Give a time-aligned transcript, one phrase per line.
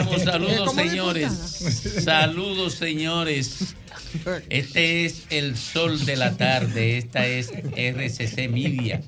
[0.00, 0.22] estamos.
[0.22, 1.32] Saludos, señores.
[2.04, 3.74] Saludos, señores.
[4.48, 6.98] Este es el sol de la tarde.
[6.98, 9.02] Esta es RCC Media.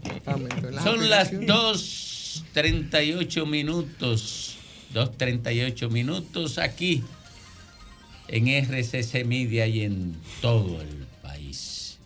[0.83, 4.57] Son las 2.38 minutos.
[4.95, 7.03] 2.38 minutos aquí
[8.29, 11.99] en RCC Media y en todo el país.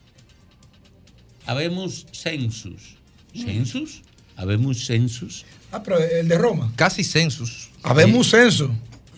[1.47, 2.97] Habemos census.
[3.35, 4.03] ¿Census?
[4.37, 5.45] ¿Habemos census?
[5.73, 6.73] Ah, pero el de Roma.
[6.77, 7.70] Casi census.
[7.83, 8.33] Habemos Sí.
[8.37, 8.71] censo.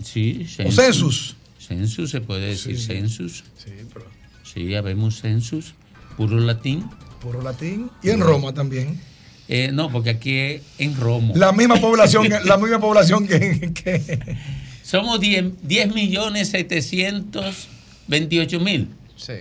[0.03, 1.37] Sí, O census.
[1.59, 2.87] Census, se puede decir Sí.
[2.87, 3.45] census.
[3.57, 4.07] Sí, pero
[4.43, 5.75] Sí, habemos census.
[6.17, 6.85] Puro latín.
[7.21, 7.91] puro latín.
[8.03, 9.01] Y en Roma también.
[9.49, 11.33] Eh, no, porque aquí es en Romo.
[11.37, 14.37] La misma población, la misma población que, que-
[14.83, 18.89] Somos 10, 10 millones 728 mil.
[19.17, 19.33] Sí.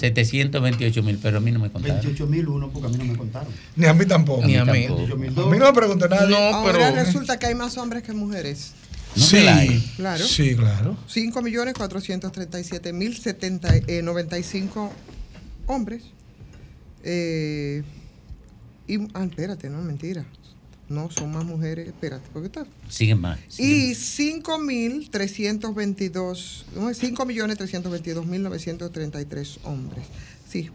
[0.00, 2.00] 728 mil, pero a mí no me contaron.
[2.00, 3.48] 28.001 porque a mí no me contaron.
[3.76, 4.44] ni a mí tampoco.
[4.46, 4.86] Ni a mí.
[4.86, 5.12] tampoco.
[5.12, 6.30] A mí no me preguntó nadie.
[6.30, 7.04] No, Ahora pero.
[7.04, 8.72] resulta que hay más hombres que mujeres.
[9.14, 9.80] No sí, hay.
[9.96, 10.24] Claro.
[10.24, 10.96] Sí, claro.
[11.08, 14.90] 5.437.095 eh,
[15.66, 16.02] hombres.
[17.02, 17.82] Eh,
[18.86, 20.24] y, ah, espérate, no, mentira.
[20.90, 21.86] No, son más mujeres.
[21.86, 22.66] Espérate, ¿por qué está?
[22.88, 23.38] Siguen más.
[23.48, 30.04] siguen Y 5.322, no, 5.322.933 hombres.
[30.48, 30.68] Sí,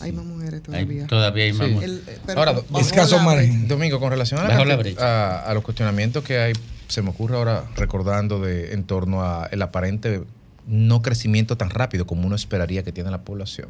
[0.00, 1.06] hay más mujeres Hay- todavía.
[1.06, 1.68] todavía hay más.
[1.68, 1.74] Sí.
[1.74, 3.66] mu- El- eh, pero Ahora, escaso margen.
[3.66, 6.52] Domingo, con relación a, la la a, a los cuestionamientos que hay,
[6.88, 10.22] se me ocurre ahora recordando de en torno a el aparente
[10.66, 13.68] no crecimiento tan rápido como uno esperaría que tiene la población.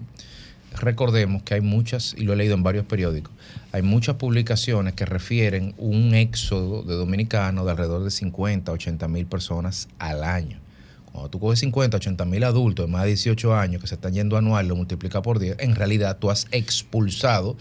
[0.80, 3.32] Recordemos que hay muchas, y lo he leído en varios periódicos,
[3.72, 9.26] hay muchas publicaciones que refieren un éxodo de dominicanos de alrededor de 50, 80 mil
[9.26, 10.60] personas al año.
[11.12, 14.14] Cuando tú coges 50, 80 mil adultos de más de 18 años que se están
[14.14, 17.56] yendo anual, lo multiplicas por 10, en realidad tú has expulsado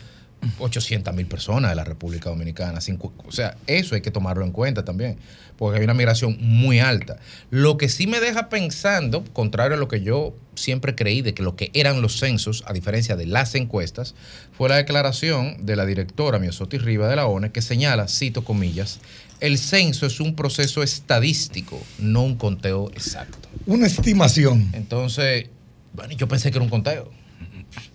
[0.60, 2.80] 800 mil personas de la República Dominicana.
[3.28, 5.18] O sea, eso hay que tomarlo en cuenta también,
[5.62, 7.20] porque hay una migración muy alta.
[7.52, 11.44] Lo que sí me deja pensando, contrario a lo que yo siempre creí de que
[11.44, 14.16] lo que eran los censos, a diferencia de las encuestas,
[14.58, 19.02] fue la declaración de la directora Miosotti Riva de la ONE que señala, cito comillas,
[19.40, 23.48] el censo es un proceso estadístico, no un conteo exacto.
[23.68, 24.68] Una estimación.
[24.74, 25.46] Entonces,
[25.94, 27.12] bueno, yo pensé que era un conteo.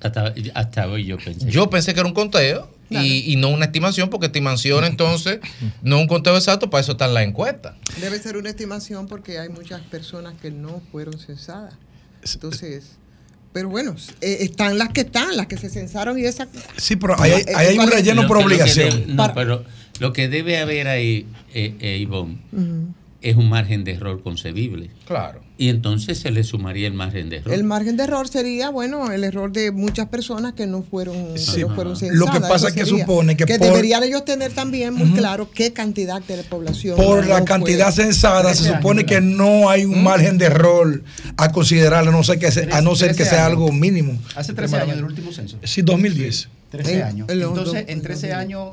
[0.00, 1.50] Hasta, hasta hoy yo pensé.
[1.50, 5.40] Yo pensé que era un conteo y, y no una estimación, porque estimación entonces
[5.82, 7.76] no un conteo exacto, para eso está en la encuesta.
[8.00, 11.74] Debe ser una estimación porque hay muchas personas que no fueron censadas.
[12.32, 12.92] Entonces,
[13.52, 16.48] pero bueno, eh, están las que están, las que se censaron y esas.
[16.76, 18.90] Sí, pero ahí hay, ahí hay un relleno por obligación.
[18.90, 19.64] debe- no, Para- pero
[20.00, 22.38] lo que debe haber ahí, eh, eh, Ivonne.
[23.22, 24.90] Es un margen de error concebible.
[25.06, 25.40] Claro.
[25.58, 27.54] Y entonces se le sumaría el margen de error.
[27.54, 31.56] El margen de error sería, bueno, el error de muchas personas que no fueron, Sí.
[31.56, 32.30] que no fueron Lo censadas.
[32.34, 36.20] que pasa es que supone que por- deberían ellos tener también muy claro qué cantidad
[36.22, 36.96] de la población.
[36.96, 38.04] Por la no cantidad fue.
[38.04, 41.02] censada se 13 supone años, que no hay un margen de error
[41.38, 43.52] a considerar, a no ser que, se- a no ser que 13 sea años.
[43.58, 44.18] algo mínimo.
[44.36, 45.58] Hace 13 años del último censo.
[45.64, 46.48] Sí, 2010.
[46.70, 47.28] 13 En- años.
[47.30, 48.68] Entonces, en 13 en los años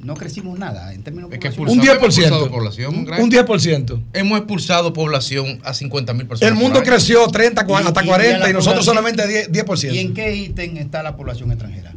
[0.00, 1.48] no crecimos nada en términos Es que.
[1.48, 2.50] Un Hemos expulsado 10%.
[2.50, 3.22] población, Greg.
[3.22, 4.02] Un 10%.
[4.12, 6.52] Hemos expulsado población a 50 mil personas.
[6.52, 9.22] El mundo creció 30, cua- Y- hasta y- y a 40 la y nosotros solamente
[9.26, 9.50] 10%.
[9.50, 9.94] 10%.
[9.94, 11.94] ¿Y en qué ítem está la población extranjera?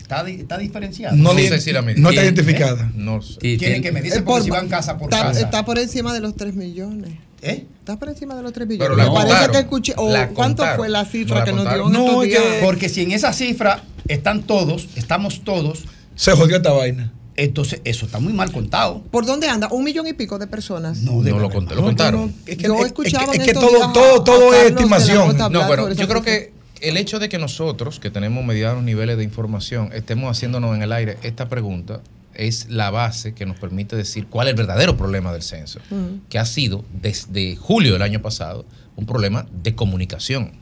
[0.00, 1.14] ¿Está, está diferenciada?
[1.14, 2.90] No, No sé si la no está identificada.
[2.94, 3.38] No sé.
[3.40, 5.40] Tienen tiene- que medirse Eh, por- si van casa por está, casa.
[5.40, 7.10] está por encima de los 3 millones.
[7.42, 7.66] ¿Eh?
[7.80, 8.96] Está por encima de los 3 Pero millones.
[9.04, 9.52] la Me parece contaron.
[9.52, 9.92] que escuché.
[9.96, 10.76] o La ¿Cuánto contaron.
[10.78, 12.32] fue la No cifra la que nos dio en contaron.
[12.32, 12.66] No?
[12.66, 15.84] Porque si en esa cifra están todos, estamos todos,
[16.14, 17.12] Se jodió esta vaina.
[17.38, 19.00] Entonces eso está muy mal contado.
[19.10, 19.68] ¿Por dónde anda?
[19.70, 20.98] Un millón y pico de personas.
[21.02, 21.76] No, debe No lo, haber cont- más.
[21.76, 22.20] lo contaron.
[22.26, 24.54] No, es que, Yo es- escuchaba es que- en es que estos todo, todo, todo
[24.54, 25.36] es de estimación.
[25.50, 29.24] No, bueno, yo creo que el hecho de que nosotros, que tenemos medianos niveles de
[29.24, 32.00] información, estemos haciéndonos en el aire esta pregunta,
[32.34, 36.20] es la base que nos permite decir cuál es el verdadero problema del censo, Ujú.
[36.28, 38.64] que ha sido desde julio del año pasado
[38.96, 40.52] un problema de comunicación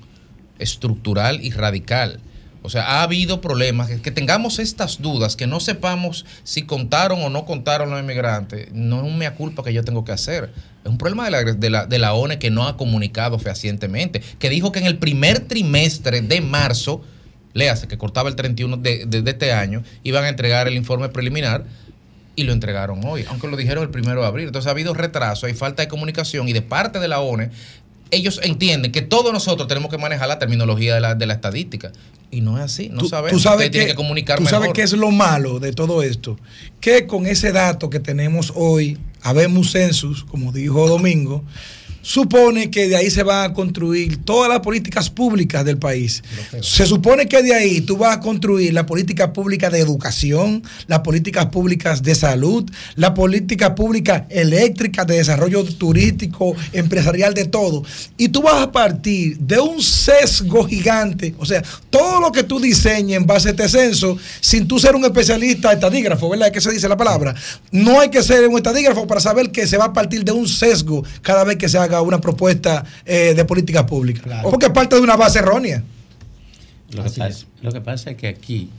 [0.58, 2.20] estructural y radical.
[2.66, 7.30] O sea, ha habido problemas, que, tengamos estas dudas, que no sepamos si contaron o
[7.30, 10.52] no contaron los inmigrantes, no es un mea culpa que yo tengo que hacer.
[10.84, 14.86] Es un problema de la, ONE que no ha comunicado fehacientemente, que dijo que en
[14.86, 17.02] el primer trimestre de marzo,
[17.54, 21.08] léase que cortaba el 31 de, de- de este año, iban a entregar el informe
[21.08, 21.64] preliminar
[22.34, 24.46] y lo entregaron hoy, aunque lo dijeron el primero de abril.
[24.48, 27.50] Entonces ha habido retraso, hay falta de comunicación y de parte de la ONE,
[28.10, 31.92] ellos entienden que todos nosotros tenemos que manejar la terminología de la, de la estadística.
[32.30, 33.32] Y no es así, no Tú- sabemos.
[33.32, 34.76] Tú sabes, Usted tiene que, que comunicar tú sabes mejor.
[34.76, 36.38] qué es lo malo de todo esto.
[36.80, 41.44] Que con ese dato que tenemos hoy habemos census, como dijo Domingo,
[42.06, 46.22] supone que de ahí se van a construir todas las políticas públicas del país.
[46.62, 51.00] Se supone que de ahí tú vas a construir la política pública de educación, las
[51.00, 57.82] políticas públicas de salud, la política pública eléctrica, de desarrollo turístico, empresarial, de todo.
[58.16, 62.60] Y tú vas a partir de un sesgo gigante, o sea, todo lo que tú
[62.60, 66.52] diseñes en base a este censo, sin tú ser un especialista estadígrafo, ¿verdad?
[66.52, 67.34] ¿Qué se dice la palabra?
[67.72, 70.46] No hay que ser un estadígrafo para saber que se va a partir de un
[70.46, 74.22] sesgo cada vez que se haga una propuesta eh, de política pública.
[74.22, 74.50] Claro.
[74.50, 75.82] Porque es parte de una base errónea.
[76.93, 77.46] Lo que, pasa, es.
[77.62, 78.70] lo que pasa es que aquí,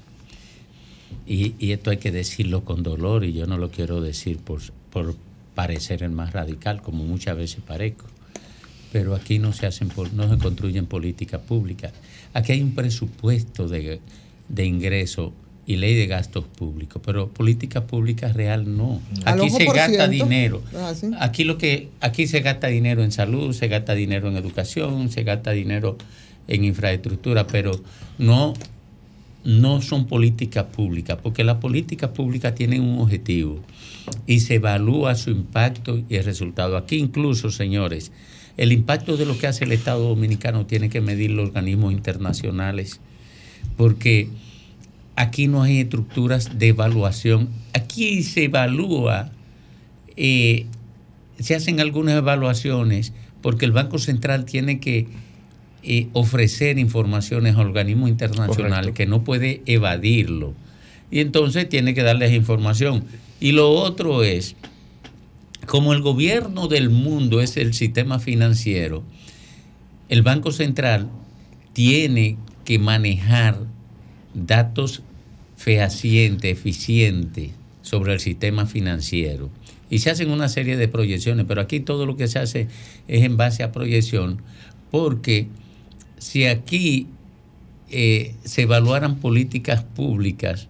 [1.25, 4.61] y, y esto hay que decirlo con dolor, y yo no lo quiero decir por,
[4.91, 5.15] por
[5.55, 8.05] parecer el más radical, como muchas veces parezco,
[8.91, 11.91] pero aquí no se hacen, no se construyen políticas públicas.
[12.33, 13.99] Aquí hay un presupuesto de,
[14.47, 15.33] de ingreso
[15.67, 19.01] y ley de gastos públicos, pero política pública real no.
[19.25, 20.63] Aquí se gasta dinero.
[20.73, 21.11] Ah, sí.
[21.19, 25.23] Aquí lo que aquí se gasta dinero en salud, se gasta dinero en educación, se
[25.23, 25.97] gasta dinero
[26.47, 27.71] en infraestructura, pero
[28.17, 28.53] no
[29.43, 33.61] no son políticas públicas, porque las políticas públicas tienen un objetivo
[34.25, 36.75] y se evalúa su impacto y el resultado.
[36.75, 38.11] Aquí incluso, señores,
[38.55, 42.99] el impacto de lo que hace el Estado Dominicano tiene que medir los organismos internacionales,
[43.77, 44.29] porque
[45.17, 47.49] aquí no hay estructuras de evaluación.
[47.73, 49.31] Aquí se evalúa,
[50.15, 50.67] eh,
[51.39, 55.07] se hacen algunas evaluaciones, porque el Banco Central tiene que
[55.83, 58.93] eh, ofrecer informaciones a organismos internacionales Correcto.
[58.93, 60.53] que no puede evadirlo.
[61.09, 63.03] Y entonces tiene que darles información.
[63.39, 64.55] Y lo otro es,
[65.65, 69.03] como el gobierno del mundo es el sistema financiero,
[70.09, 71.09] el Banco Central
[71.73, 73.57] tiene que manejar
[74.45, 75.01] datos
[75.57, 77.51] fehacientes, eficientes
[77.81, 79.49] sobre el sistema financiero.
[79.89, 82.67] Y se hacen una serie de proyecciones, pero aquí todo lo que se hace
[83.07, 84.41] es en base a proyección,
[84.91, 85.47] porque
[86.17, 87.07] si aquí
[87.89, 90.67] eh, se evaluaran políticas públicas,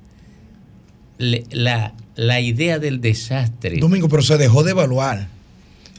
[1.18, 3.78] la, la idea del desastre...
[3.80, 5.28] Domingo, pero se dejó de evaluar.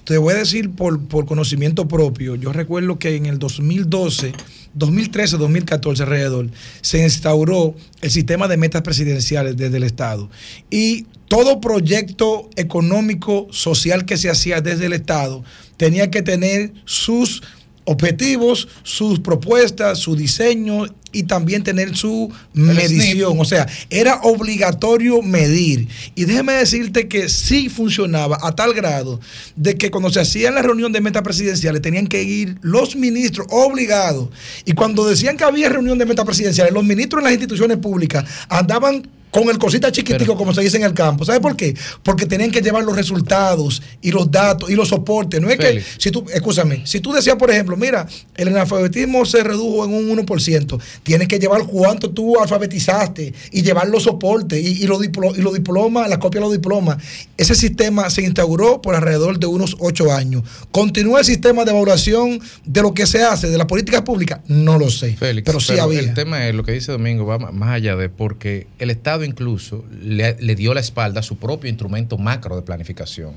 [0.04, 2.34] Te voy a decir por, por conocimiento propio.
[2.34, 4.32] Yo recuerdo que en el 2012,
[4.78, 6.48] 2013, 2014 alrededor,
[6.80, 10.30] se instauró el sistema de metas presidenciales desde el Estado.
[10.70, 15.44] Y todo proyecto económico, social que se hacía desde el Estado
[15.76, 17.42] tenía que tener sus
[17.84, 23.38] objetivos, sus propuestas, su diseño y también tener su medición.
[23.38, 25.88] O sea, era obligatorio medir.
[26.14, 29.20] Y déjeme decirte que sí funcionaba a tal grado
[29.56, 33.46] de que cuando se hacía la reunión de metas presidenciales tenían que ir los ministros
[33.50, 34.28] obligados.
[34.64, 38.24] Y cuando decían que había reunión de metas presidenciales, los ministros en las instituciones públicas
[38.48, 41.24] andaban con el cosita chiquitico, Pero- como se dice en el campo.
[41.24, 41.74] ¿Sabe por qué?
[42.02, 45.40] Porque tenían que llevar los resultados y los datos y los soportes.
[45.40, 48.06] No es que, si tú, escúchame, si tú decías, por ejemplo, mira,
[48.36, 53.88] el analfabetismo se redujo en un 1%, tienes que llevar cuánto tú alfabetizaste y llevar
[53.88, 56.98] los soportes y, y los, diplo- y los diplomas, la copia de los diplomas.
[57.36, 60.42] Ese sistema se instauró por alrededor de unos 8 años.
[60.70, 64.42] ¿Continúa el sistema de evaluación de lo que se hace, de la política pública?
[64.48, 65.16] No lo sé.
[65.16, 66.00] Félix, pero sí había.
[66.00, 69.84] el tema es lo que dice Domingo, va más allá de porque el Estado incluso
[70.00, 73.34] le, le dio la espalda a su propio instrumento macro de planificación.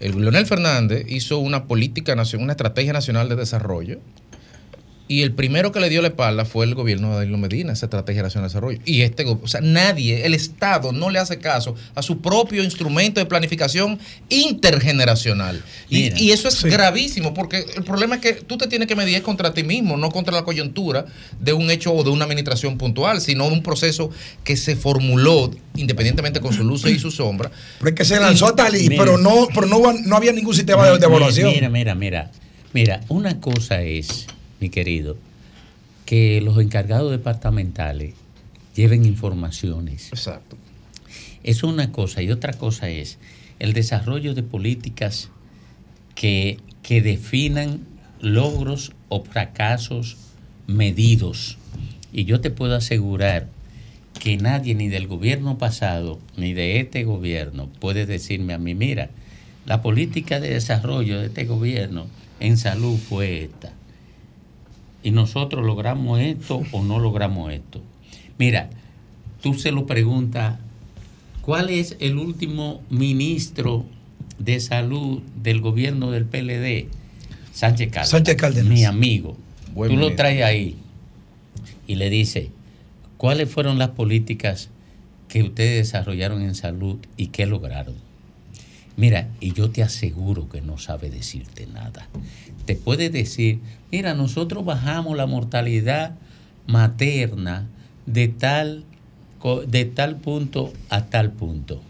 [0.00, 3.98] El Leonel Fernández hizo una política nacional, una estrategia nacional de desarrollo.
[5.10, 7.86] Y el primero que le dio la espalda fue el gobierno de Danilo Medina, esa
[7.86, 8.78] estrategia nacional de desarrollo.
[8.84, 13.18] Y este, o sea, nadie, el Estado no le hace caso a su propio instrumento
[13.18, 13.98] de planificación
[14.28, 15.62] intergeneracional.
[15.88, 16.68] Y, eso es Sí.
[16.68, 20.10] gravísimo, porque el problema es que tú te tienes que medir contra ti mismo, no
[20.10, 21.06] contra la coyuntura
[21.40, 24.10] de un hecho o de una administración puntual, sino un proceso
[24.44, 27.50] que se formuló independientemente con su luz y su sombra.
[27.80, 29.02] Porque se lanzó a tal y, Mira.
[29.04, 31.50] pero no, pero no, no había ningún sistema de, de evaluación.
[31.52, 32.30] Mira, mira, mira.
[32.72, 34.26] Mira, una cosa es,
[34.60, 35.16] mi querido,
[36.06, 38.14] que los encargados departamentales
[38.74, 40.08] lleven informaciones.
[40.08, 40.56] Exacto.
[41.42, 42.22] Eso es una cosa.
[42.22, 43.18] Y otra cosa es
[43.58, 45.30] el desarrollo de políticas
[46.14, 47.80] que, que definan
[48.20, 50.16] logros o fracasos
[50.66, 51.58] medidos.
[52.12, 53.48] Y yo te puedo asegurar
[54.18, 59.10] que nadie ni del gobierno pasado ni de este gobierno puede decirme a mí, mira,
[59.66, 62.06] la política de desarrollo de este gobierno
[62.38, 63.72] en salud fue esta.
[65.02, 67.80] Y nosotros logramos esto o no logramos esto.
[68.38, 68.70] Mira,
[69.42, 70.58] tú se lo preguntas,
[71.42, 73.84] ¿cuál es el último ministro
[74.38, 76.88] de salud del gobierno del PLD?
[77.52, 78.10] Sánchez Cárdenas.
[78.10, 78.72] Sánchez Cárdenas.
[78.72, 79.36] Mi amigo.
[79.74, 80.76] Buen tú lo traes ahí
[81.86, 82.48] y le dices,
[83.16, 84.68] ¿cuáles fueron las políticas
[85.28, 87.94] que ustedes desarrollaron en salud y qué lograron?
[89.00, 92.06] Mira, y yo te aseguro que no sabe decirte nada.
[92.66, 96.16] Te puede decir, mira, nosotros bajamos la mortalidad
[96.66, 97.66] materna
[98.04, 98.84] de tal,
[99.66, 101.80] de tal punto a tal punto.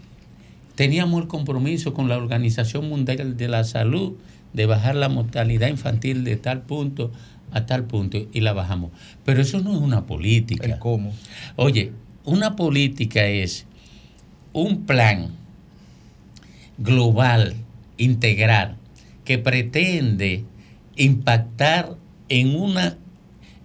[0.75, 4.13] Teníamos el compromiso con la Organización Mundial de la Salud
[4.53, 7.11] de bajar la mortalidad infantil de tal punto
[7.51, 8.91] a tal punto y la bajamos.
[9.25, 10.79] Pero eso no es una política.
[10.79, 11.11] Cómo.
[11.57, 11.91] Oye,
[12.23, 13.65] una política es
[14.53, 15.40] un plan
[16.83, 17.53] global,
[17.97, 18.77] integral,
[19.25, 20.43] que pretende
[20.95, 21.95] impactar
[22.29, 22.97] en, una,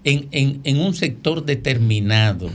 [0.04, 2.50] en, en- en un sector determinado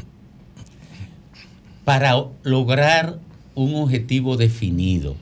[1.83, 3.19] para lograr
[3.55, 5.15] un objetivo definido.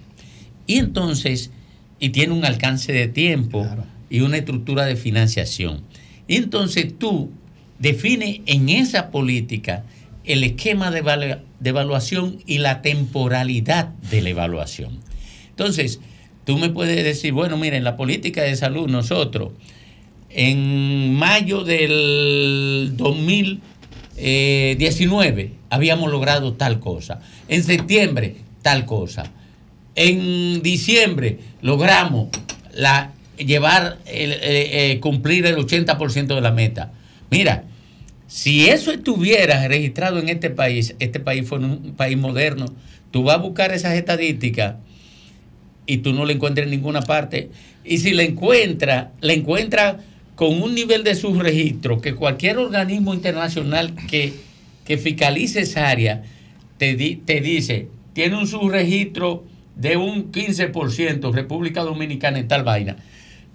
[0.68, 1.52] Y entonces,
[2.00, 3.84] y tiene un alcance de tiempo Claro.
[4.10, 5.82] y una estructura de financiación.
[6.28, 7.32] Y entonces tú
[7.80, 9.84] defines en esa política
[10.26, 15.00] el esquema de evaluación y la temporalidad de la evaluación.
[15.60, 16.00] Entonces,
[16.46, 19.52] tú me puedes decir, bueno, mira, en la política de salud nosotros,
[20.30, 27.20] en mayo del 2019 habíamos logrado tal cosa.
[27.50, 29.30] En septiembre, tal cosa.
[29.96, 32.30] En diciembre logramos
[32.74, 36.94] la, llevar, eh, eh, cumplir el 80% de la meta.
[37.30, 37.66] Mira,
[38.28, 42.68] si eso estuviera registrado en este país, este país fuera un país moderno,
[43.12, 44.76] tú vas a buscar esas estadísticas
[45.90, 47.50] y tú no la encuentras en ninguna parte.
[47.84, 49.98] Y si la encuentras, la encuentras
[50.36, 54.34] con un nivel de subregistro que cualquier organismo internacional que,
[54.86, 56.24] que fiscalice esa área
[56.78, 59.44] te, di- te dice, tiene un subregistro
[59.76, 62.96] de un 15%, República Dominicana en tal vaina.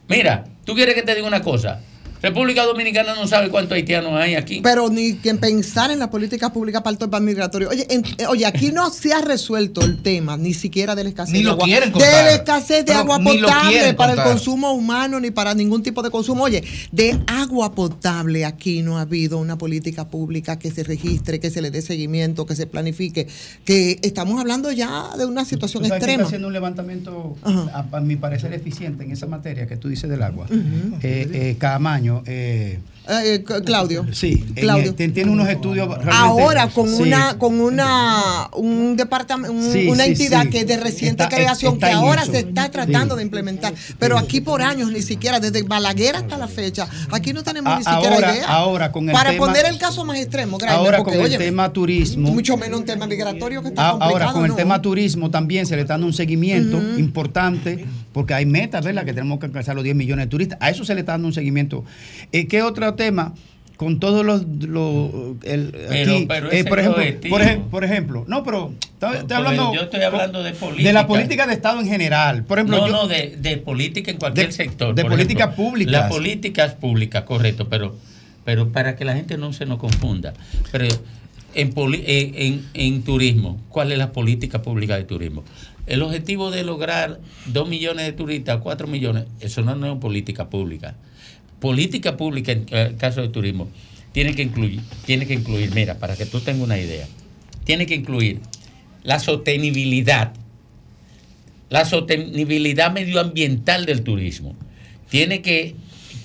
[0.08, 1.80] Mira, tú quieres que te diga una cosa.
[2.24, 4.60] República Dominicana no sabe cuántos haitianos hay aquí.
[4.62, 7.68] Pero ni que pensar en la política pública para el tema migratorio.
[7.68, 11.10] Oye, en- eh, oye, aquí no se ha resuelto el tema ni siquiera de la
[11.10, 11.64] escasez Ni de lo agua.
[11.66, 15.82] quieren de la escasez de Pero agua potable para el consumo humano ni para ningún
[15.82, 16.44] tipo de consumo.
[16.44, 21.50] Oye, de agua potable aquí no ha habido una política pública que se registre, que
[21.50, 23.26] se le dé seguimiento, que se planifique.
[23.66, 26.22] Que estamos hablando ya de una situación Tú sabes que extrema.
[26.22, 30.08] está haciendo un levantamiento, a, a mi parecer, eficiente en esa materia que tú dices
[30.08, 30.46] del agua.
[31.02, 34.06] Eh, eh, Camaño, eh, Eh, eh, Claudio.
[34.12, 34.94] sí, Claudio.
[34.98, 35.88] eh, tiene unos estudios.
[36.10, 37.02] Ahora con Sí.
[37.02, 41.74] una con una un departamento Sí, una sí, entidad que es de reciente Está- creación
[41.74, 42.32] está que ahora eso.
[42.32, 46.48] se está tratando de implementar pero aquí por años ni siquiera desde Balaguer hasta la
[46.48, 49.66] fecha aquí no tenemos A- ni siquiera ahora- idea ahora con el para tema- poner
[49.66, 52.30] el caso más extremo Graeme, Ahora porque, con el tema turismo.
[52.30, 55.66] mucho menos un tema migratorio que está A- complicado Ahora, con el tema turismo también
[55.66, 59.04] se le está dando un seguimiento importante, porque hay metas, ¿verdad?
[59.04, 60.58] Que tenemos que alcanzar los 10 millones de turistas.
[60.60, 61.84] A eso se le está dando un seguimiento.
[62.32, 62.62] Eh, ¿Qué
[62.94, 63.34] otro tema?
[63.76, 64.42] Con todos los.
[64.46, 65.10] los-
[65.42, 69.74] el- Pero- aquí, pero eh, por, ejemplo, por, ejem- por ejemplo, no, pero estoy, hablando.
[69.74, 70.88] yo estoy hablando de política.
[70.88, 72.44] De la política de Estado en general.
[72.44, 74.94] Por ejemplo, no, yo- no, de, de política en cualquier De- sector.
[74.94, 75.92] de políticas públicas.
[75.92, 77.96] Las políticas públicas, correcto, pero,
[78.44, 80.34] pero para que la gente no se nos confunda.
[80.70, 80.86] Pero
[81.56, 85.42] en, poli- eh, en, en turismo, ¿cuál es la política pública de turismo?
[85.88, 90.48] El objetivo de lograr 2 millones de turistas, 4 millones, eso no, no es política
[90.48, 90.94] pública.
[91.60, 93.68] Política pública en el caso de turismo
[94.12, 97.06] tiene que incluir, tiene que incluir, mira, para que tú tengas una idea,
[97.64, 98.40] tiene que incluir
[99.02, 100.32] la sostenibilidad
[101.74, 104.54] la sostenibilidad medioambiental del turismo.
[105.08, 105.74] Tiene que,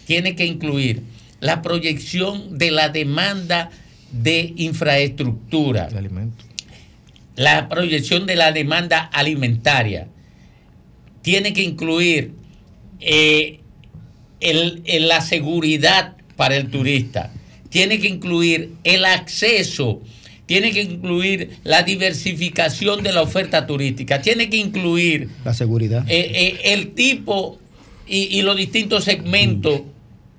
[0.06, 1.02] tiene que incluir
[1.40, 3.72] la proyección de la demanda
[4.12, 6.08] de infraestructura, de
[7.36, 10.08] la proyección de la demanda alimentaria.
[11.24, 12.34] Tiene que incluir
[13.00, 13.62] eh,
[14.40, 17.32] el- el- la seguridad para el turista.
[17.70, 20.02] Tiene que incluir el acceso.
[20.46, 24.22] Tiene que incluir la diversificación de la oferta turística.
[24.22, 26.04] Tiene que incluir La seguridad.
[26.10, 27.60] eh, eh, el tipo
[28.08, 29.82] y, y los distintos segmentos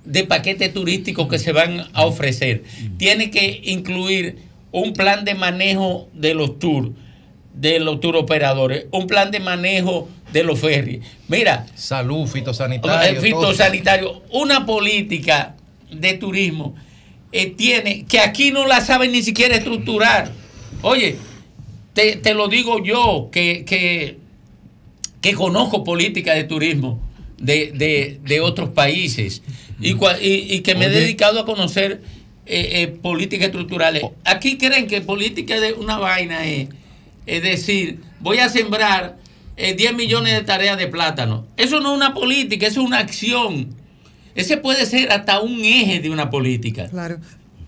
[0.04, 2.64] de paquetes turísticos que se van a ofrecer.
[2.96, 4.38] Tiene que incluir
[4.72, 6.90] un plan de manejo de los tours,
[7.54, 11.00] de los tour operadores, un plan de manejo de los ferries.
[11.28, 13.20] Mira, Salud, fitosanitario.
[13.20, 15.54] fitosanitario, una política
[15.90, 16.74] de turismo
[17.32, 20.30] eh, tiene que aquí no la saben ni siquiera estructurar.
[20.82, 21.16] Oye,
[21.94, 24.18] te, te lo digo yo, que, que,
[25.20, 27.00] que conozco política de turismo
[27.38, 29.42] de, de- de otros países
[29.80, 32.02] y, y- y que me he dedicado a conocer
[32.46, 34.02] eh, eh, políticas estructurales.
[34.24, 36.68] Aquí creen que política de una vaina es,
[37.26, 39.16] es decir, voy a sembrar
[39.60, 41.46] eh, 10 millones de tareas de plátano.
[41.56, 43.68] Eso no es una política, eso es una acción.
[44.34, 46.88] Ese puede ser hasta un eje de una política.
[46.88, 47.18] Claro.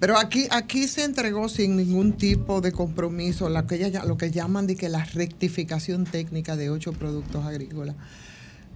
[0.00, 4.30] Pero aquí, aquí se entregó sin ningún tipo de compromiso la que ella- lo que
[4.32, 7.94] llaman de que la rectificación técnica de ocho productos agrícolas.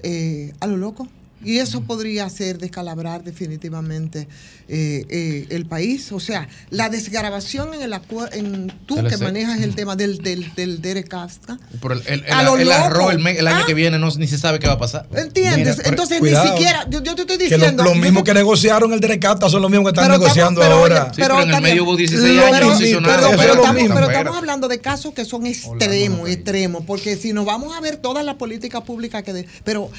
[0.02, 1.08] Eh, a lo loco.
[1.44, 4.26] Y eso podría hacer descalabrar definitivamente
[4.68, 6.10] eh, eh, el país.
[6.12, 7.92] O sea, la desgrabación en el
[8.32, 11.58] en tú que manejas el tema del, del, del Derek Casta.
[11.80, 13.66] Por el, el, el- A lo el arroz el, el año Ah.
[13.66, 15.06] que viene no, ni se sabe qué va a pasar.
[15.14, 15.76] ¿Entiendes?
[15.78, 17.82] Mira, Entonces cuidado, ni siquiera, yo, yo te estoy Que lo- diciendo.
[17.84, 20.60] los yo mismos que negociaron el Derecata son los mismos que están Pero estamos- negociando
[20.62, 21.10] pero ahora.
[21.14, 23.16] Sí, pero en el medio hubo 16 Lo años posicionados.
[23.26, 27.16] pero, pero es lo estamos, pero estamos hablando de casos que son extremos, extremos, porque
[27.16, 29.32] si nos vamos a ver todas las políticas públicas que...
[29.32, 29.90] de- pero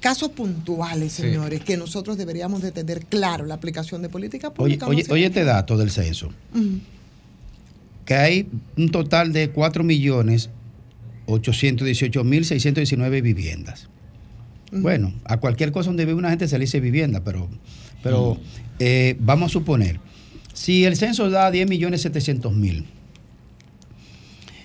[0.00, 1.22] casos puntuales, Sí.
[1.22, 4.86] señores, que nosotros deberíamos de tener claro la aplicación de política Oye, pública.
[4.86, 6.30] no oye, oye este dato del censo.
[8.04, 10.50] Que hay un total de 4 millones
[11.26, 13.88] 818 mil 619 viviendas.
[14.72, 17.48] Bueno, a cualquier cosa donde vive una gente se le dice vivienda, pero,
[18.02, 18.38] pero
[18.78, 19.98] eh, vamos a suponer,
[20.52, 22.86] si el censo da 10 millones 700 mil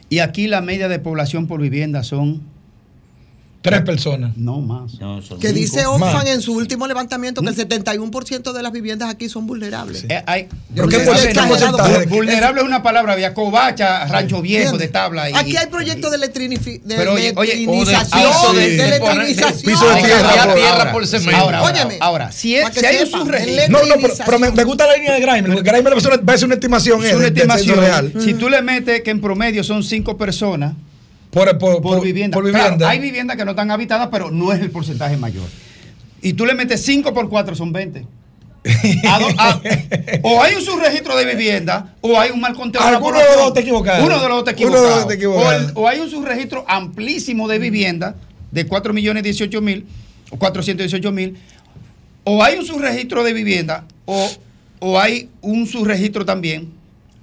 [0.09, 2.41] y aquí la media de población por vivienda son,
[3.63, 4.35] Tres personas.
[4.37, 4.99] no más.
[4.99, 5.59] No, son Que cinco.
[5.59, 5.85] dice.
[5.85, 10.03] Oxfam en su último levantamiento que el 71% de las viviendas aquí son vulnerables.
[10.09, 14.87] Eh, hay- ¿Pero qué vulnerable- porcentaje- es una palabra, había covacha, rancho viejo ¿Entiendes?
[14.89, 15.29] de tabla.
[15.29, 18.75] y- Aquí hay proyectos de, electrinifi- de Pero oye, oye, o de electrinización, piso de,
[18.87, 19.61] electrinización.
[19.73, 21.37] piso de tierra, cambiar por- tierra ahora, por cemento.
[21.37, 24.39] Ahora, ahora, Óyeme, ahora, si, es- si hay un subregistro, el- No, no, pero, pero
[24.39, 26.01] me, me gusta la línea de Grimer, porque Grimer va a
[26.37, 28.13] ser una, estimación, es eh, una de estimación real.
[28.19, 30.73] Si tú le metes que en promedio son cinco personas
[31.33, 32.35] Por, por, por, por- vivienda.
[32.35, 32.89] por Claro, vivienda.
[32.89, 35.47] hay viviendas que no están habitadas, pero no es el porcentaje mayor.
[36.21, 38.05] Y tú le metes 5 por 4 son 20.
[39.09, 39.61] A do- a-
[40.21, 42.97] o hay un subregistro de vivienda o hay un mal conteo de la.
[42.99, 43.57] Uno de los dos
[44.47, 45.47] está Uno de los equivocado.
[45.47, 48.15] O, el- o hay un subregistro amplísimo de vivienda
[48.51, 49.85] de 4 millones 18 mil
[50.29, 51.37] o 418 mil.
[52.23, 54.31] O hay un subregistro de vivienda o,
[54.79, 56.71] o hay un subregistro también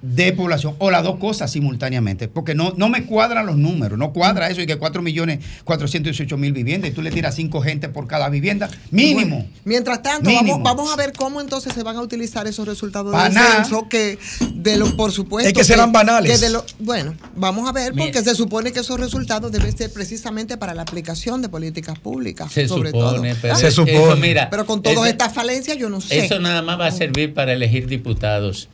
[0.01, 4.11] de población o las dos cosas simultáneamente, porque no, no me cuadran los números, no
[4.13, 7.87] cuadra eso y que 4 millones 418 mil viviendas y tú le tiras 5 gente
[7.89, 9.37] por cada vivienda, mínimo.
[9.37, 10.59] Bueno, mientras tanto, Mínimo.
[10.59, 13.57] vamos, vamos a ver cómo entonces se van a utilizar esos resultados del Baná.
[13.57, 14.17] censo que
[14.55, 16.31] de lo, por supuesto Es que serán banales.
[16.31, 18.05] que de lo- bueno, vamos a ver Mira.
[18.05, 22.51] porque se supone que esos resultados deben ser precisamente para la aplicación de políticas públicas,
[22.51, 23.39] Se sobre supone, todo.
[23.41, 23.57] pero ¿Ah?
[23.57, 24.19] Se eso, supone.
[24.19, 26.25] mira, Pero con todas estas falencias yo no sé.
[26.25, 28.67] Eso nada más va a servir para elegir diputados.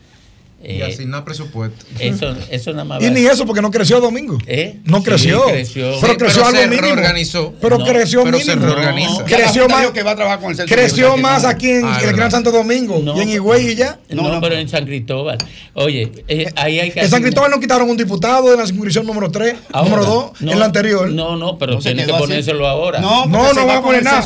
[0.59, 1.85] Y Eh, asignar presupuesto.
[1.99, 4.39] eso, eso nada más Y ni eso, porque no creció domingo.
[4.47, 4.77] ¿Eh?
[4.85, 5.45] No Sí, creció.
[5.45, 5.91] creció.
[6.01, 6.87] Pero Sí, creció pero algo se mínimo.
[6.87, 7.53] reorganizó.
[7.61, 8.65] Pero No, creció pero se mínimo.
[8.73, 9.19] reorganiza.
[9.19, 9.25] No.
[9.25, 11.49] Creció más, que va a trabajar con el creció que más no.
[11.49, 12.11] aquí en Ah, el.
[12.15, 13.15] Gran Santo Domingo No.
[13.15, 13.99] y en Higüey y ya.
[14.09, 14.61] No, No, no, pero no.
[14.61, 15.37] en San Cristóbal.
[15.73, 17.01] Oye, eh, ahí hay que.
[17.01, 20.41] En San Cristóbal nos quitaron un diputado de la circunscripción número 3, Ahora, número 2,
[20.41, 21.09] no, en la anterior.
[21.11, 22.23] No, no, pero No se tiene que quedó así.
[22.23, 22.99] ponérselo ahora.
[22.99, 24.25] No, No, se no va a poner nada.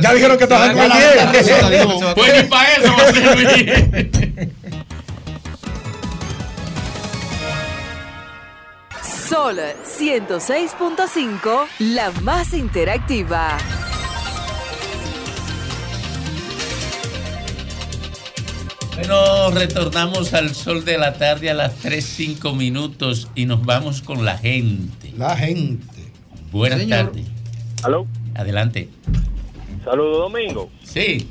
[0.00, 1.48] Ya dijeron que trabajan con el Ya la- viejo.
[1.50, 4.46] la Junta dijo, Pues ni para eso va
[9.28, 13.58] Sol 106.5, la más interactiva.
[18.94, 24.24] Bueno, retornamos al sol de la tarde a las 3.05 minutos y nos vamos con
[24.24, 25.12] la gente.
[25.16, 25.84] La gente.
[26.52, 27.26] Buenas tardes.
[27.82, 28.88] Aló, Adelante.
[29.84, 30.70] saludos Domingo.
[30.82, 31.28] Sí,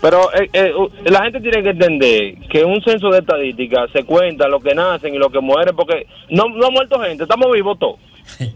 [0.00, 0.72] Pero eh, eh,
[1.06, 5.14] la gente tiene que entender que un censo de estadística se cuenta lo que nacen
[5.14, 7.98] y lo que mueren, porque no, no ha muerto gente, estamos vivos todos.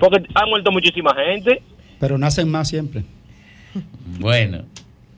[0.00, 1.62] Porque ha muerto muchísima gente.
[2.00, 3.04] Pero nacen más siempre.
[4.18, 4.64] bueno.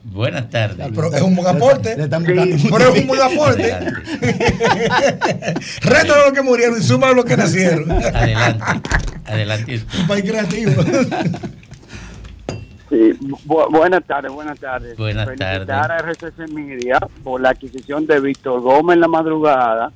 [0.04, 0.86] Buenas tardes.
[0.94, 1.96] Pero es un buen aporte.
[1.96, 3.72] Le están Pero es un buen aporte.
[3.72, 4.00] Adelante.
[5.80, 7.90] Rétalo lo que murieron y súmalo lo que nacieron.
[7.90, 8.64] Adelante.
[9.24, 9.80] Adelante.
[9.98, 10.72] Un país creativo.
[12.94, 13.10] Sí,
[13.44, 14.96] bu- buenas tardes, buenas tardes.
[14.96, 15.90] Buenas Felicitar tardes.
[16.20, 19.90] a RCC Media por la adquisición de Víctor Gómez en la madrugada,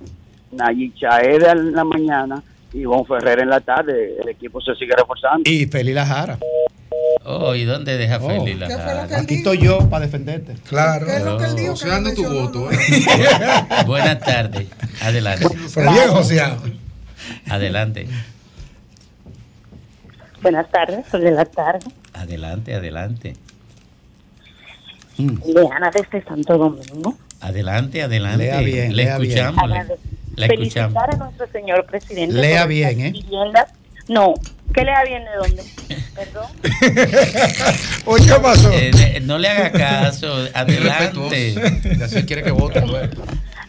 [0.99, 4.17] Chaeda en la mañana y Ivonne Ferrer en la tarde.
[4.21, 5.49] El equipo se sigue reforzando.
[5.49, 6.39] Y Feli Lajara.
[7.25, 8.27] Oh, ¿y dónde deja Oh.
[8.27, 10.55] Feli la ¿Qué fue lo que él Aquí estoy yo para defenderte.
[10.69, 11.07] Claro.
[11.07, 11.75] ¿Qué es lo que él dijo?
[12.17, 12.73] Tu voto?
[12.73, 12.77] ¿eh?
[13.87, 14.67] Buenas tardes.
[15.03, 15.47] Adelante.
[15.73, 16.57] Pero bien joseado.
[17.49, 18.09] Adelante.
[20.43, 21.87] Buenas tardes, soy de la tarde.
[22.13, 23.35] Adelante, adelante.
[25.19, 27.17] Leana desde Santo Domingo.
[27.41, 28.45] Adelante, adelante.
[28.45, 29.33] Lea bien, Le lea bien.
[29.39, 29.69] escuchamos.
[29.71, 29.99] le- Agradec-
[30.37, 30.93] Le escuchamos.
[30.95, 32.35] Felicitar a nuestro señor presidente.
[32.37, 33.11] Lea bien, ¿eh?
[33.11, 33.73] Viviendas.
[34.09, 34.35] No,
[34.73, 35.63] ¿qué lea bien de dónde?
[36.15, 36.47] Perdón.
[38.07, 38.71] Oye, ¿qué pasó?
[38.73, 40.33] Eh, no le haga caso.
[40.55, 41.55] Adelante.
[42.03, 43.23] Así quiere que voten luego.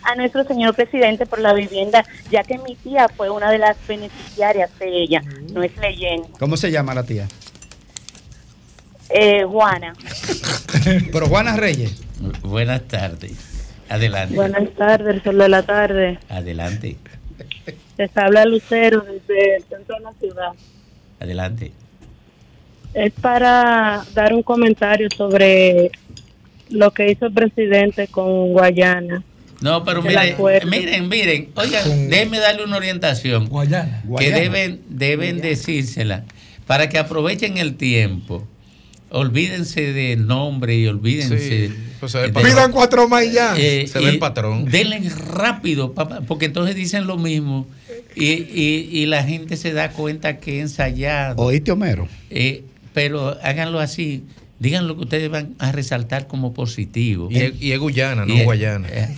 [0.09, 3.77] A nuestro señor presidente por la vivienda, ya que mi tía fue una de las
[3.87, 5.21] beneficiarias de ella.
[5.53, 6.27] No es leyenda.
[6.39, 7.27] ¿Cómo se llama la tía?
[9.09, 9.93] Eh, Juana.
[11.11, 12.01] Pero Juana Reyes.
[12.41, 13.33] Buenas tardes.
[13.87, 14.33] Adelante.
[14.33, 16.17] Buenas tardes, sol de la tarde.
[16.29, 16.95] Adelante.
[17.97, 20.51] Les habla Lucero desde el centro de la ciudad.
[21.19, 21.71] Adelante.
[22.95, 25.91] Es para dar un comentario sobre
[26.69, 29.23] lo que hizo el presidente con Guayana.
[29.61, 34.03] No, pero El miren, miren, miren, oigan, déjenme darle una orientación Guayana.
[34.17, 36.23] que deben, deben decírsela
[36.65, 38.47] para que aprovechen el tiempo.
[39.11, 41.67] Olvídense de nombre y olvídense.
[41.69, 42.29] Sí, pues de-.
[42.29, 43.55] Pidan cuatro más y ya.
[43.57, 44.65] Eh, Se ve el patrón.
[44.65, 47.67] Denle rápido, papá, porque entonces dicen lo mismo
[48.15, 51.41] y, y- y la gente se da cuenta que es ensayado.
[51.41, 52.07] ¿Oíste, Homero?
[52.29, 54.23] Eh, pero háganlo así.
[54.59, 57.29] Digan lo que ustedes van a resaltar como positivo.
[57.31, 58.87] Y es, y es Guyana, no es- Guayana.
[58.91, 59.15] eh,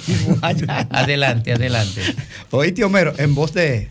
[0.92, 2.02] adelante, adelante.
[2.52, 3.14] ¿Oíste, Homero?
[3.18, 3.90] En voz de,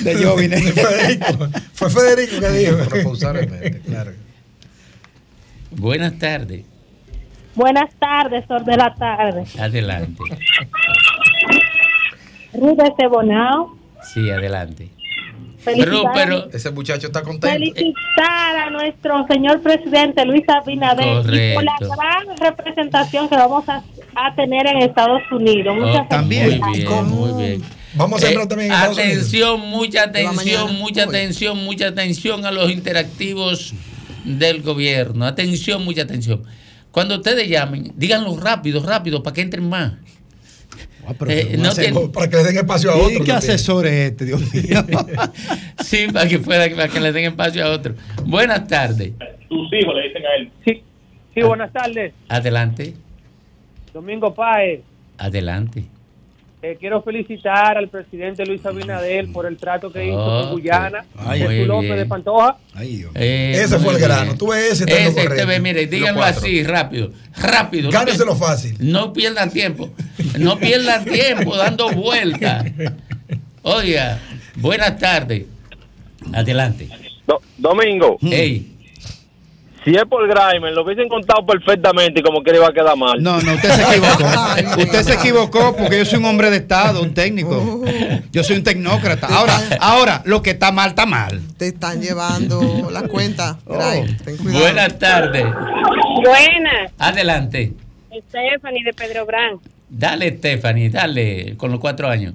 [0.00, 0.58] de Jovine.
[0.72, 1.48] Federico.
[1.72, 2.76] Fue Federico que dijo.
[2.76, 4.12] Responsablemente, claro.
[5.70, 6.64] Buenas tardes.
[7.54, 9.44] Buenas tardes, sol de la tarde.
[9.58, 10.22] Adelante.
[12.52, 13.76] Ruth de Bonao.
[14.12, 14.90] Sí, adelante.
[15.62, 17.48] Felicitar, Pero, pero, Ese muchacho está contento.
[17.48, 23.82] felicitar a nuestro señor presidente Luis Abinader y por la gran representación que vamos a,
[24.14, 25.76] a tener en Estados Unidos.
[25.76, 26.60] Muchas oh, también.
[26.60, 27.62] Muy bien, muy bien.
[27.94, 29.16] Vamos a Eh, entrar también en Estados Unidos.
[29.18, 33.74] atención, mucha atención, mucha atención, mucha atención a los interactivos
[34.24, 35.26] del gobierno.
[35.26, 36.42] Atención, mucha atención.
[36.92, 39.92] Cuando ustedes llamen, díganlo rápido, rápido, para que entren más.
[41.10, 43.08] Ah, pero Eh, no hace- tiene- Para que le den espacio a ¿Y otro.
[43.10, 43.36] qué también.
[43.36, 44.84] asesor es este, Dios mío?
[45.84, 47.94] Sí, para que pueda, para que le den espacio a otro.
[48.24, 49.12] Buenas tardes.
[49.48, 50.50] Tus hijos le dicen a él.
[50.64, 50.82] Sí,
[51.34, 52.12] sí, buenas tardes.
[52.28, 52.94] Adelante,
[53.92, 54.80] Domingo Páez.
[55.18, 55.84] adelante.
[56.62, 61.06] Eh, quiero felicitar al presidente Luis Abinader por el trato que hizo con Guyana.
[61.16, 61.96] Ay, Jesús López bien.
[62.00, 62.58] de Pantoja.
[62.74, 63.12] Ay, Dios.
[63.14, 64.24] Eh, Ese fue el grano.
[64.26, 64.38] bien.
[64.38, 65.32] Tú ves, ese Ese, correcto.
[65.34, 67.84] este ve, mire, díganlo así, rápido, rápido.
[67.90, 68.76] no Gáneselo pi- fácil.
[68.78, 69.90] No pierdan tiempo.
[70.38, 72.66] No pierdan tiempo dando vueltas.
[73.62, 74.18] Oiga,
[74.56, 75.44] buenas tardes.
[76.34, 76.88] Adelante.
[77.26, 78.66] Do- Domingo, Ey,
[79.84, 82.96] si es por Grimer, lo hubiesen contado perfectamente y como que le iba a quedar
[82.96, 83.22] mal.
[83.22, 84.24] No, no, usted se equivocó.
[84.80, 87.82] Usted se equivocó porque yo soy un hombre de Estado, un técnico.
[88.32, 89.26] Yo soy un tecnócrata.
[89.26, 91.40] Ahora, ahora, lo que está mal, está mal.
[91.56, 93.58] Te están llevando la cuenta.
[94.24, 94.60] Ten cuidado.
[94.60, 95.44] buenas tardes.
[95.44, 97.72] Buenas, Adelante.
[98.28, 99.58] Stephanie de Pedro Brán.
[99.88, 102.34] Dale, Stephanie, dale, con los cuatro años.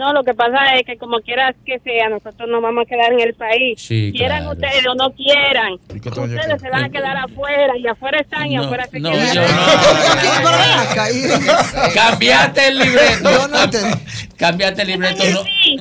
[0.00, 3.12] No, lo que pasa es que como quieras que sea, nosotros nos vamos a quedar
[3.12, 3.78] en el país.
[3.78, 4.54] Sí, quieran claro.
[4.54, 5.74] ustedes o no quieran.
[5.94, 8.56] ¿Y qué te vaya a Ustedes se van a quedar afuera y afuera están y
[8.56, 9.36] No, afuera se no, quedan.
[11.94, 13.28] Cambiaste el libreto.
[14.38, 15.22] Cambiaste el libreto.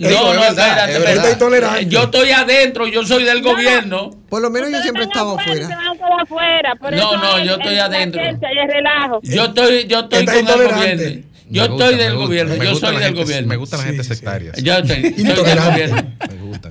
[0.01, 1.87] No, no, espérate.
[1.87, 4.09] Yo estoy adentro, yo soy del gobierno.
[4.27, 5.69] Por lo menos yo siempre he estado afuera
[6.21, 6.73] afuera.
[6.91, 8.21] No, no, yo estoy adentro.
[9.23, 11.29] Yo estoy, yo estoy con el gobierno.
[11.49, 13.47] Yo estoy del gobierno, yo soy del gente- gobierno.
[13.49, 14.13] Me gustan las sí.
[14.15, 14.61] sectarias.
[14.63, 16.03] Yo estoy, del gobierno.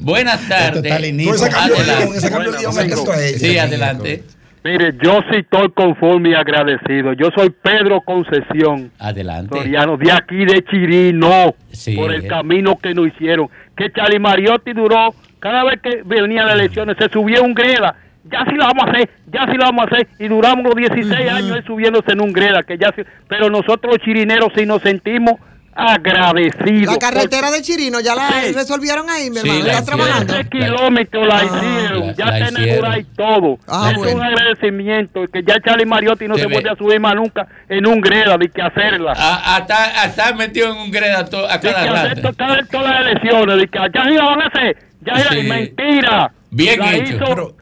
[0.00, 0.92] Buenas tardes.
[0.92, 3.38] Adelante.
[3.38, 4.24] Sí, adelante.
[4.64, 7.12] Mire, yo sí estoy conforme y agradecido.
[7.14, 9.56] Yo soy Pedro Concesión, Adelante.
[9.56, 11.94] Soriano, de aquí de Chirino, Sí.
[11.94, 13.48] por el camino que nos hicieron.
[13.76, 17.94] Que Charlie Mariotti duró, cada vez que venía las elecciones, se subía un greda.
[18.30, 20.08] Ya sí lo vamos a hacer, ya sí lo vamos a hacer.
[20.18, 22.62] Y duramos los 16 años él subiéndose en un greda.
[22.62, 25.34] que ya sí- Pero nosotros los chirineros sí nos sentimos
[25.74, 26.92] agradecidos.
[26.94, 28.52] La carretera de Chirino ya la Sí.
[28.52, 29.64] resolvieron ahí, mi Sí, hermano.
[29.64, 30.24] la ¿Estás trabajando?
[30.24, 30.48] hicieron.
[30.50, 33.16] 13 kilómetros la Ah, hicieron, la- ya la está inaugurada y hicieron.
[33.40, 33.58] todo.
[33.68, 34.16] Ah, es bueno.
[34.16, 36.54] un agradecimiento que ya Charlie Mariotti no Se se ve.
[36.60, 39.12] puede subir más nunca en un greda de que hacerla.
[39.16, 42.62] A- Hasta, hasta metido en un greda to- a de que cada hacer to- cada-
[42.64, 45.42] todas las elecciones, de que ya sí la van a hacer, ya era Sí.
[45.48, 46.32] mentira.
[46.50, 47.14] Bien La hecho.
[47.14, 47.52] hizo- Pero,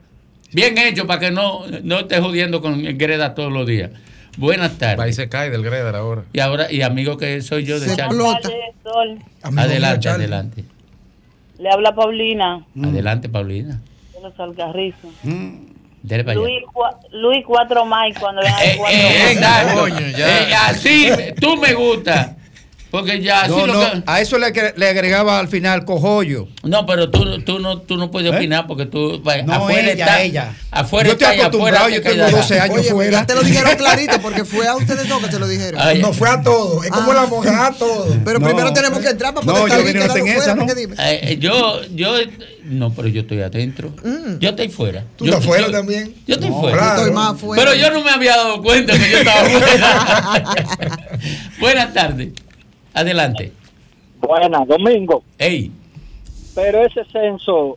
[0.57, 3.91] Bien hecho para que no, no esté jodiendo con el greda todos los días.
[4.39, 5.15] Buenas tardes.
[5.15, 6.23] se cae del greder ahora.
[6.33, 8.19] Y ahora, y amigo que soy yo de Se Charlie.
[9.43, 10.25] Adelante, Charlie.
[10.25, 10.65] adelante.
[11.59, 13.83] Le habla Paulina Adelante, Paulina.
[14.15, 15.11] de los Alcarrizos.
[16.03, 16.49] Dele para allá.
[16.49, 19.33] Luis, cua- Luis 4 Mike cuando vean Eh, el 4 eh, Mike.
[19.33, 19.81] exacto.
[19.81, 20.27] Coño, ya.
[20.49, 22.35] Eh, así, tú me gusta.
[22.97, 25.85] Porque ya, así No, lo no, que- a eso le, agre- le agregaba al final
[25.85, 26.49] cojollo.
[26.63, 28.37] No, pero tú, tú, no, tú no puedes ¿Eh?
[28.37, 30.23] opinar porque tú pa- No, afuera ella, está.
[30.23, 30.55] ella.
[30.71, 32.37] Afuera Yo estoy acostumbrado, te yo tengo quedará.
[32.39, 33.11] 12 años Oye, fuera.
[33.21, 35.79] ya te lo dijeron clarito porque fue a ustedes dos que se lo dijeron.
[35.83, 36.83] Ay, No fue a todo.
[36.83, 37.15] Es como Ah.
[37.15, 38.17] la abogada a todo.
[38.25, 38.47] Pero No.
[38.47, 40.17] primero tenemos que entrar para No, poder yo no quedarnos
[40.71, 41.13] en fuera.
[41.13, 42.15] Eh, yo, yo,
[42.65, 43.93] no, pero yo estoy adentro.
[44.41, 45.05] Yo estoy fuera.
[45.17, 46.15] Tú Yo- estás fuera yo- también.
[46.27, 46.79] Yo estoy No, fuera.
[46.79, 46.97] claro.
[47.01, 47.63] Estoy más afuera.
[47.63, 50.45] Pero yo no me había dado cuenta que yo estaba fuera.
[51.61, 52.29] Buenas tardes.
[52.97, 53.53] Adelante.
[54.19, 55.23] Buenas, Domingo.
[55.39, 55.71] Ey,
[56.55, 57.77] Pero ese censo,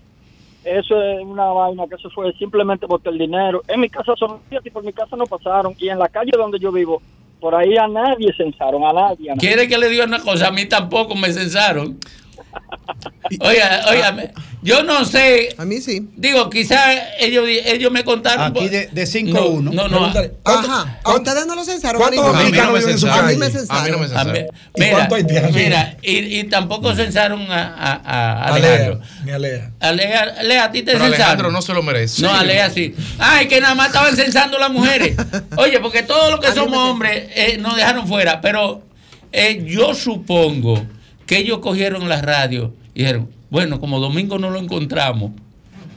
[0.64, 3.62] eso es una vaina que eso fue simplemente porque el dinero.
[3.68, 5.76] En mi casa son y por mi casa no pasaron.
[5.78, 7.02] Y en la calle donde yo vivo,
[7.42, 9.30] por ahí a nadie censaron, a nadie.
[9.30, 9.48] a nadie.
[9.48, 10.48] ¿Quiere que le diga una cosa?
[10.48, 12.00] A mí tampoco me censaron.
[13.42, 15.56] Oiga, óigame, yo no sé.
[15.58, 16.08] A mí sí.
[16.18, 18.46] Digo, quizás ellos, ellos me contaron.
[18.56, 19.72] Aquí de, de 5 a 1.
[19.72, 20.06] No, no.
[20.44, 21.00] Ajá.
[21.04, 22.02] ¿A ustedes no lo censaron?
[22.02, 23.92] ¿Cuántos dominicanos me viven en su A mí me A mí censaron.
[23.92, 24.34] no me A censaron.
[24.34, 24.40] mí-
[24.76, 25.52] ¿Y Mira, cuánto haitianos?
[25.54, 29.02] mira, y, y tampoco censaron a, a, a Alea, Alejandro.
[29.24, 29.72] mi Alea.
[29.80, 31.14] Alea, Alea, a ti te Pero censaron.
[31.24, 32.22] Alejandro no se lo merece.
[32.22, 32.94] No, Alea sí.
[33.18, 35.16] Ay, que nada más estaban censando las mujeres.
[35.58, 38.42] Oye, porque todos los que A somos hombres eh, nos dejaron fuera.
[38.42, 38.84] Pero
[39.32, 40.86] eh, yo supongo
[41.26, 45.32] que ellos cogieron la radio y dijeron, bueno, como domingo no lo encontramos.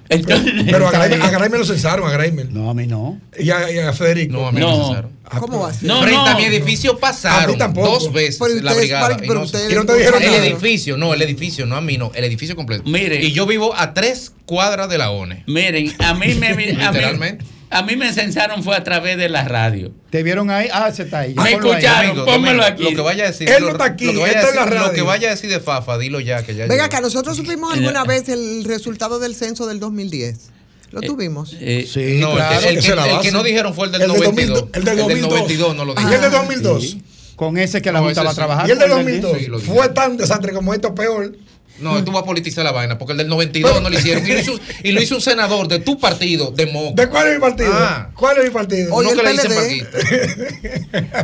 [0.08, 2.52] Entonces, Pero a Graimel lo censaron, a Graimel.
[2.52, 3.18] No, a mí no.
[3.38, 4.32] Y a, y a Federico.
[4.34, 4.78] No, a mí no, No.
[4.78, 5.10] me censaron.
[5.24, 5.84] Ah, ¿Cómo va a ser?
[5.84, 6.26] No, Frente no.
[6.26, 7.88] a mi edificio A pasaron mí tampoco.
[7.88, 9.16] dos veces Pero la brigada.
[9.16, 10.44] pero y no, ustedes- Y no te dijeron el nada.
[10.46, 12.82] edificio, no, el edificio, no a mí, no, el edificio completo.
[12.84, 13.22] Mire.
[13.24, 15.44] Y yo vivo a tres cuadras de la ONE.
[15.46, 17.44] Miren, a mí me, a mí, Literalmente.
[17.72, 19.92] A mí me censaron fue a través de la radio.
[20.10, 20.68] ¿Te vieron ahí?
[20.72, 21.34] Ah, se está ahí.
[21.34, 22.14] Me escucharon.
[22.16, 22.82] Domingo, pónmelo Domingo, aquí.
[22.84, 23.48] Lo que vaya a decir.
[23.48, 25.04] Él no lo- está aquí, Lo que vaya, está en decir, la lo que radio.
[25.06, 28.28] vaya a decir de Fafa, dilo ya, que ya Venga acá, nosotros supimos alguna vez
[28.28, 30.50] el resultado del censo del 2010.
[30.90, 31.56] Lo tuvimos.
[31.58, 32.60] Eh, Sí, No, el claro.
[32.60, 33.18] que- el, que, el base.
[33.22, 34.60] que no dijeron fue el del El del 92.
[34.60, 35.30] 2002, el del 2002.
[35.40, 36.14] 92 no lo ¿Y dijeron.
[36.14, 36.82] el de 2002?
[36.82, 37.02] Sí.
[37.34, 38.68] Con ese que la No, Junta va a trabajar.
[38.68, 41.32] Y el de con 2002 sí, fue tan desastre como esto, peor.
[41.78, 44.24] No, tú vas a politizar la vaina, porque el del 92 no lo hicieron.
[44.26, 47.02] Y lo, hizo, y lo hizo un senador de tu partido, de Moca.
[47.02, 47.70] ¿De cuál es mi partido?
[47.74, 48.08] Ah.
[48.14, 48.94] ¿Cuál es mi partido?
[48.94, 49.86] Oye, Uno el que le dicen.
[49.88, 51.22] Paquita.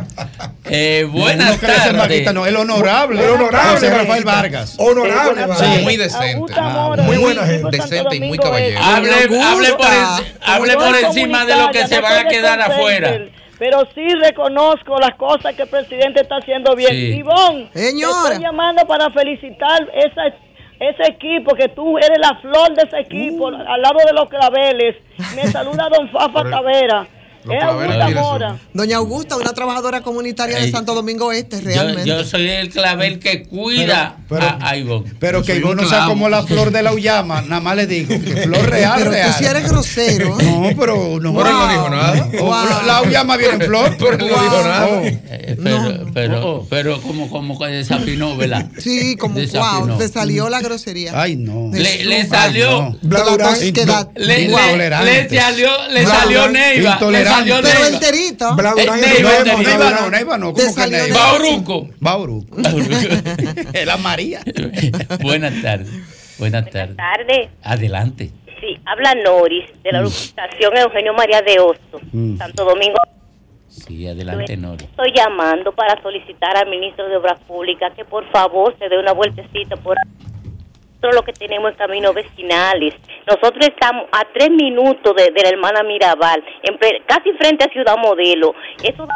[0.65, 1.93] eh, buenas dicen tardes.
[1.93, 3.23] Marquita, no, el honorable.
[3.23, 4.23] El honorable José Rafael.
[4.25, 4.75] Vargas.
[4.77, 5.83] Honorable, tardes.
[5.83, 6.53] Muy decente.
[6.55, 7.77] Ah, muy buena gente.
[7.77, 8.79] Decente y muy caballero.
[8.81, 9.87] Hable, hable por,
[10.41, 13.19] hable por encima de lo que se no van a quedar afuera.
[13.59, 16.91] Pero sí reconozco las cosas que el presidente está haciendo bien.
[16.91, 17.17] Sí.
[17.17, 20.27] Ivonne, te estoy llamando para felicitar esa,
[20.79, 24.95] ese equipo, que tú eres la flor de ese equipo, al lado de los claveles.
[25.35, 27.05] Me saluda don Fafa Tavera.
[28.73, 32.07] Doña Augusta, una trabajadora comunitaria de Santo Domingo Este, realmente.
[32.07, 35.13] yo soy el clavel que cuida Pero- pero- a, a Ivonne.
[35.19, 37.87] Pero Yo que Ivonne no sea como la flor de la Uyama, nada más le
[37.87, 39.31] digo que flor real, pero real.
[39.31, 40.39] tú sí eres grosero.
[40.39, 40.43] ¿eh?
[40.43, 41.29] No, pero no.
[41.39, 42.29] Él no dijo nada.
[42.39, 42.85] Wow.
[42.85, 43.95] La Uyama viene en flor.
[43.97, 44.63] Pero él no dijo Wow.
[44.63, 44.87] nada.
[44.87, 45.01] Oh.
[45.05, 48.67] Eh, pero, pero, pero como, como que desafinó, ¿verdad?
[48.77, 49.87] Sí, como Desafinó.
[49.87, 51.11] wow, te salió la grosería.
[51.19, 51.69] Ay, no.
[51.73, 52.81] Le, le Ay, salió.
[52.81, 52.97] no.
[54.15, 56.99] Le, le- salió, le salió Neiva.
[57.45, 57.87] Pero Neiva.
[57.87, 58.55] enterito.
[58.55, 58.63] De-
[61.13, 61.87] Bauruco.
[61.99, 62.57] Bauruco.
[63.85, 64.41] la María.
[65.21, 65.89] Buenas tardes.
[66.37, 66.95] Buenas tardes.
[66.95, 67.49] tarde.
[67.63, 68.31] Adelante.
[68.61, 72.37] Sí, habla Noris de la urbanización Eugenio María de Hosto, Mm.
[72.37, 72.97] Santo Domingo.
[73.69, 74.83] Sí, adelante, Nori.
[74.85, 79.13] Estoy llamando para solicitar al ministro de Obras Públicas que por favor se dé una
[79.13, 79.95] vueltecita por
[81.01, 82.93] todo lo que tenemos en caminos vecinales.
[83.27, 87.95] Nosotros estamos a tres minutos de, de la hermana Mirabal, en casi frente a Ciudad
[87.97, 88.53] Modelo.
[88.83, 89.07] Esos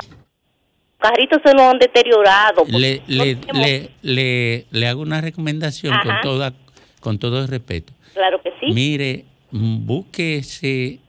[0.99, 2.63] carritos se nos han deteriorado.
[2.67, 6.53] Le, No le, tenemos- le, le, le hago una recomendación con, toda,
[7.01, 7.91] con todo el respeto.
[8.13, 8.71] Claro que sí.
[8.73, 10.99] Mire, búsquese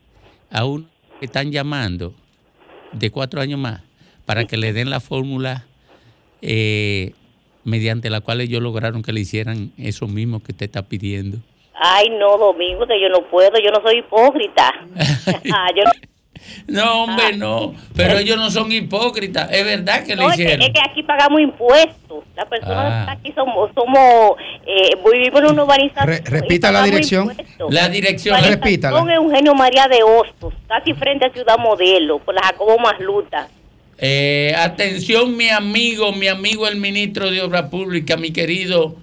[0.51, 0.87] a uno
[1.21, 2.15] que están llamando
[2.93, 3.83] de cuatro años más
[4.27, 5.65] para que le den la fórmula
[6.43, 7.13] eh,
[7.65, 11.39] mediante la cual ellos lograron que le hicieran eso mismo que usted está pidiendo.
[11.75, 14.73] Ay, no, Domingo, que yo no puedo, yo no soy hipócrita.
[15.53, 15.91] Ah, yo no-
[16.67, 17.75] No, hombre, no.
[17.97, 19.51] Pero ellos no son hipócritas.
[19.51, 20.63] Es verdad que le No, es que, hicieron.
[20.63, 22.25] es que aquí pagamos impuestos.
[22.37, 23.13] Las personas Ah.
[23.13, 26.07] aquí somos, somos eh, vivimos en una urbanización.
[26.07, 27.31] Re- repita la dirección.
[27.31, 27.73] impuestos.
[27.75, 28.39] La dirección.
[28.45, 29.15] Repítala.
[29.15, 33.49] Eugenio María de Hostos, casi frente a Ciudad Modelo, por la Jacobo Masluta.
[33.99, 38.97] Eh, atención, mi amigo, mi amigo el ministro de Obras Públicas, mi querido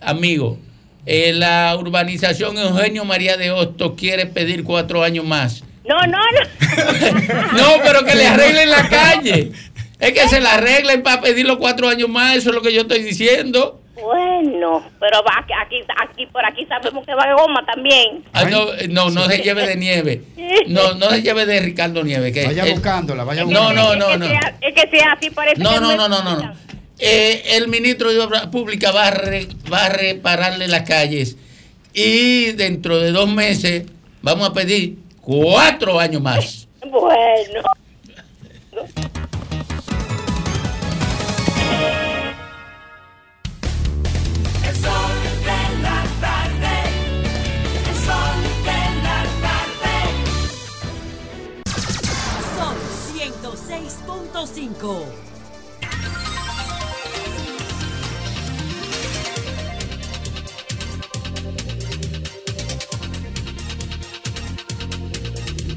[0.00, 0.58] amigo.
[1.04, 5.64] Eh, la urbanización Eugenio María de Hostos quiere pedir cuatro años más.
[5.84, 7.52] No, no, no.
[7.56, 9.52] No, pero que le arreglen la calle.
[9.98, 12.72] Es que se la arreglen para pedir los cuatro años más, eso es lo que
[12.72, 13.81] yo estoy diciendo.
[14.42, 18.24] Bueno, pero va, aquí, aquí, por aquí sabemos que va de goma también.
[18.32, 20.22] Ah, no, no, no se lleve de nieve.
[20.68, 22.32] No, no se lleve de Ricardo Nieve.
[22.32, 23.82] Que Vaya buscándola, vaya No, buscándola.
[23.82, 24.26] no, Es no, que no.
[24.26, 26.36] sea- Es que sea así, parece No, que no, no, no, no.
[26.42, 26.54] no.
[26.98, 31.36] Eh, el ministro de Obras Públicas va a, re- va a repararle las calles
[31.94, 33.84] y dentro de dos meses
[34.22, 36.68] vamos a pedir cuatro años más.
[36.84, 37.62] Bueno.
[54.46, 55.06] Sol 106.5.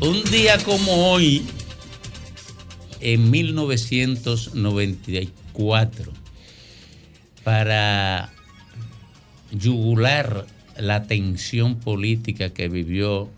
[0.01, 1.45] Un día como hoy,
[3.01, 6.11] en 1994
[7.43, 8.31] para
[9.51, 10.47] yugular
[10.77, 13.29] la tensión política que vivió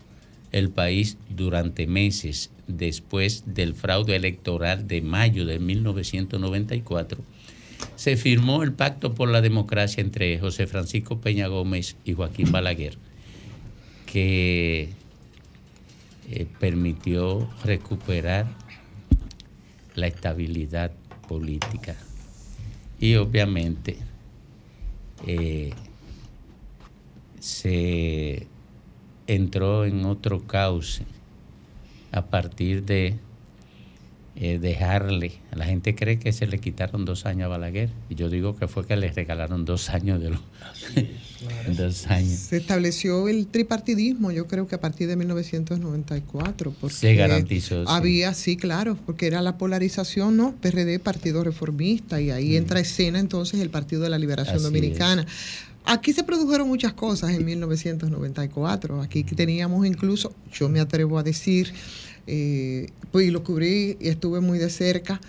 [0.52, 7.20] el país durante meses después del fraude electoral de mayo de 1994,
[7.96, 12.96] se firmó el Pacto por la Democracia entre José Francisco Peña Gómez y Joaquín Balaguer,
[14.06, 14.90] que
[16.30, 18.46] eh, permitió recuperar
[19.94, 20.92] la estabilidad
[21.28, 21.96] política.
[23.00, 23.96] Y obviamente
[25.26, 25.72] eh,
[27.38, 28.46] se
[29.26, 31.04] entró en otro cauce
[32.12, 33.18] a partir de
[34.40, 35.32] eh, dejarle.
[35.52, 37.90] La gente cree que se le quitaron dos años a Balaguer.
[38.08, 40.40] Y yo digo que fue que le regalaron dos años de los
[41.76, 42.38] dos años.
[42.38, 46.72] Se estableció el tripartidismo, yo creo que a partir de 1994.
[46.80, 47.88] Porque Se garantizó.
[47.88, 50.54] Había, sí, claro, porque era la polarización, ¿no?
[50.60, 55.26] PRD, Partido Reformista, y ahí entra escena entonces el Partido de la Liberación Así Dominicana.
[55.90, 59.00] Aquí se produjeron muchas cosas en 1994.
[59.00, 61.72] Aquí teníamos incluso, yo me atrevo a decir,
[62.26, 65.20] eh, pues y lo cubrí y estuve muy de cerca.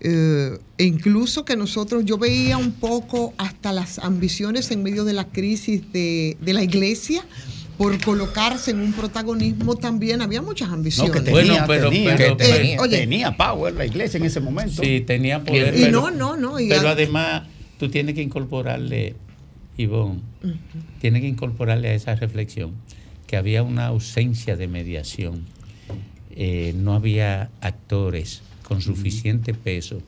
[0.00, 5.12] eh, e incluso que nosotros, yo veía un poco hasta las ambiciones en medio de
[5.14, 7.24] la crisis de, de la iglesia
[7.78, 10.20] por colocarse en un protagonismo también.
[10.20, 11.12] Había muchas No, ambiciones.
[11.12, 12.98] que tenía, Bueno, pero- tenía, pero- que pero- tenía, oye.
[12.98, 14.82] tenía power la iglesia en ese momento.
[14.82, 15.74] Sí, tenía poder.
[15.76, 16.60] Y pero- no, no, no.
[16.60, 17.44] y Pero además,
[17.78, 19.14] tú tienes que incorporarle,
[19.76, 20.54] Ivonne, Ujú.
[21.00, 22.72] tienes que incorporarle a esa reflexión
[23.26, 25.42] que había una ausencia de mediación.
[26.36, 30.02] Eh, no había actores con suficiente peso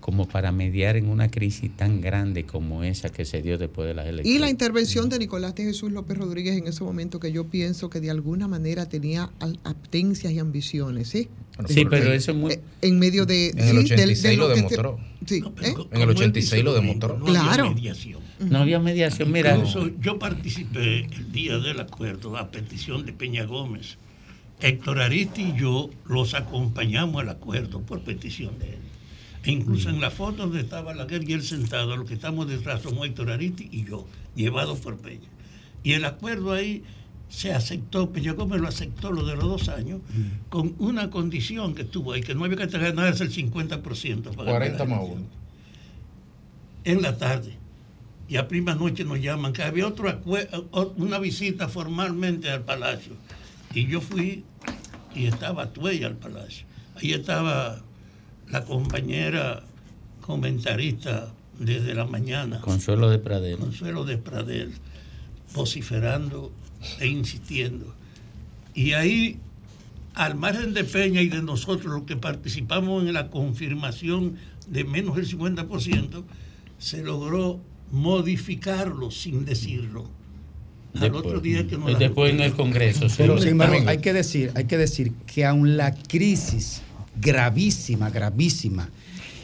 [0.00, 3.92] como para mediar en una crisis tan grande como esa que se dio después de
[3.94, 4.34] las elecciones.
[4.36, 7.90] Y la intervención de Nicolás de Jesús López Rodríguez en ese momento que yo pienso
[7.90, 9.30] que de alguna manera tenía
[9.64, 11.28] aptencias y ambiciones, ¿sí?
[11.68, 12.52] Sí, pero eso es muy...
[12.54, 13.48] Eh, En medio de...
[13.50, 14.98] En el sí, del- 86 de lo te- demostró.
[15.26, 15.74] Sí, ¿eh?
[15.92, 17.18] En el 86 lo demostró.
[17.18, 17.74] No Claro.
[17.74, 18.22] mediación.
[18.40, 19.54] No había mediación, mira.
[19.54, 23.98] Incluso yo participé el día del acuerdo a petición de Peña Gómez.
[24.60, 28.78] Héctor Aristi y yo los acompañamos al acuerdo por petición de él.
[29.44, 32.48] E incluso en la foto donde estaba la guerra y él sentado, los que estamos
[32.48, 35.28] detrás somos Héctor Aristi y yo, llevados por Peña.
[35.84, 36.82] Y el acuerdo ahí
[37.28, 40.00] se aceptó, Peña Gómez lo aceptó lo de los dos años,
[40.48, 44.34] con una condición que estuvo ahí, que no había que ganarse el 50%.
[44.34, 45.18] para 40 ganar la más elección.
[45.18, 45.26] uno.
[46.84, 47.56] En la tarde.
[48.28, 50.20] Y a prima noche nos llaman que había otro
[50.96, 53.14] una visita formalmente al palacio.
[53.74, 54.44] Y yo fui
[55.14, 56.66] y estaba Tuey al palacio.
[56.96, 57.80] Ahí estaba
[58.48, 59.62] la compañera
[60.20, 63.58] comentarista desde la mañana, Consuelo de Pradera.
[63.58, 64.72] Consuelo de Pradel,
[65.54, 66.52] vociferando
[67.00, 67.94] e insistiendo.
[68.74, 69.38] Y ahí,
[70.14, 74.36] al margen de Peña y de nosotros, los que participamos en la confirmación
[74.68, 76.24] de menos del 50%,
[76.78, 77.60] se logró
[77.90, 80.08] modificarlo sin decirlo.
[80.94, 81.24] Al Después.
[81.26, 83.08] otro día que nos Y después en el Congreso.
[83.08, 83.16] sí.
[83.18, 86.82] Pero sin embargo, hay que decir, hay que decir que aun la crisis
[87.20, 88.88] gravísima, gravísima,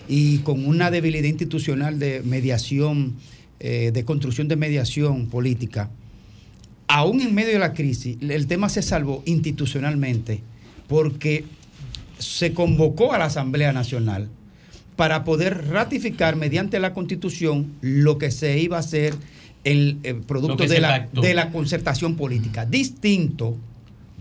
[0.09, 3.15] y con una debilidad institucional de mediación,
[3.61, 5.91] eh, de construcción de mediación política,
[6.89, 10.43] aún en medio de la crisis, el tema se salvó institucionalmente
[10.87, 11.45] porque
[12.19, 14.29] se convocó a la Asamblea Nacional
[14.97, 19.15] para poder ratificar mediante la Constitución lo que se iba a hacer
[19.65, 22.65] el, eh, producto de la, de la concertación política.
[22.67, 23.57] Distinto,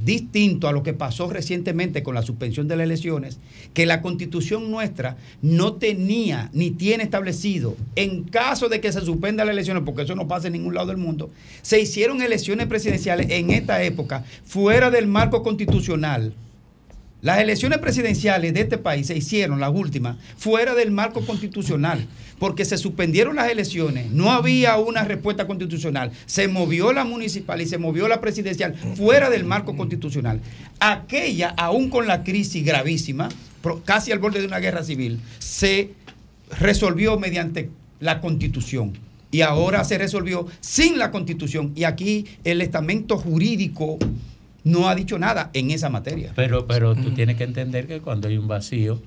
[0.04, 3.38] distinto a lo que pasó recientemente con la suspensión de las elecciones,
[3.74, 9.46] que la constitución nuestra no tenía ni tiene establecido, en caso de que se suspenda
[9.46, 11.30] las elecciones, porque eso no pasa en ningún lado del mundo,
[11.62, 16.34] se hicieron elecciones presidenciales en esta época fuera del marco constitucional.
[17.24, 22.06] Las elecciones presidenciales de este país se hicieron, las últimas, fuera del marco constitucional,
[22.38, 27.66] porque se suspendieron las elecciones, no había una respuesta constitucional, se movió la municipal y
[27.66, 30.42] se movió la presidencial fuera del marco constitucional.
[30.82, 33.30] Aquella, aún con la crisis gravísima,
[33.86, 35.92] casi al borde de una guerra civil, se
[36.60, 37.70] resolvió mediante
[38.02, 38.98] la constitución.
[39.32, 41.72] Y ahora se resolvió sin la constitución.
[41.74, 43.98] Y aquí el estamento jurídico
[44.64, 46.32] no ha dicho nada en esa materia.
[46.36, 49.02] Pero, pero tú tienes que entender que cuando hay un vacío,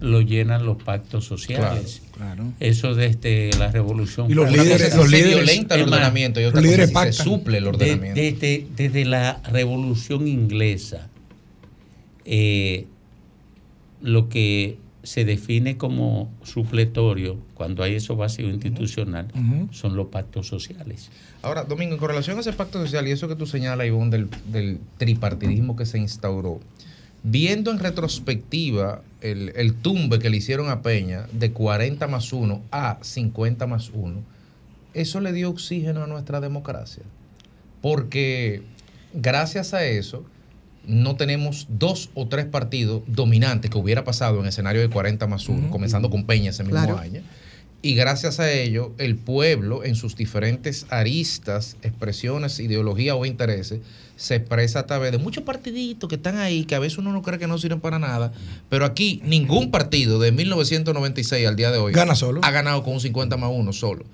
[0.00, 2.02] lo llenan los pactos sociales.
[2.16, 2.52] Claro.
[2.58, 4.30] Eso desde la revolución.
[4.30, 4.76] Y los Francesa.
[4.76, 7.12] líderes- los líderes- violenta el ordenamiento y otra los líderes se pactan.
[7.24, 8.20] suple el de- ordenamiento.
[8.20, 11.08] desde, desde la revolución inglesa,
[12.24, 12.86] eh,
[14.02, 19.28] lo que se define como supletorio, cuando hay esos vacíos institucional,
[19.70, 21.10] son los pactos sociales.
[21.42, 24.28] Ahora, Domingo, con relación a ese pacto social y eso que tú señalas, Ivonne, del,
[24.50, 26.58] del tripartidismo que se instauró,
[27.22, 32.62] viendo en retrospectiva el, el tumbe que le hicieron a Peña de 40 más 1
[32.70, 34.22] a 50 más 1,
[34.94, 37.02] eso le dio oxígeno a nuestra democracia.
[37.82, 38.62] Porque
[39.12, 40.24] gracias a eso
[40.86, 45.48] no tenemos dos o tres partidos dominantes que hubiera pasado en escenario de 40 más
[45.48, 46.98] 1, comenzando con Peña ese mismo Claro.
[46.98, 47.22] año.
[47.82, 53.80] Y gracias a ello, el pueblo en sus diferentes aristas, expresiones, ideologías o intereses,
[54.16, 57.20] se expresa a través de muchos partiditos que están ahí, que a veces uno no
[57.20, 58.32] cree que no sirven para nada,
[58.70, 62.40] pero aquí ningún partido de 1996 al día de hoy Gana solo.
[62.42, 64.04] ha ganado con un 50 más 1 solo.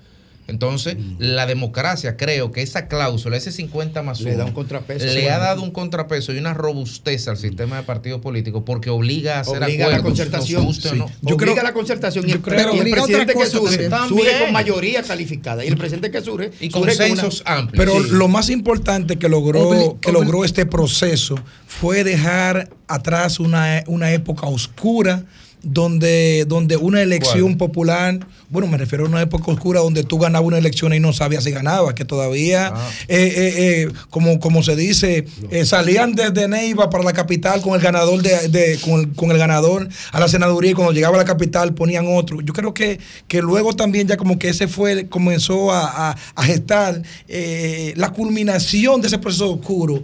[0.51, 5.05] Entonces, la democracia, creo que esa cláusula, ese 50 más 1, Le da un contrapeso.
[5.05, 9.37] le ha dado un contrapeso y una robustez al sistema de partidos políticos porque obliga
[9.37, 10.63] a hacer Obliga a la acuerdos, concertación.
[10.63, 10.97] nos guste o Sí.
[10.99, 11.11] no.
[11.21, 14.09] Yo obliga a la concertación y el, creo- y el presidente que surge, también.
[14.27, 15.63] surge con mayoría calificada.
[15.65, 17.85] Y el presidente que surge Y surge con una- consensos amplios.
[17.85, 18.09] Pero Sí.
[18.11, 21.35] lo más importante que logró, Obli- que logró este proceso
[21.65, 25.23] fue dejar atrás una, una época oscura
[25.63, 30.47] donde, donde una elección popular, bueno, me refiero a una época oscura donde tú ganabas
[30.47, 32.73] una elección y no sabías si ganabas, que todavía,
[33.07, 33.53] eh, eh,
[33.87, 35.25] eh, como, como se dice,
[35.65, 39.37] salían desde Neiva para la capital con el ganador de, de- con, el, con el
[39.37, 42.41] ganador a la senaduría y cuando llegaba a la capital ponían otro.
[42.41, 46.43] Yo creo que, que luego también ya como que ese fue, comenzó a, a- a
[46.43, 50.01] gestar eh, la culminación de ese proceso oscuro.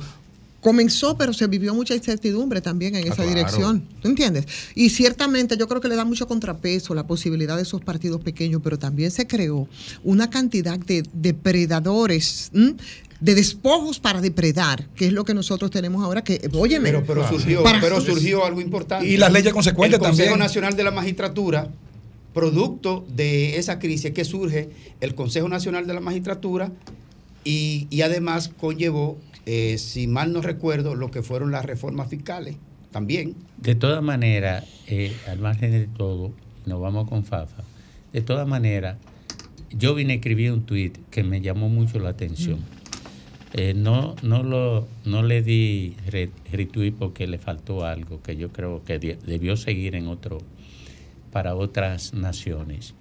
[0.68, 3.30] Comenzó, pero se vivió mucha incertidumbre también en Ah, esa claro.
[3.30, 3.88] dirección.
[4.02, 4.46] ¿Tú entiendes?
[4.76, 8.60] Y ciertamente yo creo que le da mucho contrapeso la posibilidad de esos partidos pequeños,
[8.62, 9.70] pero también se creó
[10.04, 12.52] una cantidad de depredadores.
[12.54, 12.76] ¿m?
[13.20, 17.28] de despojos para depredar, que es lo que nosotros tenemos ahora que, óyeme, Pero, pero
[17.28, 19.08] surgió, para- pero surgió algo importante.
[19.08, 20.40] Y las leyes consecuentes El Consejo también.
[20.46, 21.68] Nacional de la Magistratura,
[22.34, 24.70] producto de esa crisis que surge,
[25.02, 26.72] el Consejo Nacional de la Magistratura
[27.44, 29.18] y, y además conllevó,
[29.48, 32.58] eh, si mal no recuerdo, lo que fueron las reformas fiscales
[32.92, 33.34] también.
[33.58, 36.32] De todas maneras, eh, al margen de todo,
[36.66, 37.64] nos vamos con Fafa.
[38.14, 38.98] De todas maneras,
[39.72, 42.60] yo vine a escribir un tuit que me llamó mucho la atención.
[43.54, 48.50] Eh, no, no, lo, no le di re- retweet porque le faltó algo que yo
[48.50, 50.40] creo que de- debió seguir en otro
[51.32, 52.94] para otras naciones.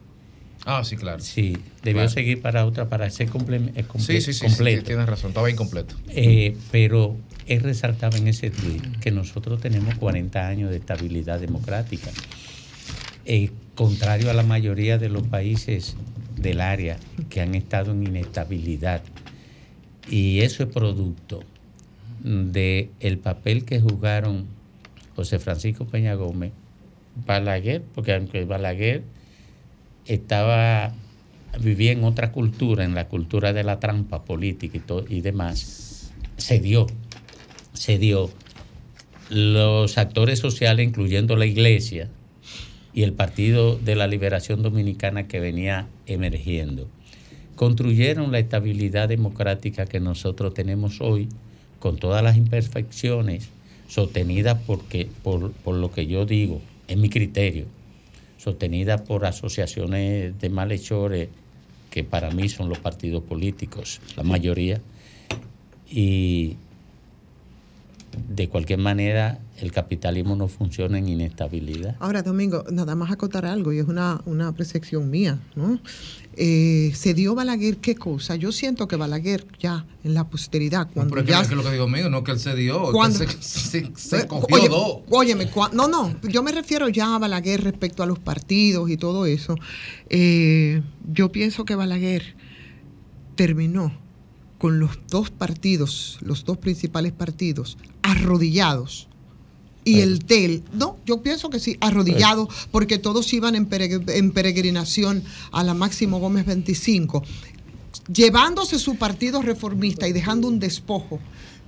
[0.68, 1.20] Ah, sí, claro.
[1.20, 2.08] Sí, debió Claro.
[2.10, 4.82] seguir para otra para ser comple- eh, comple- Sí, sí, sí, sí, completo.
[4.84, 5.94] tienes razón, estaba incompleto.
[6.08, 12.10] Eh, pero él resaltaba en ese tweet que nosotros tenemos 40 años de estabilidad democrática.
[13.24, 15.94] Eh, contrario a la mayoría de los países
[16.36, 16.96] del área
[17.30, 19.02] que han estado en inestabilidad.
[20.10, 21.42] Y eso es producto
[22.24, 24.46] de el papel que jugaron
[25.14, 26.52] José Francisco Peña Gómez,
[27.24, 29.02] Balaguer, porque aunque Balaguer
[30.06, 30.94] estaba
[31.60, 34.78] vivía en otra cultura, en la cultura de la trampa política
[35.08, 36.86] y, y demás, se dio,
[37.72, 38.30] se dio.
[39.28, 42.08] Los actores sociales, incluyendo la iglesia
[42.94, 46.88] y el Partido de la Liberación Dominicana que venía emergiendo,
[47.56, 51.28] construyeron la estabilidad democrática que nosotros tenemos hoy,
[51.80, 53.48] con todas las imperfecciones,
[53.88, 57.66] sostenida porque, por, por lo que yo digo, es mi criterio,
[58.46, 61.28] sostenida por asociaciones de malhechores
[61.90, 64.80] que para mí son los partidos políticos, la mayoría,
[65.90, 66.56] y
[68.28, 71.96] de cualquier manera el capitalismo no funciona en inestabilidad.
[72.00, 75.80] Ahora, Domingo, nada más acotar algo, y es una, una percepción mía, ¿no?
[76.38, 78.36] Eh, se dio Balaguer qué cosa.
[78.36, 81.54] Yo siento que Balaguer ya en la posteridad, cuando Pero es que ya es que
[81.54, 83.90] lo que digo mío, no es que él se dio, es que Cuando- se, se-
[83.96, 84.98] se cogió oye, dos.
[85.08, 88.98] Óyeme, cua- no, no, yo me refiero ya a Balaguer respecto a los partidos y
[88.98, 89.54] todo eso.
[90.10, 92.36] Eh, yo pienso que Balaguer
[93.36, 93.92] terminó
[94.58, 99.08] con los dos partidos, los dos principales partidos, arrodillados.
[99.84, 104.32] Y el TEL, no, yo pienso que sí, arrodillado, porque todos iban en, peregr- en
[104.32, 107.22] peregrinación a la Máximo Gómez 25,
[108.12, 111.20] llevándose su partido reformista y dejando un despojo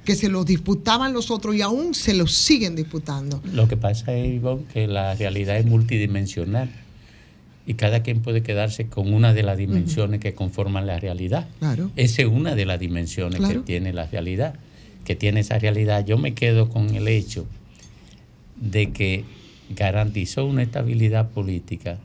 [0.04, 3.40] que se lo disputaban los otros y aún se lo siguen disputando.
[3.52, 6.70] Lo que pasa es, Ivonne, que la realidad es multidimensional
[7.68, 11.46] y cada quien puede quedarse con una de las dimensiones que conforman la realidad.
[11.58, 11.90] Claro.
[11.96, 13.60] Esa es una de las dimensiones Claro.
[13.60, 14.54] que tiene la realidad,
[15.04, 16.02] que tiene esa realidad.
[16.06, 17.44] Yo me quedo con el hecho
[18.56, 19.24] de que
[19.76, 21.98] garantizó una estabilidad política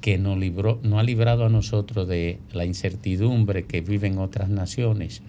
[0.00, 5.22] que nos libró, no ha librado a nosotros de la incertidumbre que viven otras naciones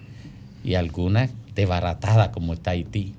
[0.64, 3.14] y algunas desbaratadas como está Haití,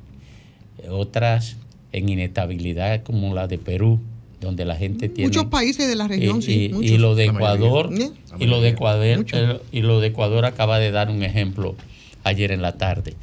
[0.90, 1.56] otras
[1.94, 4.02] en inestabilidad como la de Perú,
[4.42, 6.72] donde la gente tiene Muchos países de la región, y, sí.
[6.82, 7.26] y- lo de.
[7.26, 8.10] Ecuador ¿Eh?
[8.40, 9.38] y lo de Ecuador Mucho.
[9.38, 11.76] eh, y lo de Ecuador acaba de dar un ejemplo
[12.24, 13.14] ayer en la tarde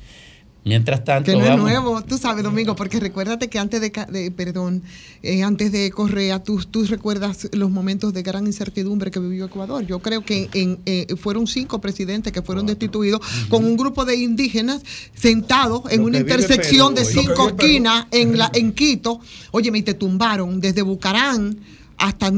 [0.69, 4.83] Mientras tanto, Que no es nuevo, tú sabes, Domingo, porque recuérdate que antes de, perdón,
[5.23, 9.87] eh, antes de Correa, tú, tú recuerdas los momentos de gran incertidumbre que vivió Ecuador.
[9.87, 14.17] Yo creo que en, eh, fueron cinco presidentes que fueron destituidos con un grupo de
[14.17, 14.83] indígenas
[15.15, 19.21] sentados en una intersección Perú de cinco esquinas en, la, en Quito.
[19.53, 21.57] Oye, y te tumbaron desde Bucarán
[21.97, 22.31] hasta...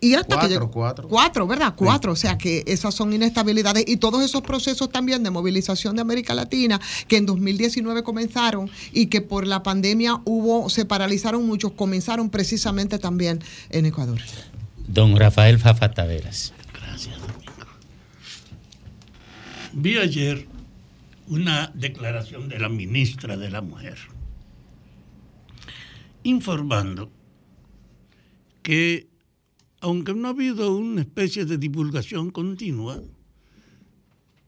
[0.00, 1.08] Y hasta que Cuatro, llegó- cuatro.
[1.08, 1.74] Cuatro, ¿verdad?
[1.76, 2.12] Cuatro.
[2.12, 6.34] O sea que esas son inestabilidades y todos esos procesos también de movilización de América
[6.34, 12.30] Latina que en 2019 comenzaron y que por la pandemia hubo, se paralizaron muchos, comenzaron
[12.30, 13.40] precisamente también
[13.70, 14.20] en Ecuador.
[14.86, 16.52] Don Rafael Fafa Taveras.
[19.72, 20.46] Vi ayer
[21.26, 23.98] una declaración de la ministra de la Mujer
[26.24, 27.10] informando
[28.62, 29.07] que
[29.80, 33.02] aunque no ha habido una especie de divulgación continua,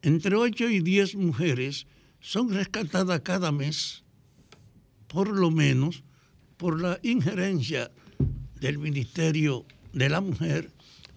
[0.02, 1.86] entre 8 y 10 mujeres
[2.20, 4.02] son rescatadas cada mes,
[5.06, 6.02] por lo menos
[6.56, 7.90] por la injerencia
[8.60, 10.70] del Ministerio de la Mujer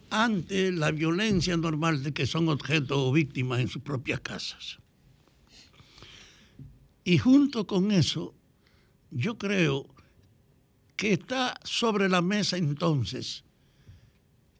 [0.09, 4.78] ante la violencia normal de que son objeto o víctimas en sus propias casas.
[7.03, 8.34] Y junto con eso,
[9.11, 9.88] yo creo
[10.95, 13.43] que está sobre la mesa entonces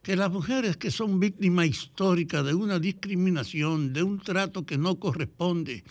[0.04, 5.00] que las mujeres que son víctimas históricas de una discriminación, de un trato que no
[5.00, 5.86] corresponde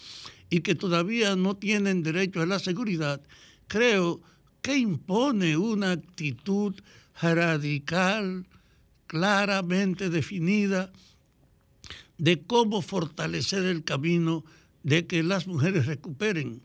[0.50, 3.22] y que todavía no tienen derecho a la seguridad,
[3.68, 4.20] creo
[4.60, 6.74] que impone una actitud
[7.22, 8.46] radical,
[9.06, 10.92] claramente definida,
[12.18, 14.44] de cómo fortalecer el camino
[14.82, 16.60] de que las mujeres recuperen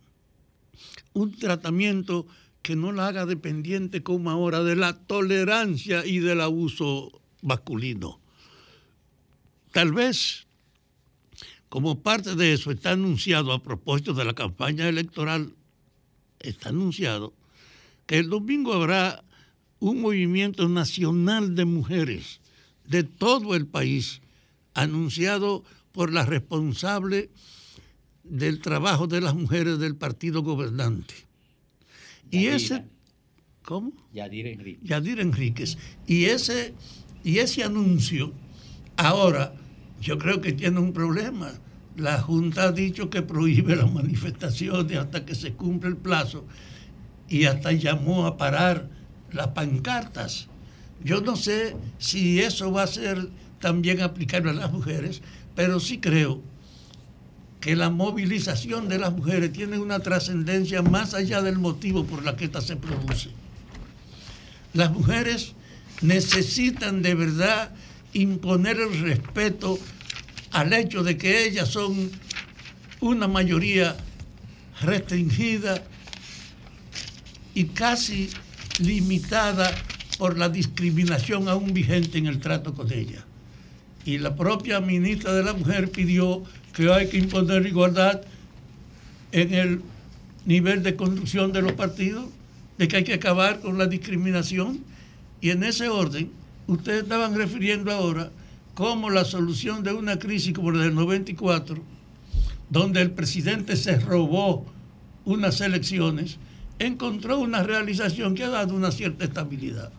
[1.13, 2.27] un tratamiento
[2.61, 8.19] que no la haga dependiente como ahora de la tolerancia y del abuso masculino.
[9.71, 10.47] Tal vez,
[11.69, 15.53] como parte de eso, está anunciado a propósito de la campaña electoral,
[16.39, 17.33] está anunciado
[18.05, 19.23] que el domingo habrá
[19.79, 22.39] un movimiento nacional de mujeres
[22.87, 24.21] de todo el país,
[24.73, 27.29] anunciado por la responsable
[28.23, 31.13] del trabajo de las mujeres del partido gobernante.
[32.31, 32.55] Y Yadira.
[32.55, 32.85] ese,
[33.63, 33.93] ¿cómo?
[34.13, 34.79] Yadir Enrique.
[34.83, 35.77] Yadir Enríquez.
[36.05, 36.73] Y ese,
[37.27, 38.31] y ese anuncio,
[38.95, 39.53] ahora,
[39.99, 41.51] yo creo que tiene un problema.
[41.97, 46.45] La Junta ha dicho que prohíbe las manifestaciones hasta que se cumpla el plazo
[47.27, 48.87] y hasta llamó a parar
[49.33, 50.47] las pancartas.
[51.03, 53.27] Yo no sé si eso va a ser
[53.59, 55.21] también aplicable a las mujeres,
[55.53, 56.41] pero sí creo
[57.59, 62.37] que la movilización de las mujeres tiene una trascendencia más allá del motivo por la
[62.37, 63.31] que ésta se produce.
[64.73, 65.56] Las mujeres
[66.01, 67.71] necesitan de verdad
[68.13, 69.77] imponer el respeto
[70.51, 72.11] al hecho de que ellas son
[72.99, 73.95] una mayoría
[74.81, 75.83] restringida
[77.53, 78.29] y casi
[78.79, 79.71] limitada
[80.17, 83.25] por la discriminación aún vigente en el trato con ella.
[84.05, 86.43] Y la propia ministra de la Mujer pidió
[86.73, 88.21] que hay que imponer igualdad
[89.31, 89.81] en el
[90.45, 92.25] nivel de conducción de los partidos,
[92.77, 94.79] de que hay que acabar con la discriminación.
[95.41, 96.31] Y en ese orden,
[96.67, 98.31] ustedes estaban refiriendo ahora
[98.73, 101.81] cómo la solución de una crisis como la del 94,
[102.69, 104.65] donde el presidente se robó
[105.25, 106.37] unas elecciones,
[106.79, 109.91] encontró una realización que ha dado una cierta estabilidad.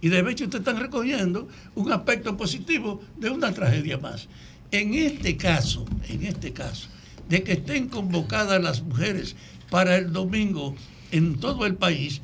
[0.00, 4.28] Y de hecho ustedes están recogiendo un aspecto positivo de una tragedia más.
[4.70, 6.88] En este caso, en este caso,
[7.28, 9.34] de que estén convocadas las mujeres
[9.70, 10.74] para el domingo
[11.10, 12.20] en todo el país,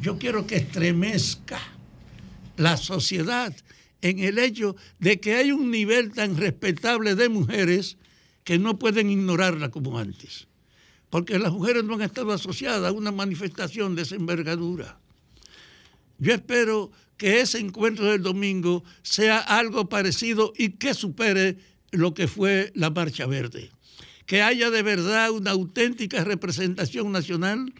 [0.00, 1.58] yo quiero que estremezca
[2.56, 3.54] la sociedad
[4.02, 7.96] en el hecho de que hay un nivel tan respetable de mujeres
[8.44, 10.46] que no pueden ignorarla como antes.
[11.10, 14.98] Porque las mujeres no han estado asociadas a una manifestación de esa envergadura.
[16.18, 21.58] Yo espero que ese encuentro del domingo sea algo parecido y que supere
[21.90, 23.70] lo que fue la Marcha Verde.
[24.26, 27.72] Que haya de verdad una auténtica representación nacional,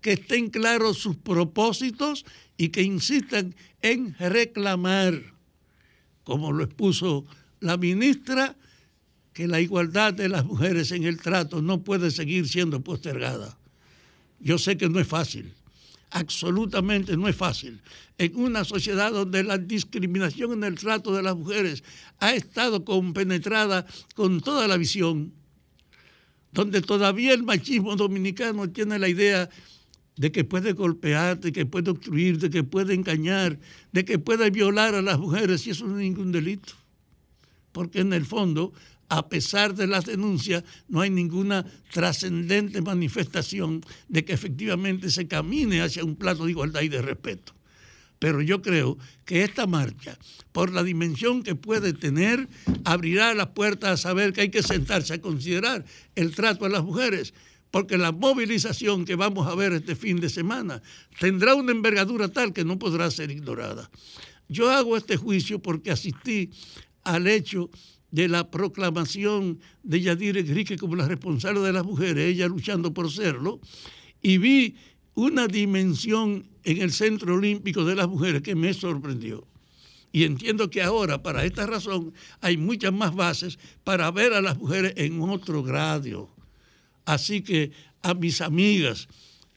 [0.00, 2.24] que estén claros sus propósitos
[2.56, 5.20] y que insistan en reclamar,
[6.24, 7.24] como lo expuso
[7.60, 8.56] la ministra,
[9.32, 13.56] que la igualdad de las mujeres en el trato no puede seguir siendo postergada.
[14.40, 15.52] Yo sé que no es fácil,
[16.10, 17.80] absolutamente no es fácil.
[18.18, 21.84] En una sociedad donde la discriminación en el trato de las mujeres
[22.18, 25.32] ha estado compenetrada con toda la visión,
[26.52, 29.48] donde todavía el machismo dominicano tiene la idea
[30.20, 33.58] de que puede golpear, de que puede obstruir, de que puede engañar,
[33.90, 36.74] de que puede violar a las mujeres y eso no es ningún delito.
[37.72, 38.74] Porque en el fondo
[39.08, 45.80] a pesar de las denuncias, no hay ninguna trascendente manifestación de que efectivamente se camine
[45.80, 47.54] hacia un plato de igualdad y de respeto.
[48.18, 50.18] Pero yo creo que esta marcha,
[50.52, 52.46] por la dimensión que puede tener,
[52.84, 56.84] abrirá las puertas a saber que hay que sentarse a considerar el trato a las
[56.84, 57.32] mujeres,
[57.70, 60.82] porque la movilización que vamos a ver este fin de semana
[61.18, 63.90] tendrá una envergadura tal que no podrá ser ignorada.
[64.48, 66.50] Yo hago este juicio porque asistí
[67.04, 67.70] al hecho
[68.10, 73.10] de la proclamación de Yadira Enrique como la responsable de las mujeres, ella luchando por
[73.10, 73.60] serlo,
[74.20, 74.76] y vi
[75.14, 79.46] una dimensión en el Centro Olímpico de las Mujeres que me sorprendió.
[80.12, 84.58] Y entiendo que ahora, para esta razón, hay muchas más bases para ver a las
[84.58, 86.34] mujeres en otro grado.
[87.04, 87.72] Así que
[88.02, 89.08] a mis amigas,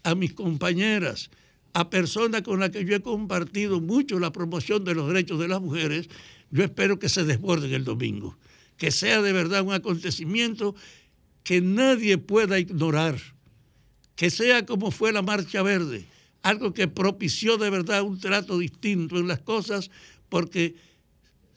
[0.04, 1.30] a mis compañeras,
[1.74, 5.48] a personas con las que yo he compartido mucho la promoción de los derechos de
[5.48, 6.10] las mujeres,
[6.52, 8.38] yo espero que se desborden el domingo,
[8.78, 10.76] que sea de verdad un acontecimiento
[11.44, 13.20] que nadie pueda ignorar,
[14.16, 16.06] que sea como fue la Marcha Verde,
[16.44, 19.90] algo que propició de verdad un trato distinto en las cosas,
[20.30, 20.76] porque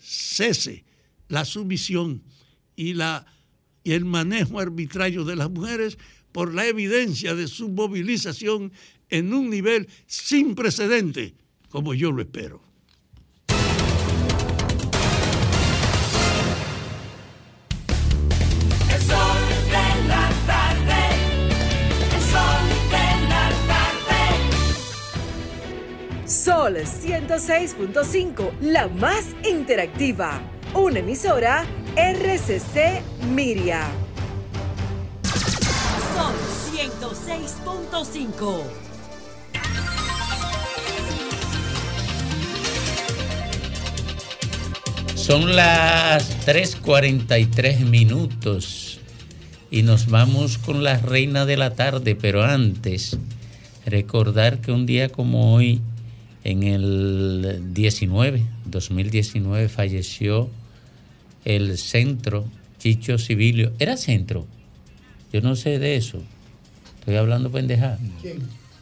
[0.01, 0.85] cese
[1.29, 2.23] la sumisión
[2.75, 3.27] y, la,
[3.87, 5.97] y el manejo arbitrario de las mujeres
[6.33, 8.73] por la evidencia de su movilización
[9.11, 11.35] en un nivel sin precedente,
[11.69, 12.61] como yo lo espero.
[18.93, 19.39] El sol
[19.71, 21.01] de la tarde.
[22.13, 24.19] El sol de la tarde.
[26.27, 30.56] Sol 106.5, la más interactiva.
[30.79, 31.65] Una emisora
[31.97, 33.01] RCC
[33.35, 33.89] Miria.
[36.13, 36.35] Sol
[36.71, 38.63] 106.5.
[45.15, 49.01] Son las 3.43 minutos
[49.71, 53.19] y nos vamos con la reina de la tarde, pero antes
[53.87, 55.81] recordar que un día como hoy,
[56.45, 60.51] en el 19, 2019, falleció
[61.47, 62.45] el centro
[62.79, 63.73] Chicho Civilio.
[63.79, 64.47] ¿Era centro?
[65.33, 66.23] Yo no sé de eso.
[66.99, 67.99] Estoy hablando pendejada.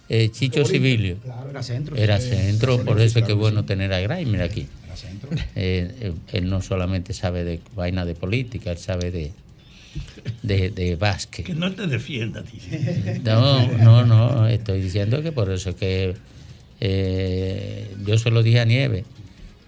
[0.09, 1.19] Eh, Chicho Civilio.
[1.19, 1.97] Claro, era centro.
[1.97, 4.67] Era Sí, centro, por eso es que claro, es bueno tener a Grimer aquí.
[4.87, 5.31] Era centro.
[5.55, 9.33] Eh, eh, él no solamente sabe de vaina de política, él sabe de,
[10.43, 11.45] de, de básquet.
[11.45, 13.21] Que no te defienda, dice.
[13.25, 16.15] No, no, no, estoy diciendo que por eso es que
[16.81, 19.05] eh, yo se lo dije a Nieve.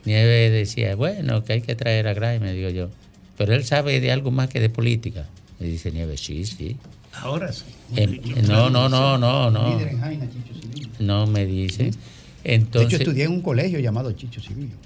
[0.07, 2.89] Nieve decía, bueno, que hay que traer a Grimer, digo yo.
[3.37, 5.27] Pero él sabe de algo más que de política.
[5.59, 6.77] Me dice Nieve, sí, sí.
[7.13, 7.65] Ahora sí.
[7.97, 9.77] Eh, no, no, no, no, no.
[9.77, 10.89] Líder en Jaina, Chicho Civilio.
[11.01, 11.85] No me dice.
[11.85, 11.99] De hecho,
[12.45, 14.77] Entonces, estudié en un colegio llamado Chicho Civilio.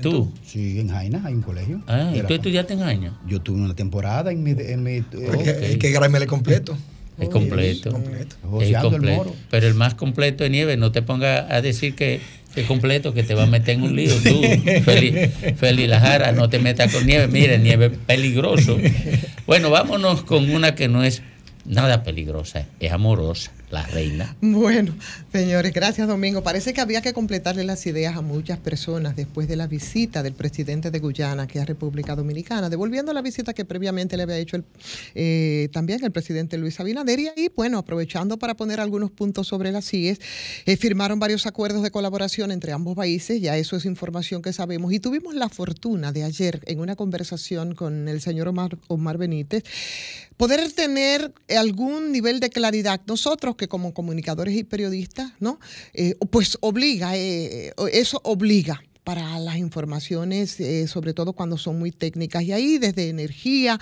[0.00, 0.32] ¿Tú?
[0.46, 1.82] Sí, en Jaina hay un colegio.
[1.86, 3.20] Ah, ¿y tú estudiaste en Jaina?
[3.26, 4.52] Yo tuve una temporada en mi...
[4.52, 6.76] En mi Es que Grimer es completo.
[7.18, 7.92] Es completo.
[7.92, 8.36] completo.
[8.42, 9.34] Es Joseando el completo.
[9.50, 12.20] Pero el más completo de nieve, no te ponga a decir que
[12.56, 14.14] es completo, que te va a meter en un lío.
[14.16, 14.42] Tú,
[14.84, 15.12] Feli,
[15.56, 17.28] Feli Lajara, no te metas con nieve.
[17.28, 18.78] Mire, nieve peligroso.
[19.46, 21.22] Bueno, vámonos con una que no es
[21.64, 24.36] nada peligrosa, es amorosa, la reina.
[24.40, 24.94] Bueno,
[25.32, 26.42] señores, gracias Domingo.
[26.42, 30.34] Parece que había que completarle las ideas a muchas personas después de la visita del
[30.34, 34.62] presidente de Guyana aquí a República Dominicana, devolviendo la visita que previamente le había hecho
[35.14, 37.20] eh, también el presidente Luis Abinader.
[37.36, 40.20] Y bueno, aprovechando para poner algunos puntos sobre las CIES,
[40.66, 44.92] eh, firmaron varios acuerdos de colaboración entre ambos países, ya eso es información que sabemos.
[44.92, 48.52] Y tuvimos la fortuna de ayer en una conversación con el señor
[48.88, 49.64] Omar Benítez
[50.40, 52.98] poder tener algún nivel de claridad.
[53.06, 55.60] Nosotros que como comunicadores y periodistas, ¿no?
[55.92, 61.90] Eh, pues obliga, eh, eso obliga para las informaciones, eh, sobre todo cuando son muy
[61.90, 62.42] técnicas.
[62.42, 63.78] Y ahí desde energía,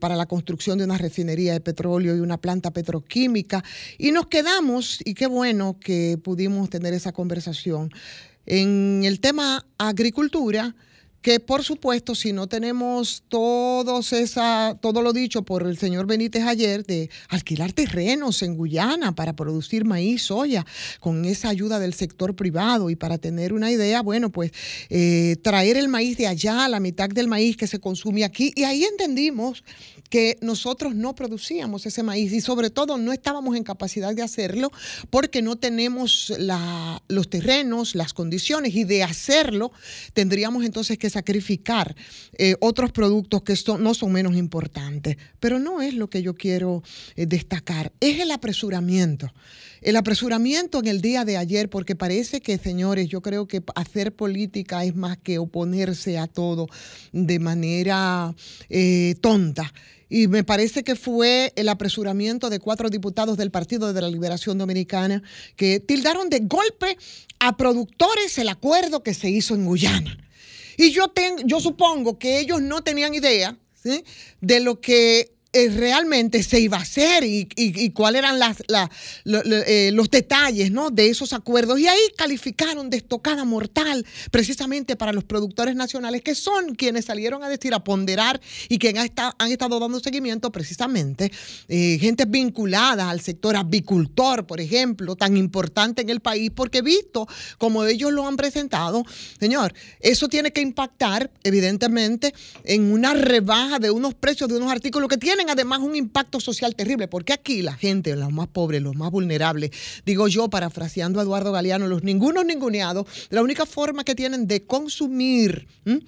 [0.00, 3.64] para la construcción de una refinería de petróleo y una planta petroquímica.
[3.96, 7.90] Y nos quedamos, y qué bueno que pudimos tener esa conversación,
[8.44, 10.74] en el tema agricultura
[11.22, 16.42] que por supuesto si no tenemos todos esa, todo lo dicho por el señor Benítez
[16.42, 20.66] ayer de alquilar terrenos en Guyana para producir maíz, soya,
[21.00, 24.52] con esa ayuda del sector privado y para tener una idea, bueno, pues
[24.90, 28.64] eh, traer el maíz de allá, la mitad del maíz que se consume aquí, y
[28.64, 29.62] ahí entendimos
[30.12, 34.70] que nosotros no producíamos ese maíz y sobre todo no estábamos en capacidad de hacerlo
[35.08, 36.30] porque no tenemos
[37.08, 39.72] los terrenos, las condiciones y de hacerlo
[40.12, 41.96] tendríamos entonces que sacrificar
[42.34, 45.16] eh, otros productos que no son menos importantes.
[45.40, 46.82] Pero no es lo que yo quiero
[47.16, 49.32] eh, destacar, es el apresuramiento.
[49.82, 54.14] El apresuramiento en el día de ayer, porque parece que, señores, yo creo que hacer
[54.14, 56.68] política es más que oponerse a todo
[57.12, 58.34] de manera
[58.70, 59.72] eh, tonta.
[60.08, 64.58] Y me parece que fue el apresuramiento de cuatro diputados del Partido de la Liberación
[64.58, 65.22] Dominicana
[65.56, 66.96] que tildaron de golpe
[67.40, 70.16] a productores el acuerdo que se hizo en Guyana.
[70.76, 73.56] Y yo, ten- yo supongo que ellos no tenían idea
[74.40, 78.62] de lo que eh, realmente se iba a hacer y, y- y cuáles eran las,
[78.68, 78.90] la-
[79.24, 80.90] eh, los detalles ¿no?
[80.90, 81.78] de esos acuerdos.
[81.78, 87.42] Y ahí calificaron de estocada mortal precisamente para los productores nacionales, que son quienes salieron
[87.44, 91.30] a decir, a ponderar y que han, esta- han estado dando seguimiento precisamente,
[91.68, 97.26] eh, gente vinculada al sector avicultor, por ejemplo, tan importante en el país, porque visto
[97.58, 99.04] como ellos lo han presentado,
[99.38, 102.32] señor, eso tiene que impactar, evidentemente,
[102.64, 106.74] en una rebaja de unos precios de unos artículos que tienen además un impacto social
[106.74, 109.70] terrible, porque aquí la gente, los más pobres, los más vulnerables,
[110.04, 114.64] digo yo, parafraseando a Eduardo Galeano, los ningunos ninguneados, la única forma que tienen de
[114.64, 115.66] consumir,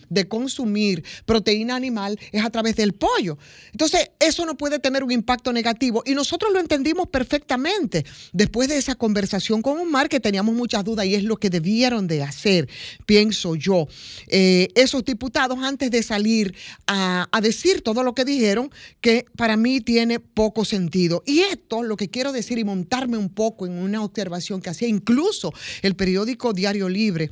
[0.08, 3.38] de consumir proteína animal es a través del pollo.
[3.72, 8.76] Entonces, eso no puede tener un impacto negativo y nosotros lo entendimos perfectamente después de
[8.76, 12.68] esa conversación con Omar, que teníamos muchas dudas y es lo que debieron de hacer,
[13.06, 13.88] pienso yo,
[14.28, 16.54] eh, esos diputados antes de salir
[16.86, 18.70] a decir todo lo que dijeron,
[19.00, 21.22] que para mí tiene poco sentido.
[21.26, 24.88] Y esto, lo que quiero decir y montarme un poco en una observación que hacía
[24.88, 25.52] incluso
[25.82, 27.30] el periódico Diario Libre,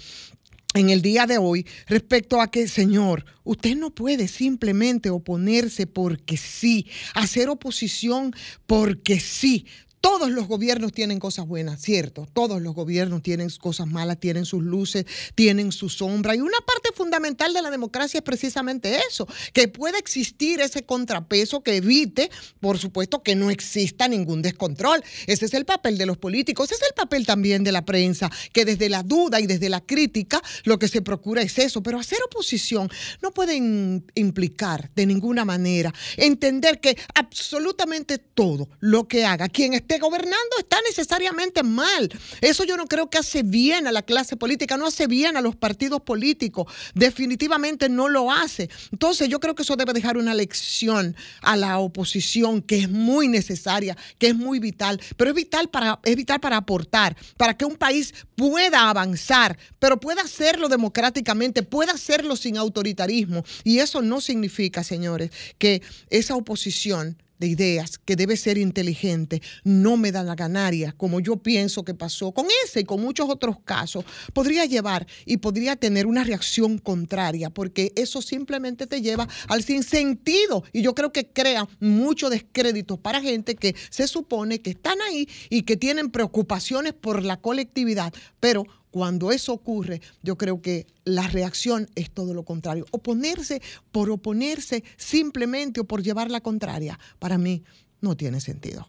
[0.75, 6.37] en el día de hoy respecto a que, señor, usted no puede simplemente oponerse porque
[6.37, 8.35] sí, hacer oposición
[8.67, 9.67] porque sí.
[10.03, 12.27] Todos los gobiernos tienen cosas buenas, cierto.
[12.33, 16.35] Todos los gobiernos tienen cosas malas, tienen sus luces, tienen su sombra.
[16.35, 21.63] Y una parte fundamental de la democracia es precisamente eso, que pueda existir ese contrapeso
[21.63, 25.05] que evite, por supuesto, que no exista ningún descontrol.
[25.29, 28.29] Ese es el papel de los políticos, ese es el papel también de la prensa,
[28.53, 31.81] que desde la duda y desde la crítica lo que se procura es eso.
[31.81, 32.91] Pero hacer oposición
[33.23, 39.92] no puede implicar de ninguna manera entender que absolutamente todo lo que haga quien esté
[39.99, 42.11] gobernando está necesariamente mal.
[42.41, 45.41] Eso yo no creo que hace bien a la clase política, no hace bien a
[45.41, 48.71] los partidos políticos, definitivamente no lo hace.
[48.91, 53.29] Entonces yo creo que eso debe dejar una lección a la oposición que es muy
[53.29, 57.65] necesaria, que es muy vital, pero es vital para, es vital para aportar, para que
[57.65, 63.45] un país pueda avanzar, pero pueda hacerlo democráticamente, pueda hacerlo sin autoritarismo.
[63.65, 69.97] Y eso no significa, señores, que esa oposición de ideas que debe ser inteligente, no
[69.97, 73.57] me da la ganaria, como yo pienso que pasó con ese y con muchos otros
[73.65, 79.65] casos, podría llevar y podría tener una reacción contraria, porque eso simplemente te lleva al
[79.65, 80.63] sinsentido.
[80.73, 85.29] Y yo creo que crea mucho descrédito para gente que se supone que están ahí
[85.51, 91.27] y que tienen preocupaciones por la colectividad, pero cuando eso ocurre, yo creo que la
[91.27, 92.85] reacción es todo lo contrario.
[92.93, 97.65] Oponerse por oponerse simplemente o por llevar la contraria, para mí
[98.03, 98.87] no tiene sentido.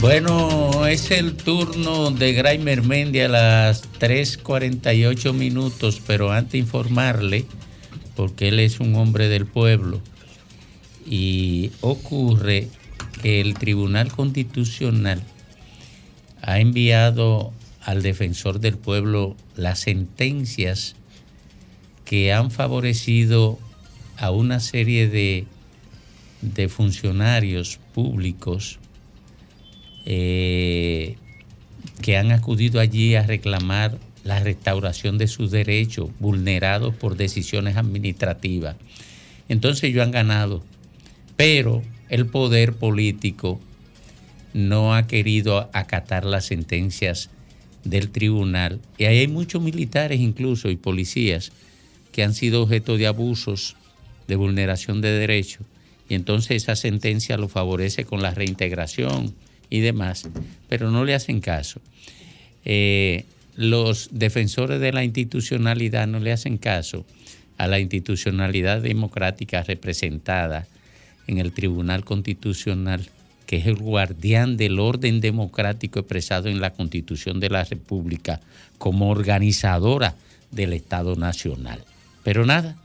[0.00, 7.44] Bueno, es el turno de Graimer Mendy a las 3.48 minutos, pero antes informarle,
[8.16, 10.00] porque él es un hombre del pueblo,
[11.04, 12.68] y ocurre
[13.20, 15.22] que el Tribunal Constitucional
[16.40, 20.96] ha enviado al defensor del pueblo las sentencias
[22.06, 23.58] que han favorecido
[24.16, 25.44] a una serie de,
[26.40, 28.78] de funcionarios públicos
[30.12, 31.14] eh,
[32.02, 38.74] que han acudido allí a reclamar la restauración de sus derechos vulnerados por decisiones administrativas.
[39.48, 40.64] Entonces ellos han ganado,
[41.36, 43.60] pero el poder político
[44.52, 47.30] no ha querido acatar las sentencias
[47.84, 48.80] del tribunal.
[48.98, 51.52] Y ahí hay muchos militares incluso y policías
[52.10, 53.76] que han sido objeto de abusos,
[54.26, 55.64] de vulneración de derechos.
[56.08, 59.36] Y entonces esa sentencia lo favorece con la reintegración
[59.70, 60.28] y demás,
[60.68, 61.80] pero no le hacen caso.
[62.64, 63.24] Eh,
[63.56, 67.06] los defensores de la institucionalidad no le hacen caso
[67.56, 70.66] a la institucionalidad democrática representada
[71.26, 73.08] en el Tribunal Constitucional,
[73.46, 78.40] que es el guardián del orden democrático expresado en la Constitución de la República
[78.78, 80.14] como organizadora
[80.50, 81.84] del Estado Nacional.
[82.24, 82.76] Pero nada,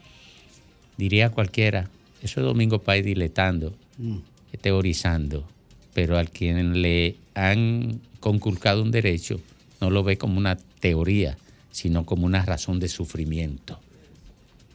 [0.97, 1.89] diría cualquiera,
[2.21, 4.17] eso es Domingo País diletando, Mm.
[4.61, 5.47] teorizando,
[5.95, 9.39] pero al quien le han conculcado un derecho
[9.79, 11.37] no lo ve como una teoría,
[11.71, 13.79] sino como una razón de sufrimiento.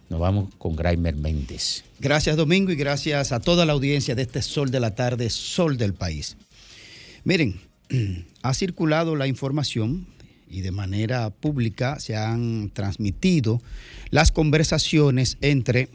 [0.09, 1.85] Nos vamos con Graimer Méndez.
[1.99, 5.77] Gracias Domingo y gracias a toda la audiencia de este Sol de la Tarde, Sol
[5.77, 6.39] del País.
[7.25, 7.61] Miren,
[8.43, 10.07] ha circulado la información
[10.49, 13.61] y de manera pública se han transmitido
[14.09, 15.91] las conversaciones entre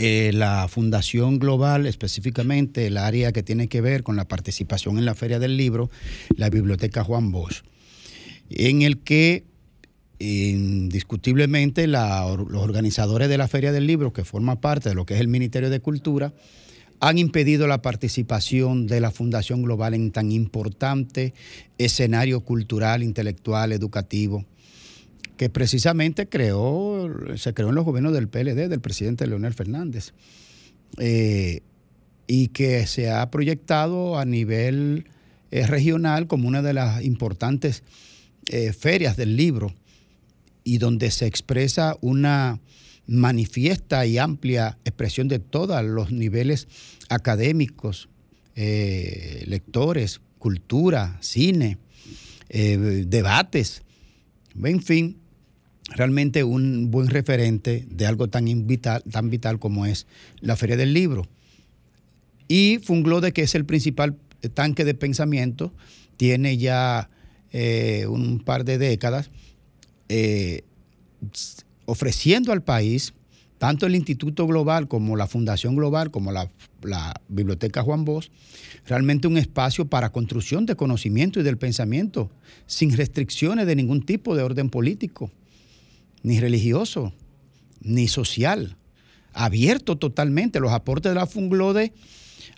[0.00, 5.04] eh, la Fundación Global, específicamente el área que tiene que ver con la participación en
[5.04, 5.90] la Feria del Libro,
[6.36, 7.64] la Biblioteca Juan Bosch,
[8.48, 9.44] en el que
[10.20, 12.00] indiscutiblemente los
[12.54, 15.68] organizadores de la Feria del Libro, que forma parte de lo que es el Ministerio
[15.68, 16.32] de Cultura,
[17.00, 21.34] han impedido la participación de la Fundación Global en tan importante
[21.76, 24.44] escenario cultural, intelectual, educativo,
[25.38, 30.12] que precisamente creó, se creó en los gobiernos del PLD, del presidente Leonel Fernández,
[30.98, 31.62] eh,
[32.26, 35.06] y que se ha proyectado a nivel
[35.52, 37.84] eh, regional como una de las importantes
[38.48, 39.72] eh, ferias del libro
[40.64, 42.60] y donde se expresa una
[43.06, 46.66] manifiesta y amplia expresión de todos los niveles
[47.08, 48.10] académicos,
[48.54, 51.78] lectores, cultura, cine,
[52.50, 53.82] debates,
[54.62, 55.16] en fin,
[55.88, 60.06] realmente un buen referente de algo tan vital, tan vital como es
[60.40, 61.26] la Feria del Libro.
[62.46, 64.16] Y Funglode, que es el principal
[64.54, 65.72] tanque de pensamiento,
[66.16, 67.08] tiene ya
[67.52, 69.30] eh, un par de décadas
[70.08, 70.62] eh,
[71.86, 73.14] ofreciendo al país,
[73.58, 76.50] tanto el Instituto Global como la Fundación Global, como la,
[76.82, 78.30] la Biblioteca Juan Bosch,
[78.86, 82.30] realmente un espacio para construcción de conocimiento y del pensamiento,
[82.66, 85.30] sin restricciones de ningún tipo de orden político,
[86.22, 87.12] ni religioso,
[87.80, 88.76] ni social,
[89.32, 90.60] abierto totalmente.
[90.60, 91.92] Los aportes de la Funglode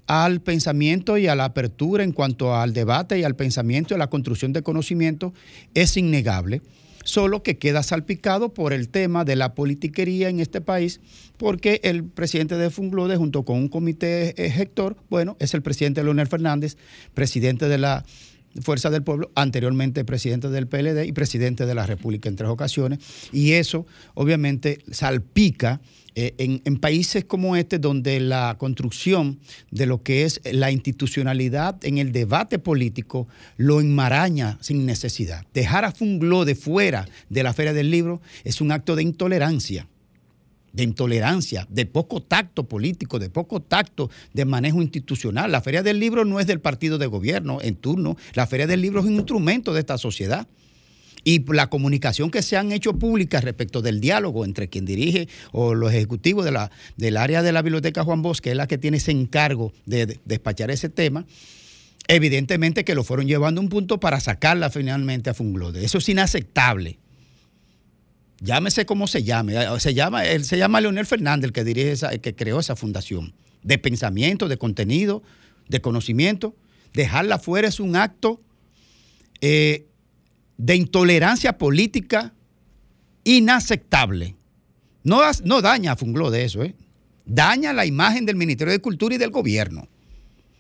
[0.07, 3.99] al pensamiento y a la apertura en cuanto al debate y al pensamiento y a
[3.99, 5.33] la construcción de conocimiento
[5.75, 6.63] es innegable,
[7.05, 11.01] solo que queda salpicado por el tema de la politiquería en este país,
[11.37, 16.27] porque el presidente de Funglode, junto con un comité ejecutor, bueno, es el presidente Leonel
[16.27, 16.77] Fernández,
[17.15, 18.05] presidente de la
[18.63, 22.99] Fuerza del Pueblo, anteriormente presidente del PLD y presidente de la República en tres ocasiones,
[23.33, 25.81] y eso obviamente salpica
[26.17, 29.39] eh, en, en países como este, donde la construcción
[29.71, 35.47] de lo que es la institucionalidad en el debate político lo enmaraña sin necesidad.
[35.55, 39.87] Dejar a Funglode fuera de la Feria del Libro es un acto de intolerancia
[40.73, 45.53] de intolerancia, de poco tacto político, de poco tacto de manejo institucional.
[45.53, 48.81] La Feria del Libro no es del partido de gobierno en turno, la Feria del
[48.81, 50.47] Libro es un instrumento de esta sociedad.
[51.23, 55.75] Y la comunicación que se han hecho públicas respecto del diálogo entre quien dirige o
[55.75, 58.79] los ejecutivos de la, del área de la Biblioteca Juan Bosch, que es la que
[58.79, 61.27] tiene ese encargo de, de despachar ese tema,
[62.09, 65.85] evidentemente que lo fueron llevando a un punto para sacarla finalmente a Funglode.
[65.85, 66.99] Eso es inaceptable.
[68.41, 69.55] Llámese como se llame.
[69.79, 72.77] Se llama, él se llama Leonel Fernández, el que dirige esa, el que creó esa
[72.77, 73.35] fundación.
[73.63, 75.23] De pensamiento, de contenido,
[75.69, 76.57] de conocimiento.
[76.95, 78.41] Dejarla fuera es un acto
[79.41, 79.87] eh,
[80.57, 82.33] de intolerancia política
[83.25, 84.35] inaceptable.
[85.03, 86.75] No, no daña a Fungló de eso, ¿eh?
[87.25, 89.89] daña la imagen del Ministerio de Cultura y del gobierno.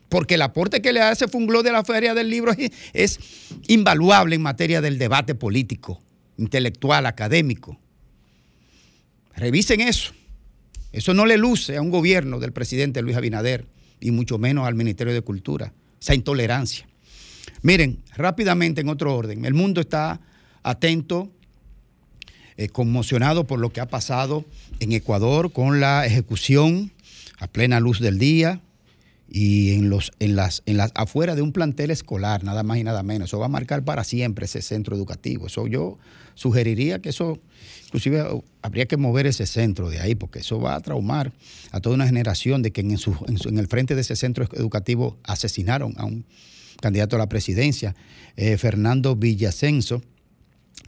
[0.09, 2.53] Porque el aporte que le hace Fungló de la Feria del Libro
[2.93, 3.18] es
[3.68, 6.03] invaluable en materia del debate político,
[6.41, 7.78] intelectual, académico.
[9.36, 10.12] Revisen eso.
[10.93, 13.66] Eso no le luce a un gobierno del presidente Luis Abinader
[14.01, 16.88] y mucho menos al Ministerio de Cultura, esa intolerancia.
[17.62, 20.20] Miren, rápidamente en otro orden, el mundo está
[20.62, 21.30] atento,
[22.57, 24.45] eh, conmocionado por lo que ha pasado
[24.80, 26.91] en Ecuador con la ejecución
[27.38, 28.61] a plena luz del día
[29.33, 32.85] y en los en las en las afuera de un plantel escolar, nada más y
[32.85, 33.28] nada menos.
[33.31, 35.47] Eso va a marcar para siempre ese centro educativo.
[35.47, 35.99] Eso yo
[36.35, 37.39] sugeriría que eso
[37.87, 41.33] inclusive oh, habría que mover ese centro de ahí porque eso va a traumar
[41.70, 44.49] a toda una generación de que en, en su- en el frente de ese centro
[44.53, 46.24] educativo asesinaron a un
[46.81, 47.95] candidato a la presidencia,
[48.37, 50.03] eh, Fernando Villacenzo,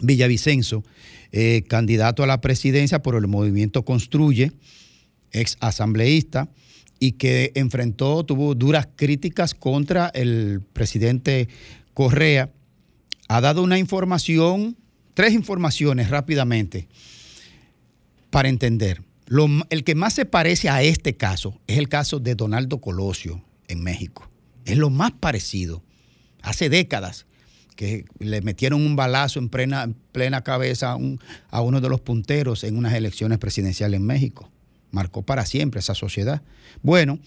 [0.01, 0.85] Villavicenzo,
[1.33, 4.53] eh, candidato a la presidencia por el movimiento Construye,
[5.33, 6.49] ex asambleísta,
[7.03, 11.49] y que enfrentó, tuvo duras críticas contra el presidente
[11.95, 12.53] Correa.
[13.27, 14.77] Ha dado una información,
[15.13, 16.87] tres informaciones rápidamente
[18.31, 19.03] para entender.
[19.27, 23.43] Lo el que más se parece a este caso es el caso de Donaldo Colosio
[23.67, 24.31] en México.
[24.65, 25.83] Es lo más parecido.
[26.41, 27.27] Hace décadas
[27.75, 30.97] que le metieron un balazo en plena, en plena cabeza
[31.51, 34.52] a uno de los punteros en unas elecciones presidenciales en México.
[34.93, 36.43] Marcó para siempre esa sociedad.
[36.83, 37.19] Bueno,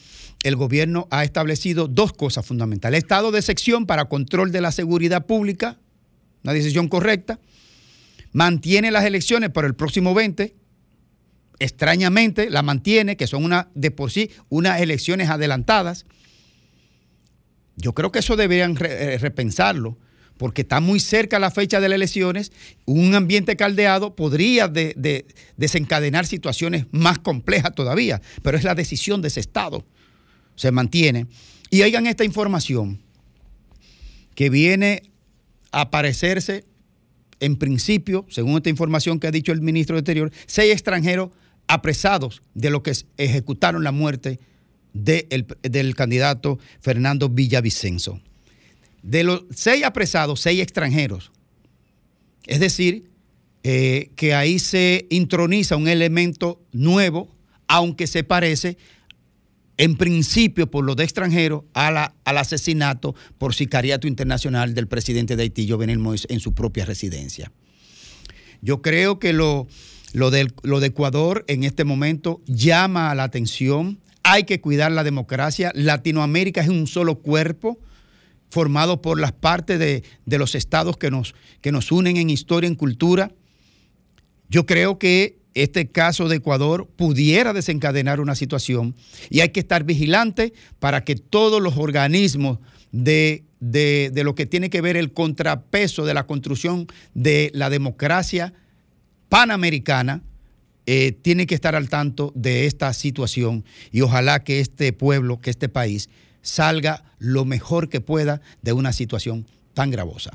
[0.44, 3.00] el gobierno ha establecido dos cosas fundamentales.
[3.00, 5.78] Estado de sección para control de la seguridad pública,
[6.44, 7.40] una decisión correcta.
[8.32, 10.56] Mantiene las elecciones para el próximo 20.
[11.58, 16.06] Extrañamente la mantiene, que son una, de por sí unas elecciones adelantadas.
[17.78, 19.98] Yo creo que eso deberían re- eh, repensarlo,
[20.38, 22.52] porque está muy cerca la fecha de las elecciones.
[22.86, 25.26] Un ambiente caldeado podría de- de-
[25.58, 29.86] desencadenar situaciones más complejas todavía, pero es la decisión de ese Estado.
[30.56, 31.28] Se mantiene.
[31.70, 33.02] Y oigan esta información
[34.36, 35.04] que viene
[35.72, 36.66] a aparecerse
[37.40, 41.30] en principio, según esta información que ha dicho el ministro de Interior, seis extranjeros
[41.68, 44.40] apresados de lo que ejecutaron la muerte
[44.94, 48.22] de el- del candidato Fernando Villavicencio.
[49.06, 51.32] De los seis apresados, seis extranjeros.
[52.48, 53.12] Es decir,
[53.64, 57.30] eh, que ahí se introniza un elemento nuevo,
[57.68, 58.78] aunque se parece
[59.78, 65.36] en principio por los de extranjeros a la- al asesinato por sicariato internacional del presidente
[65.36, 67.52] de Haití, Jovenel Moïse, en su propia residencia.
[68.62, 69.68] Yo creo que lo,
[70.14, 74.00] lo, del- lo de Ecuador en este momento llama a la atención.
[74.24, 75.72] Hay que cuidar la democracia.
[75.76, 77.78] Latinoamérica es un solo cuerpo
[78.50, 82.68] formado por las partes de, de los estados que nos, que nos unen en historia,
[82.68, 83.32] en cultura.
[84.50, 88.96] Yo creo que este caso de Ecuador pudiera desencadenar una situación
[89.30, 92.60] y hay que estar vigilante para que todos los organismos
[92.92, 97.70] de, de- de lo que tiene que ver el contrapeso de la construcción de la
[97.70, 98.54] democracia
[99.30, 100.22] panamericana
[100.86, 105.50] eh, tiene que estar al tanto de esta situación y ojalá que este pueblo, que
[105.50, 106.10] este país
[106.46, 110.32] salga lo mejor que pueda de una situación tan gravosa.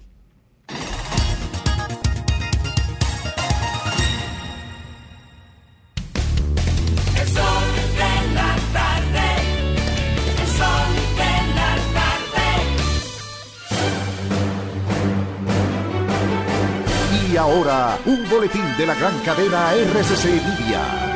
[17.30, 21.09] Y ahora, un boletín de la gran cadena RCC Media.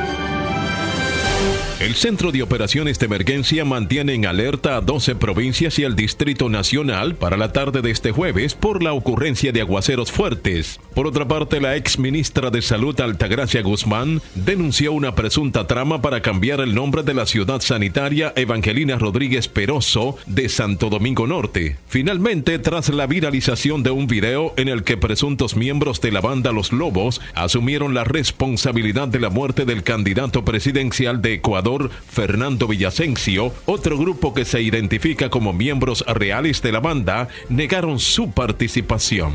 [1.85, 6.49] El Centro de Operaciones de Emergencia mantiene en alerta a 12 provincias y el Distrito
[6.49, 10.81] Nacional para la tarde de este jueves por la ocurrencia de aguaceros fuertes.
[10.95, 16.23] Por otra parte, la ex ministra de Salud Altagracia Guzmán denunció una presunta trama para
[16.23, 21.77] cambiar el nombre de la ciudad sanitaria Evangelina Rodríguez Peroso de Santo Domingo Norte.
[21.87, 26.51] Finalmente, tras la viralización de un video en el que presuntos miembros de la banda
[26.51, 31.74] Los Lobos asumieron la responsabilidad de la muerte del candidato presidencial de Ecuador,
[32.09, 38.31] Fernando Villasencio, otro grupo que se identifica como miembros reales de la banda negaron su
[38.31, 39.33] participación.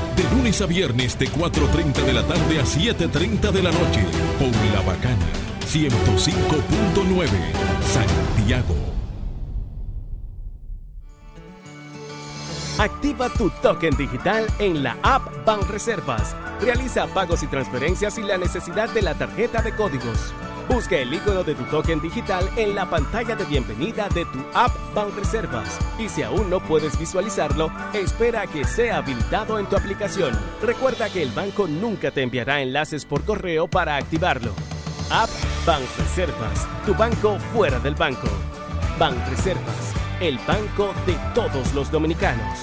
[0.21, 4.05] De lunes a viernes de 4.30 de la tarde a 7.30 de la noche.
[4.37, 5.25] Por La Bacana.
[5.65, 7.27] 105.9.
[7.81, 8.75] Santiago.
[12.77, 16.35] Activa tu token digital en la app Banreservas.
[16.61, 20.33] Realiza pagos y transferencias sin la necesidad de la tarjeta de códigos.
[20.71, 24.71] Busca el icono de tu token digital en la pantalla de bienvenida de tu app
[24.95, 25.77] Banreservas.
[25.99, 30.31] Y si aún no puedes visualizarlo, espera a que sea habilitado en tu aplicación.
[30.61, 34.53] Recuerda que el banco nunca te enviará enlaces por correo para activarlo.
[35.09, 35.29] App
[35.65, 38.29] Banreservas, tu banco fuera del banco.
[38.97, 42.59] Banreservas, el banco de todos los dominicanos.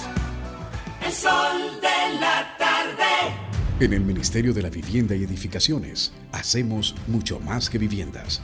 [1.05, 3.48] El sol de la tarde.
[3.79, 8.41] En el Ministerio de la Vivienda y Edificaciones hacemos mucho más que viviendas.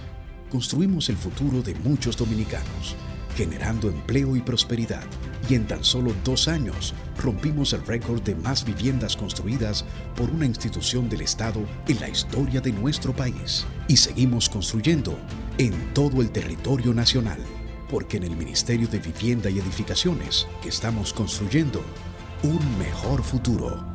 [0.49, 2.95] Construimos el futuro de muchos dominicanos,
[3.35, 5.03] generando empleo y prosperidad.
[5.49, 10.45] y en tan solo dos años rompimos el récord de más viviendas construidas por una
[10.45, 13.65] institución del Estado en la historia de nuestro país.
[13.89, 15.19] Y seguimos construyendo
[15.57, 17.39] en todo el territorio nacional,
[17.91, 21.83] porque en el Ministerio de Vivienda y Edificaciones estamos construyendo
[22.41, 23.94] un mejor futuro.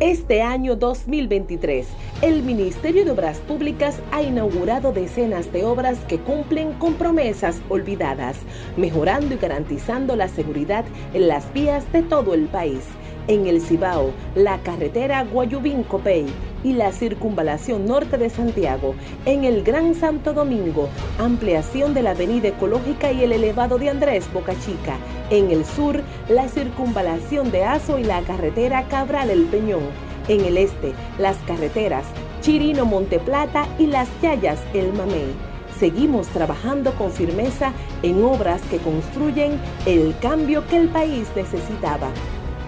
[0.00, 1.86] Este año 2023,
[2.20, 8.36] el Ministerio de Obras Públicas ha inaugurado decenas de obras que cumplen con promesas olvidadas,
[8.76, 10.84] mejorando y garantizando la seguridad
[11.14, 12.84] en las vías de todo el país.
[13.28, 16.26] En el Cibao, la carretera Guayubín-Copey
[16.62, 18.94] y la circunvalación norte de Santiago.
[19.24, 24.32] En el Gran Santo Domingo, ampliación de la avenida ecológica y el elevado de Andrés
[24.32, 24.96] Boca Chica.
[25.30, 29.82] En el sur, la circunvalación de Azo y la carretera Cabral El Peñón.
[30.28, 32.04] En el este, las carreteras
[32.42, 35.34] Chirino Monteplata y las Yayas El Mamey.
[35.80, 37.72] Seguimos trabajando con firmeza
[38.02, 42.08] en obras que construyen el cambio que el país necesitaba.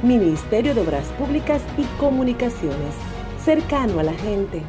[0.02, 2.94] Ministerio de Obras Públicas y Comunicaciones,
[3.44, 4.62] cercano a la gente.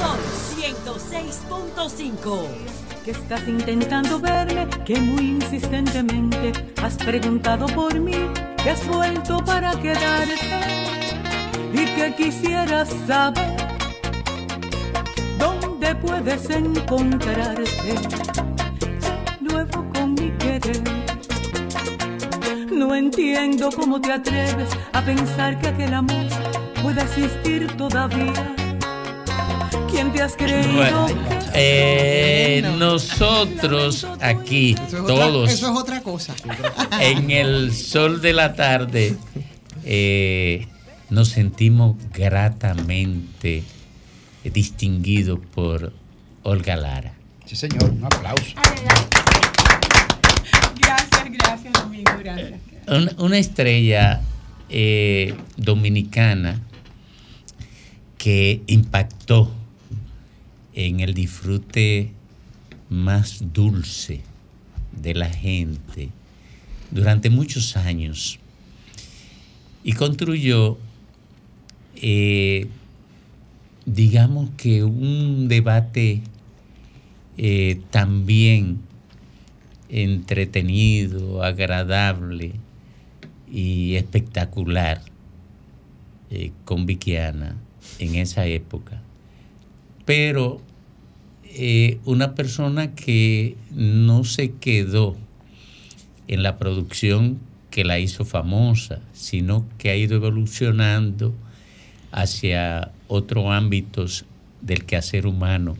[0.00, 0.20] Sol
[0.56, 2.73] 106.5.
[3.04, 6.52] Que estás intentando verme, que muy insistentemente
[6.82, 8.30] has preguntado por mí,
[8.62, 10.34] que has vuelto para quedarte
[11.74, 13.56] y que quisieras saber
[15.38, 17.94] dónde puedes encontrarte
[19.38, 20.82] nuevo con mi querer.
[22.72, 26.24] No entiendo cómo te atreves a pensar que aquel amor
[26.82, 28.54] pueda existir todavía.
[29.90, 30.72] ¿Quién te has creído?
[30.72, 31.06] Bueno,
[31.54, 36.34] eh, nosotros aquí, Eso es otra- todos, eso es otra cosa.
[37.00, 39.16] en el sol de la tarde,
[39.84, 40.66] eh,
[41.10, 43.62] nos sentimos gratamente
[44.44, 45.92] distinguidos por
[46.42, 47.14] Olga Lara.
[47.46, 48.54] Sí, señor, un aplauso.
[50.80, 52.52] Gracias, gracias, amigo, gracias.
[52.86, 54.20] Una, una estrella
[54.68, 56.60] eh, dominicana
[58.18, 59.50] que impactó
[60.74, 62.10] en el disfrute
[62.90, 64.20] más dulce
[64.92, 66.10] de la gente
[66.90, 68.38] durante muchos años
[69.82, 70.78] y construyó,
[71.96, 72.66] eh,
[73.84, 76.22] digamos que un debate
[77.36, 78.78] eh, también
[79.90, 82.52] entretenido, agradable
[83.52, 85.02] y espectacular
[86.30, 87.56] eh, con Vickiana
[87.98, 89.02] en esa época.
[90.06, 90.60] Pero
[91.56, 95.16] eh, una persona que no se quedó
[96.26, 97.38] en la producción
[97.70, 101.34] que la hizo famosa, sino que ha ido evolucionando
[102.12, 104.24] hacia otros ámbitos
[104.60, 105.76] del quehacer humano.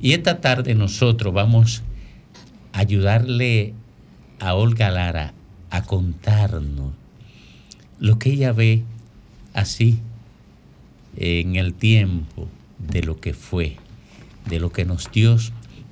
[0.00, 1.82] Y esta tarde nosotros vamos
[2.72, 3.74] a ayudarle
[4.38, 5.34] a Olga Lara
[5.70, 6.92] a contarnos
[7.98, 8.82] lo que ella ve
[9.54, 9.98] así
[11.16, 13.76] en el tiempo de lo que fue,
[14.46, 15.36] de lo que nos dio,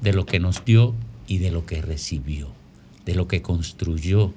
[0.01, 0.95] de lo que nos dio
[1.27, 2.49] y de lo que recibió,
[3.05, 4.33] de lo que construyó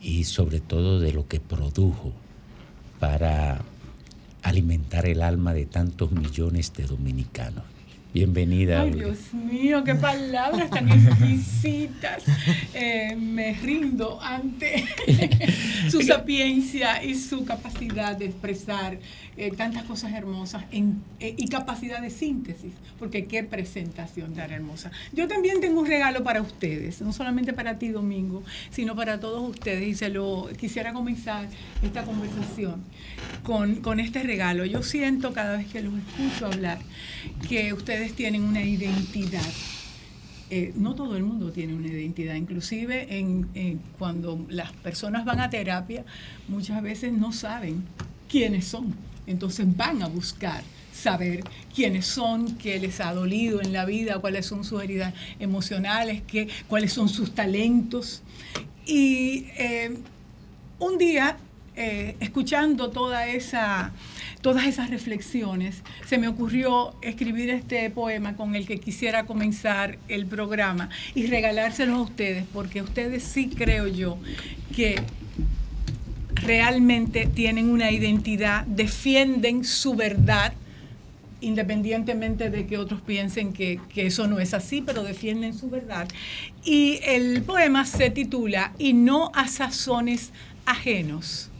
[0.00, 2.12] y sobre todo de lo que produjo
[3.00, 3.62] para
[4.42, 7.64] alimentar el alma de tantos millones de dominicanos.
[8.14, 8.82] Bienvenida.
[8.82, 8.92] Ay.
[8.92, 12.22] Dios mío, qué palabras tan exquisitas.
[12.76, 14.84] Eh, me rindo ante
[15.90, 18.98] su sapiencia y su capacidad de expresar
[19.36, 24.90] eh, tantas cosas hermosas en- eh, y capacidad de síntesis, porque qué presentación tan hermosa.
[25.12, 29.48] Yo también tengo un regalo para ustedes, no solamente para ti, Domingo, sino para todos
[29.48, 29.86] ustedes.
[29.86, 31.46] Y se lo quisiera comenzar
[31.82, 32.82] esta conversación
[33.44, 34.64] con, con este regalo.
[34.64, 36.78] Yo siento cada vez que los escucho hablar
[37.48, 39.42] que ustedes tienen una identidad.
[40.50, 43.08] Eh, no todo el mundo tiene una identidad, inclusive
[43.98, 46.04] cuando las personas van a terapia,
[46.48, 47.82] muchas veces no saben
[48.28, 48.94] quiénes son.
[49.26, 50.62] Entonces van a buscar
[50.92, 51.42] saber
[51.74, 56.48] quiénes son, qué les ha dolido en la vida, cuáles son sus heridas emocionales, qué,
[56.68, 58.22] cuáles son sus talentos.
[58.86, 59.96] Y eh,
[60.78, 61.36] un día,
[61.76, 69.26] eh, escuchando todas esas reflexiones, se me ocurrió escribir este poema con el que quisiera
[69.26, 74.18] comenzar el programa y regalárselos a ustedes, porque ustedes sí creo yo
[74.76, 75.02] que
[76.34, 80.52] realmente tienen una identidad, defienden su verdad,
[81.40, 86.06] independientemente de que otros piensen que, que eso no es así, pero defienden su verdad.
[86.64, 90.30] Y el poema se titula Y no a sazones
[90.66, 91.50] ajenos.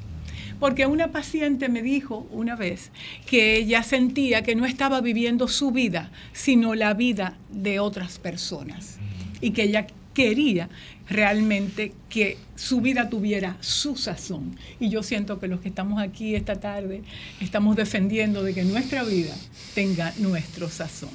[0.61, 2.91] Porque una paciente me dijo una vez
[3.27, 8.99] que ella sentía que no estaba viviendo su vida, sino la vida de otras personas.
[9.41, 10.71] Y que ella quería
[11.09, 14.57] realmente que su vida tuviera su sazón.
[14.81, 17.03] Y yo siento que los que estamos aquí esta tarde
[17.41, 19.35] estamos defendiendo de que nuestra vida
[19.75, 21.11] tenga nuestro sazón.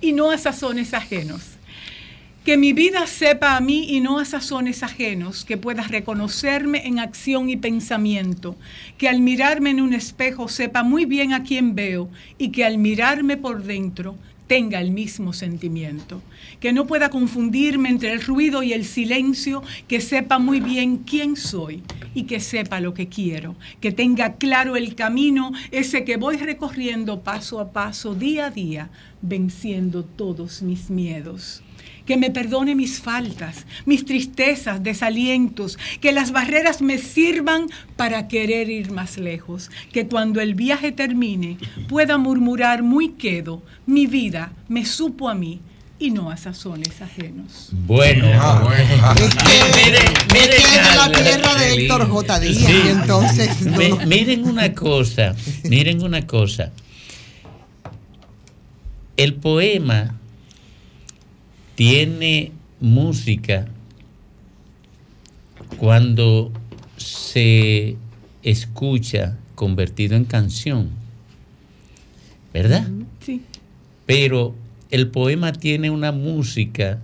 [0.00, 1.42] Y no a sazones ajenos.
[2.44, 6.98] Que mi vida sepa a mí y no a sazones ajenos, que puedas reconocerme en
[6.98, 8.54] acción y pensamiento,
[8.98, 12.76] que al mirarme en un espejo sepa muy bien a quién veo y que al
[12.76, 16.20] mirarme por dentro tenga el mismo sentimiento,
[16.60, 21.36] que no pueda confundirme entre el ruido y el silencio, que sepa muy bien quién
[21.36, 21.82] soy
[22.14, 27.22] y que sepa lo que quiero, que tenga claro el camino, ese que voy recorriendo
[27.22, 28.90] paso a paso, día a día,
[29.22, 31.62] venciendo todos mis miedos
[32.06, 37.66] que me perdone mis faltas, mis tristezas, desalientos, que las barreras me sirvan
[37.96, 41.56] para querer ir más lejos, que cuando el viaje termine
[41.88, 45.60] pueda murmurar muy quedo, mi vida me supo a mí
[45.98, 47.68] y no a sazones ajenos.
[47.72, 50.02] Bueno, miren,
[50.32, 52.40] miren Es que es de la tierra de Héctor J.
[52.40, 52.82] Díaz, Sí.
[52.84, 53.96] y entonces no.
[54.06, 56.72] miren una cosa, miren una cosa.
[59.16, 60.16] El poema
[61.74, 63.66] tiene música
[65.78, 66.52] cuando
[66.96, 67.96] se
[68.42, 70.90] escucha convertido en canción,
[72.52, 72.88] ¿verdad?
[73.20, 73.42] Sí.
[74.06, 74.54] Pero
[74.90, 77.00] el poema tiene una música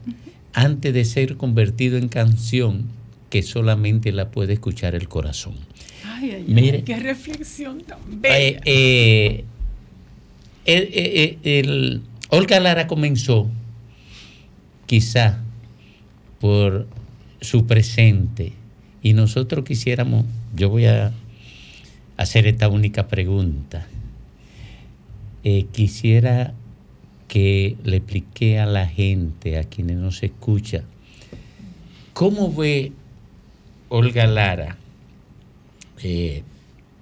[0.53, 2.85] antes de ser convertido en canción
[3.31, 5.55] que solamente la puede escuchar el corazón.
[6.05, 8.61] Ay, ay, ay, qué reflexión tan Eh, bella.
[8.65, 9.45] eh,
[10.67, 13.49] el, eh, eh, el- Olga Lara comenzó
[14.91, 15.39] quizá
[16.41, 16.89] por
[17.41, 18.55] su presente
[19.05, 20.27] y nosotros quisiéramos,
[20.57, 21.13] yo voy a
[22.17, 23.87] hacer esta única pregunta.
[25.45, 26.55] Eh, quisiera
[27.29, 30.83] que le explique a la gente, a quienes nos escuchan,
[32.13, 32.91] cómo ve
[33.91, 34.77] Olga Lara,
[36.03, 36.43] eh,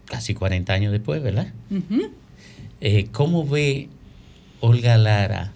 [0.05, 1.55] casi 40 años después, ¿verdad?
[2.83, 3.89] Eh, ¿Cómo ve
[4.61, 5.55] Olga Lara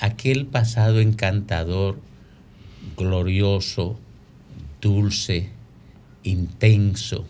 [0.00, 1.98] aquel pasado encantador,
[2.96, 3.98] glorioso,
[4.80, 5.50] dulce,
[6.22, 7.24] intenso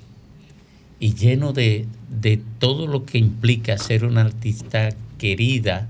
[0.99, 1.87] y lleno de,
[2.21, 5.89] de todo lo que implica ser una artista querida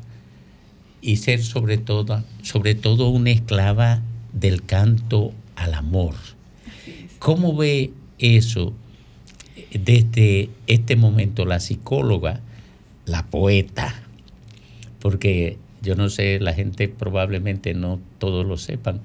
[1.02, 4.02] y ser sobre todo, sobre todo una esclava
[4.32, 6.14] del canto al amor?
[7.18, 8.72] ¿Cómo ve eso
[9.72, 12.40] desde este momento la psicóloga,
[13.06, 13.94] la poeta?
[15.00, 19.00] Porque yo no sé, la gente probablemente no todos lo sepan.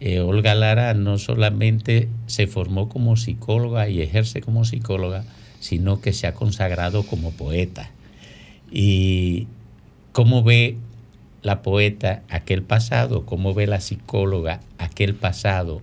[0.00, 5.24] eh, Olga Lara no solamente se formó como psicóloga y ejerce como psicóloga,
[5.60, 7.90] sino que se ha consagrado como poeta.
[8.70, 9.46] Y
[10.12, 10.76] cómo ve
[11.42, 15.82] la poeta aquel pasado, cómo ve la psicóloga aquel pasado,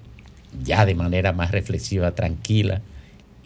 [0.64, 2.82] ya de manera más reflexiva, tranquila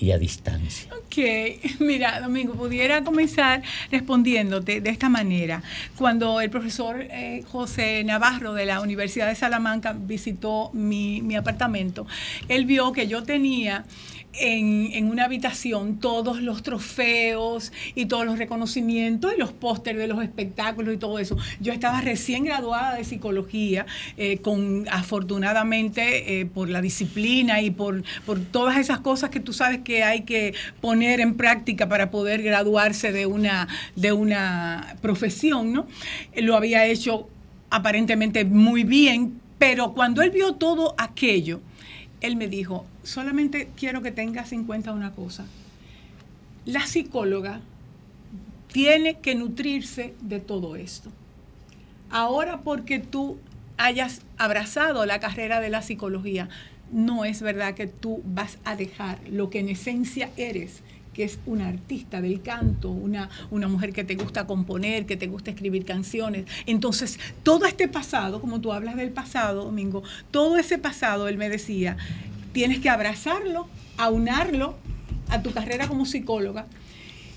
[0.01, 0.89] y a distancia.
[0.93, 1.17] Ok,
[1.79, 3.61] mira, Domingo, pudiera comenzar
[3.91, 5.61] respondiéndote de esta manera.
[5.95, 12.07] Cuando el profesor eh, José Navarro de la Universidad de Salamanca visitó mi, mi apartamento,
[12.47, 13.85] él vio que yo tenía
[14.33, 20.07] en, en una habitación todos los trofeos y todos los reconocimientos y los pósteres de
[20.07, 21.37] los espectáculos y todo eso.
[21.59, 23.85] Yo estaba recién graduada de psicología,
[24.17, 29.53] eh, con afortunadamente eh, por la disciplina y por, por todas esas cosas que tú
[29.53, 35.73] sabes que hay que poner en práctica para poder graduarse de una, de una profesión,
[35.73, 35.87] ¿no?
[36.35, 37.27] Lo había hecho
[37.69, 41.61] aparentemente muy bien, pero cuando él vio todo aquello,
[42.21, 45.45] él me dijo, solamente quiero que tengas en cuenta una cosa.
[46.65, 47.61] La psicóloga
[48.71, 51.11] tiene que nutrirse de todo esto.
[52.09, 53.37] Ahora porque tú
[53.77, 56.49] hayas abrazado la carrera de la psicología,
[56.91, 60.81] no es verdad que tú vas a dejar lo que en esencia eres,
[61.13, 65.27] que es una artista del canto, una, una mujer que te gusta componer, que te
[65.27, 66.45] gusta escribir canciones.
[66.65, 71.49] Entonces, todo este pasado, como tú hablas del pasado, Domingo, todo ese pasado, él me
[71.49, 71.97] decía,
[72.53, 73.67] tienes que abrazarlo,
[73.97, 74.75] aunarlo
[75.29, 76.67] a tu carrera como psicóloga.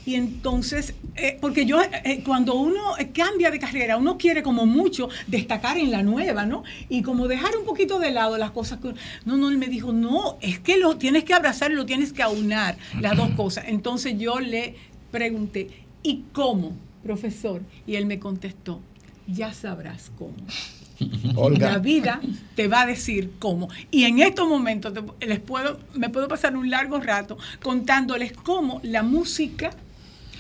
[0.06, 4.66] Y entonces, eh, porque yo, eh, cuando uno eh, cambia de carrera, uno quiere como
[4.66, 6.62] mucho destacar en la nueva, ¿no?
[6.90, 8.92] Y como dejar un poquito de lado las cosas que...
[9.24, 12.12] No, no, él me dijo, no, es que lo tienes que abrazar y lo tienes
[12.12, 13.64] que aunar, las dos cosas.
[13.68, 14.74] Entonces yo le
[15.10, 15.70] pregunté,
[16.02, 17.62] ¿y cómo, profesor?
[17.86, 18.80] Y él me contestó,
[19.26, 20.34] ya sabrás cómo.
[21.34, 21.72] Olga.
[21.72, 22.20] La vida
[22.54, 23.68] te va a decir cómo.
[23.90, 28.80] Y en estos momentos te- les puedo, me puedo pasar un largo rato contándoles cómo
[28.84, 29.70] la música,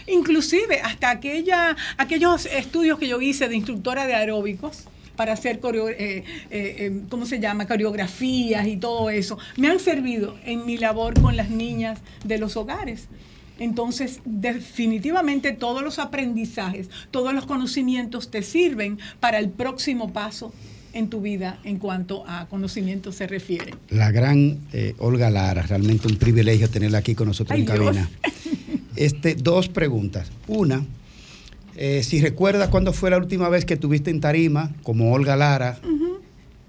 [0.06, 4.84] inclusive hasta aquella, aquellos estudios que yo hice de instructora de aeróbicos,
[5.16, 7.68] para hacer coreo- eh, eh, eh, ¿cómo se llama?
[7.68, 12.56] coreografías y todo eso, me han servido en mi labor con las niñas de los
[12.56, 13.06] hogares.
[13.60, 20.52] Entonces, definitivamente todos los aprendizajes, todos los conocimientos te sirven para el próximo paso
[20.92, 23.74] en tu vida en cuanto a conocimiento se refiere.
[23.90, 27.96] La gran eh, Olga Lara, realmente un privilegio tenerla aquí con nosotros Ay, en Dios.
[28.96, 30.30] Este, dos preguntas.
[30.46, 30.84] Una,
[31.76, 35.78] eh, si recuerdas cuándo fue la última vez que tuviste en tarima, como Olga Lara,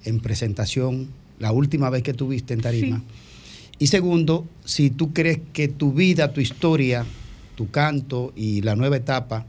[0.03, 3.03] en presentación, la última vez que tuviste en tarima.
[3.77, 7.05] Y segundo, si tú crees que tu vida, tu historia,
[7.55, 9.45] tu canto y la nueva etapa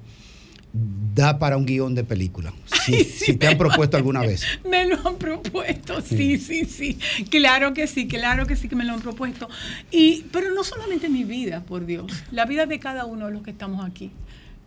[1.15, 2.53] da para un guion de película.
[2.85, 4.43] Si, si te han propuesto alguna vez.
[4.69, 6.99] Me lo han propuesto, sí, sí, sí.
[7.31, 9.49] Claro que sí, claro que sí que me lo han propuesto.
[9.91, 13.43] Y, pero no solamente mi vida, por Dios, la vida de cada uno de los
[13.43, 14.11] que estamos aquí.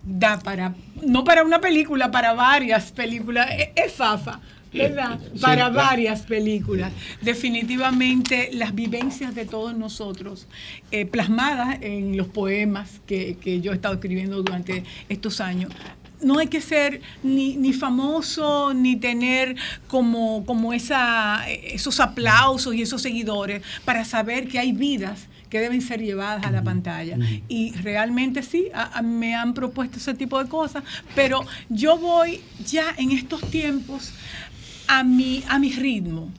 [0.03, 0.73] Da para,
[1.05, 3.49] no para una película, para varias películas.
[3.51, 4.39] Es, es fafa,
[4.77, 5.19] ¿verdad?
[5.33, 6.93] Sí, para varias películas.
[7.21, 10.47] Definitivamente las vivencias de todos nosotros,
[10.91, 15.71] eh, plasmadas en los poemas que, que yo he estado escribiendo durante estos años,
[16.21, 19.55] no hay que ser ni, ni famoso ni tener
[19.87, 25.81] como, como esa, esos aplausos y esos seguidores para saber que hay vidas que deben
[25.81, 27.19] ser llevadas a la pantalla.
[27.47, 30.83] Y realmente sí, a- a- me han propuesto ese tipo de cosas,
[31.13, 34.13] pero yo voy ya en estos tiempos
[34.89, 36.29] a mi, a mi ritmo.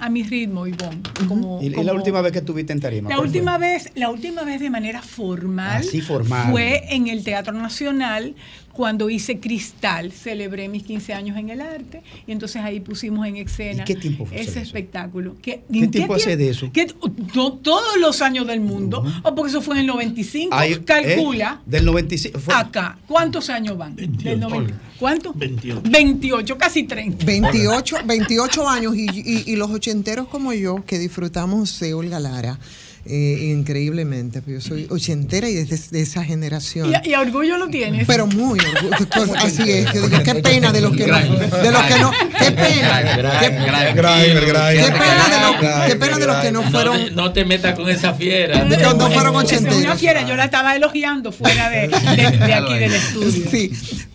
[0.00, 1.02] A mi ritmo, Ivonne.
[1.28, 3.10] Como, ¿Y, y la como- última vez que estuviste en tarima?
[3.10, 3.26] la fue?
[3.26, 6.50] última vez, la última vez de manera formal, Así formal.
[6.50, 8.34] fue en el Teatro Nacional
[8.80, 13.36] cuando hice Cristal, celebré mis 15 años en el arte y entonces ahí pusimos en
[13.36, 14.60] escena ¿Y qué tiempo fue ese eso?
[14.60, 15.36] espectáculo.
[15.42, 16.70] ¿Qué, ¿Qué tiempo hace de eso?
[16.72, 20.76] ¿Qué- to- todos los años del mundo, o porque eso fue en el 95, Ay,
[20.76, 22.38] calcula eh, del 95.
[22.40, 23.96] fue- acá, ¿cuántos años van?
[23.96, 24.72] Del 90.
[24.98, 25.36] ¿Cuántos?
[25.36, 25.82] 28.
[25.84, 27.26] 28, casi 30.
[27.26, 32.58] 28, 28 años y, y- y los ochenteros como yo que disfrutamos de Olga Lara
[33.06, 34.42] eh, increíblemente.
[34.46, 36.92] Yo soy ochentera y desde de esa generación.
[37.04, 38.06] Y, y orgullo lo tienes.
[38.06, 39.06] Pero muy orgulloso.
[39.14, 39.92] Pues, así es.
[39.92, 41.18] Yo digo, qué pena de los que no.
[41.18, 42.10] De los que no.
[42.38, 43.02] Qué pena.
[43.40, 44.84] Qué, Grimer, Grimer.
[44.84, 47.04] qué pena de los, qué pena de los que no No fueron.
[47.04, 48.64] te, no te metas con esa fiera.
[48.64, 49.98] De que no fueron Es una ochenteros.
[49.98, 53.50] fiera, yo la estaba elogiando fuera de, de- de aquí del estudio.
[53.50, 53.72] Sí,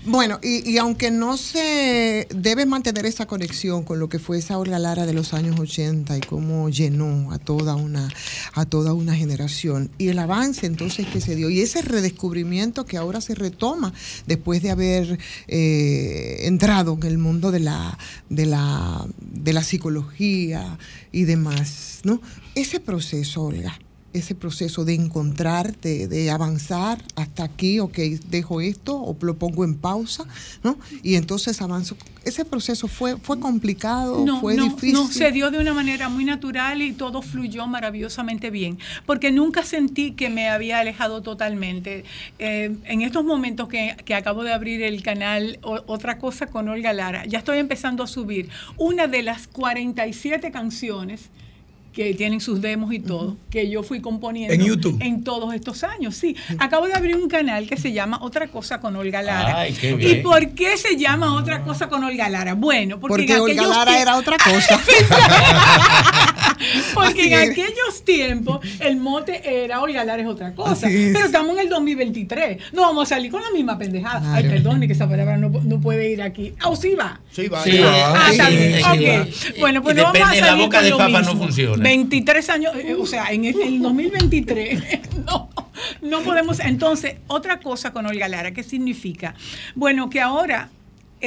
[0.07, 4.59] Bueno, y, y aunque no se debe mantener esa conexión con lo que fue esa
[4.59, 8.07] Olga Lara de los años 80 y cómo llenó a toda una
[8.53, 12.97] a toda una generación y el avance entonces que se dio y ese redescubrimiento que
[12.97, 13.93] ahora se retoma
[14.27, 15.17] después de haber
[15.47, 17.97] eh, entrado en el mundo de la
[18.29, 20.77] de la de la psicología
[21.11, 22.21] y demás, ¿no?
[22.53, 23.79] Ese proceso, Olga,
[24.17, 27.97] ese proceso de encontrar, de, de avanzar hasta aquí, ok,
[28.29, 30.25] dejo esto o lo pongo en pausa,
[30.63, 30.77] ¿no?
[31.03, 31.97] Y entonces avanzo.
[32.23, 34.93] Ese proceso fue, fue complicado, No, fue no, difícil.
[34.93, 39.63] no, se dio de una manera muy natural y todo fluyó maravillosamente bien, porque nunca
[39.63, 42.03] sentí que me había alejado totalmente.
[42.39, 46.67] Eh, en estos momentos que, que acabo de abrir el canal O- Otra Cosa con
[46.69, 51.29] Olga Lara, ya estoy empezando a subir una de las 47 canciones
[51.95, 54.97] que tienen sus demos y todo, que yo fui componiendo En YouTube.
[55.01, 56.13] en todos estos años.
[56.15, 59.59] Sí, acabo de abrir un canal que se llama Otra Cosa con Olga Lara.
[59.61, 60.21] Ay, qué ¿Y bien.
[60.23, 62.53] por qué se llama Otra Cosa con Olga Lara?
[62.53, 64.77] Bueno, porque, Porque en Olga Lara era otra cosa.
[66.93, 70.87] Porque en aquellos tiempos el mote era Olga Lara es otra cosa.
[70.87, 71.13] Así es.
[71.13, 72.73] Pero estamos en el 2023.
[72.73, 74.33] No vamos a salir con la misma pendejada.
[74.33, 76.53] Ay, perdone que esa palabra no, no puede ir aquí.
[76.61, 77.19] Ah, ¿o sí va?
[77.31, 77.63] Sí va.
[77.63, 78.27] Sí va.
[78.27, 79.29] Ah, Sí, está bien.
[79.31, 79.55] sí Ok.
[79.55, 79.59] va.
[79.59, 81.43] Bueno, pues Y no vamos a la salir boca con de lo papa no mismo.
[81.43, 81.83] funciona.
[81.83, 84.83] 23 años, eh, o sea, en el, en el 2023.
[85.25, 85.49] no,
[86.01, 86.59] no podemos.
[86.59, 89.35] Entonces, otra cosa con Olga Lara, ¿qué significa?
[89.75, 90.69] Bueno, que ahora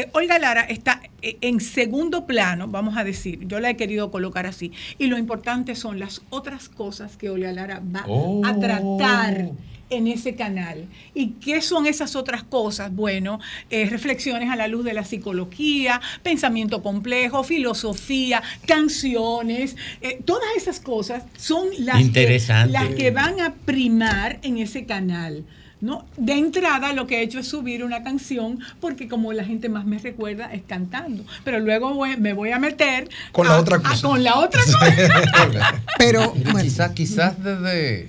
[0.00, 4.10] eh, Olga Lara está eh, en segundo plano, vamos a decir, yo la he querido
[4.10, 8.42] colocar así, y lo importante son las otras cosas que Olga Lara va Oh.
[8.44, 9.50] a tratar
[9.90, 10.84] en ese canal.
[11.14, 12.94] ¿Y qué son esas otras cosas?
[12.94, 20.48] Bueno, eh, reflexiones a la luz de la psicología, pensamiento complejo, filosofía, canciones, eh, todas
[20.56, 22.72] esas cosas son las que, Interesante.
[22.72, 25.44] las que van a primar en ese canal.
[25.80, 26.04] ¿No?
[26.16, 29.84] De entrada lo que he hecho es subir una canción porque como la gente más
[29.86, 33.76] me recuerda es cantando, pero luego voy- me voy a meter Con la a- otra
[33.76, 34.08] a- cosa.
[34.08, 34.78] con la otra cosa.
[35.98, 38.08] Pero quizás, quizás desde,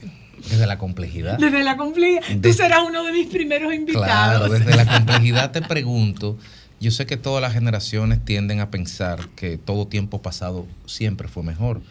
[0.49, 1.37] desde la complejidad.
[1.37, 2.21] Desde la complejidad.
[2.27, 4.05] Tú De- serás uno de mis primeros invitados.
[4.07, 6.37] Claro, desde la complejidad te pregunto,
[6.79, 11.43] yo sé que todas las generaciones tienden a pensar que todo tiempo pasado siempre fue
[11.43, 11.81] mejor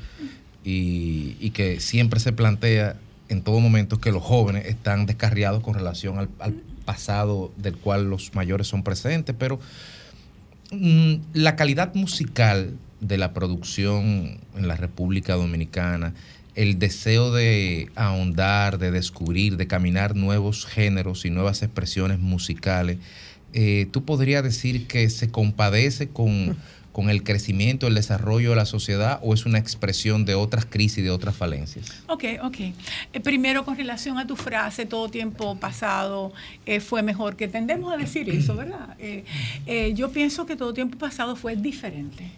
[0.65, 2.97] y, y que siempre se plantea
[3.29, 8.35] en todo momento que los jóvenes están descarriados con relación al, pasado del cual los
[8.35, 9.61] mayores son presentes, pero
[10.71, 16.15] mm, la calidad musical de la producción en la República Dominicana,
[16.55, 22.99] el deseo de ahondar, de descubrir, de caminar nuevos géneros y nuevas expresiones musicales,
[23.53, 26.57] eh, ¿tú podrías decir que se compadece con,
[26.99, 31.05] con el crecimiento, el desarrollo de la sociedad o es una expresión de otras crisis,
[31.05, 32.03] de otras falencias?
[32.09, 32.57] Ok, ok.
[32.59, 36.33] Eh, primero, con relación a tu frase, todo tiempo pasado
[36.67, 38.97] eh, fue mejor, que tendemos a decir eso, ¿verdad?
[38.99, 42.33] Eh, yo pienso que todo tiempo pasado fue diferente,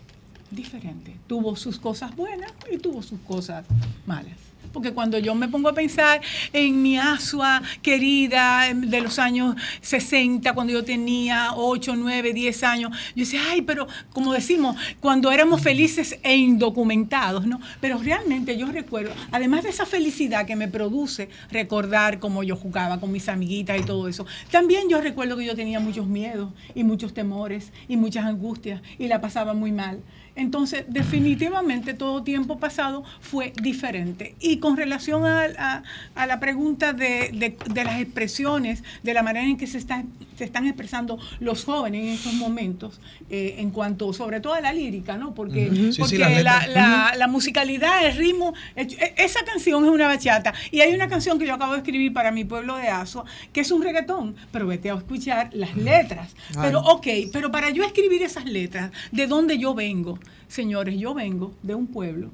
[0.50, 1.16] diferente.
[1.26, 3.64] Tuvo sus cosas buenas y tuvo sus cosas
[4.04, 4.49] malas.
[4.72, 6.20] Porque cuando yo me pongo a pensar
[6.52, 12.62] en mi Asua querida em, de los años 60, cuando yo tenía 8, 9, 10
[12.64, 17.60] años, yo decía, ay, pero como decimos, cuando éramos felices e indocumentados, ¿no?
[17.80, 23.00] Pero realmente yo recuerdo, además de esa felicidad que me produce recordar cómo yo jugaba
[23.00, 26.84] con mis amiguitas y todo eso, también yo recuerdo que yo tenía muchos miedos y
[26.84, 30.00] muchos temores y muchas angustias y la pasaba muy mal.
[30.36, 34.34] Entonces, definitivamente todo tiempo pasado fue diferente.
[34.40, 35.82] Y con relación a, a-
[36.14, 40.04] a la pregunta de, de- de las expresiones, de la manera en que se, está-
[40.38, 44.72] se están expresando los jóvenes en estos momentos, eh, en cuanto sobre todo a la
[44.72, 45.34] lírica, ¿no?
[45.34, 50.06] Porque, sí, porque la, la- la musicalidad, el ritmo, el- e- esa canción es una
[50.06, 50.54] bachata.
[50.70, 53.60] Y hay una canción que yo acabo de escribir para mi pueblo de Asua, que
[53.60, 56.34] es un reggaetón, pero vete a escuchar las letras.
[56.50, 56.56] Ay.
[56.62, 60.18] Pero, ok, pero para yo escribir esas letras, ¿de dónde yo vengo?
[60.48, 62.30] Señores, yo vengo de un pueblo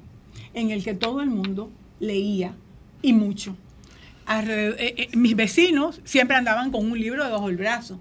[0.53, 1.69] en el que todo el mundo
[1.99, 2.53] leía
[3.01, 3.55] y mucho.
[4.29, 7.99] Eh, eh, mis vecinos siempre andaban con un libro debajo del brazo.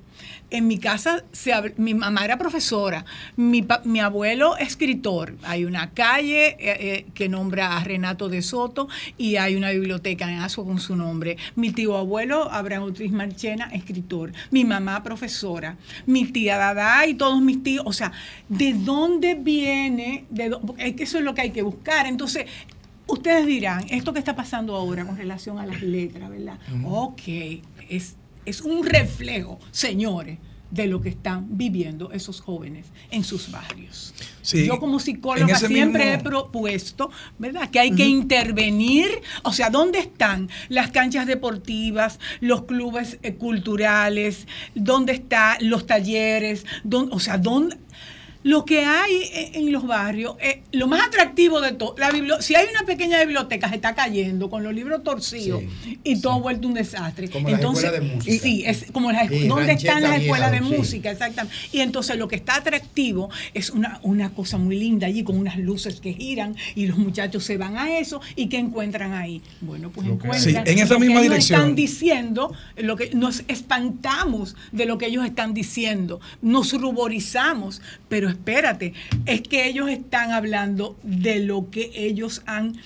[0.51, 3.05] En mi casa, se mi mamá era profesora,
[3.36, 5.35] mi, mi abuelo escritor.
[5.43, 10.31] Hay una calle eh, eh, que nombra a Renato de Soto y hay una biblioteca
[10.31, 11.36] en Asua con su nombre.
[11.56, 14.32] Mi tío abuelo, Abraham Utris Marchena, escritor.
[14.51, 15.77] Mi mamá, profesora.
[16.06, 17.85] Mi tía Dada y todos mis tíos.
[17.86, 18.12] O sea,
[18.48, 20.27] ¿de dónde viene?
[20.31, 20.56] De
[20.98, 22.06] eso es lo que hay que buscar.
[22.06, 22.47] Entonces,
[23.09, 26.59] Ustedes dirán, esto que está pasando ahora con relación a las letras, ¿verdad?
[26.85, 27.23] Ok,
[27.89, 28.16] es,
[28.47, 30.39] es un reflejo, señores,
[30.70, 34.12] de lo que están viviendo esos jóvenes en sus barrios.
[34.43, 37.70] Sí, Yo como psicóloga siempre mismo- he propuesto, ¿verdad?
[37.70, 39.06] Que hay que intervenir,
[39.44, 46.66] o sea, ¿dónde están las canchas deportivas, los clubes eh, culturales, dónde están los talleres,
[46.82, 47.77] ¿Dónde- o sea, dónde
[48.47, 52.10] lo que hay en en los barrios, eh, lo más atractivo de todo, la
[52.40, 55.62] si hay una pequeña biblioteca, se está cayendo con los libros torcidos
[56.05, 57.28] y todo vuelto un desastre.
[57.28, 58.43] Como las entonces, escuelas de música.
[58.44, 60.78] Sí, es como las Sí, ¿Dónde están las escuelas de vieja, sí.
[60.78, 61.10] música?
[61.10, 61.56] Exactamente.
[61.73, 65.59] Y entonces lo que está atractivo es una, una cosa muy linda allí con unas
[65.59, 69.43] luces que giran y los muchachos se van a eso y ¿qué encuentran ahí?
[69.60, 71.60] Bueno, pues encuentran Sí, en esa lo que misma dirección.
[71.60, 78.36] están diciendo, lo que nos espantamos de lo que ellos están diciendo, nos ruborizamos, pero
[78.37, 78.93] espérate,
[79.25, 82.77] es que ellos están hablando de lo que ellos han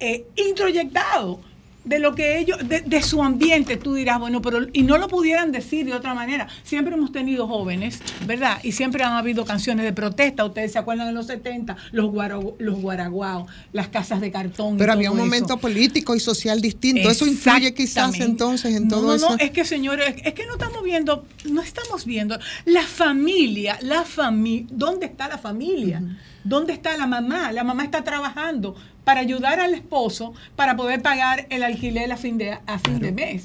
[0.00, 1.40] eh, introyectado
[1.84, 5.08] de lo que ellos, de, de su ambiente, tú dirás, bueno, pero y no lo
[5.08, 6.46] pudieran decir de otra manera.
[6.62, 8.58] Siempre hemos tenido jóvenes, ¿verdad?
[8.62, 10.44] Y siempre han habido canciones de protesta.
[10.44, 14.76] Ustedes se acuerdan de los 70, los, guaro- los guaraguaos, las casas de cartón.
[14.76, 15.58] y Pero había un momento eso.
[15.58, 17.10] político y social distinto.
[17.10, 19.30] Eso influye quizás entonces en No, todo no, eso.
[19.30, 23.78] No, es que señores, es, es que no estamos viendo, no estamos viendo la familia,
[23.82, 26.02] la familia, ¿dónde está la familia?
[26.44, 27.52] ¿Dónde está la mamá?
[27.52, 32.38] La mamá está trabajando para ayudar al esposo para poder pagar el alquiler a fin
[32.38, 33.44] de, a fin de mes.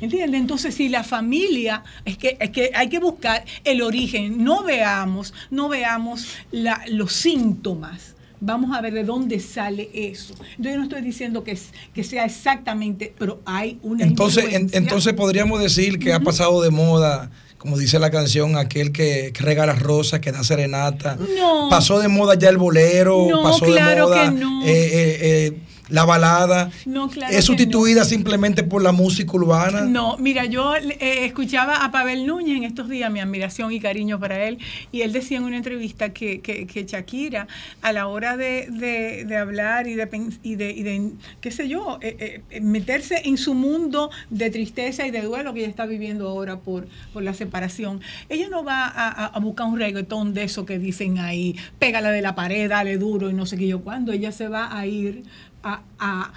[0.00, 0.40] ¿Entiendes?
[0.40, 5.34] Entonces, si la familia, es que, es que hay que buscar el origen, no veamos,
[5.50, 8.14] no veamos la- los síntomas.
[8.42, 10.34] Vamos a ver de dónde sale eso.
[10.56, 15.12] Yo no estoy diciendo que, es- que sea exactamente, pero hay una Entonces, en- entonces
[15.12, 17.30] podríamos decir que ha pasado de moda,
[17.60, 21.16] como dice la canción, aquel que, que regala rosas, que da serenata.
[21.38, 21.68] No.
[21.68, 24.62] Pasó de moda ya el bolero, No, pasó claro de moda que no.
[24.64, 25.58] eh, eh, eh,
[25.90, 26.70] la balada.
[26.86, 29.82] No, claro es sustituida simplemente por la música urbana.
[29.82, 34.18] No, mira, yo eh, escuchaba a Pavel Núñez en estos días, mi admiración y cariño
[34.18, 34.58] para él,
[34.92, 37.46] y él decía en una entrevista que, que, que Shakira,
[37.82, 40.08] a la hora de, de- de hablar y de,
[40.42, 41.10] y de, y de,
[41.40, 45.60] qué sé yo, eh, eh, meterse en su mundo de tristeza y de duelo que
[45.60, 50.34] ella está viviendo ahora por, por la separación, ella no va a buscar un reggaetón
[50.34, 53.66] de eso que dicen ahí, pégala de la pared, dale duro y no sé qué
[53.66, 55.24] yo cuándo, ella se va a ir
[55.62, 56.32] a- a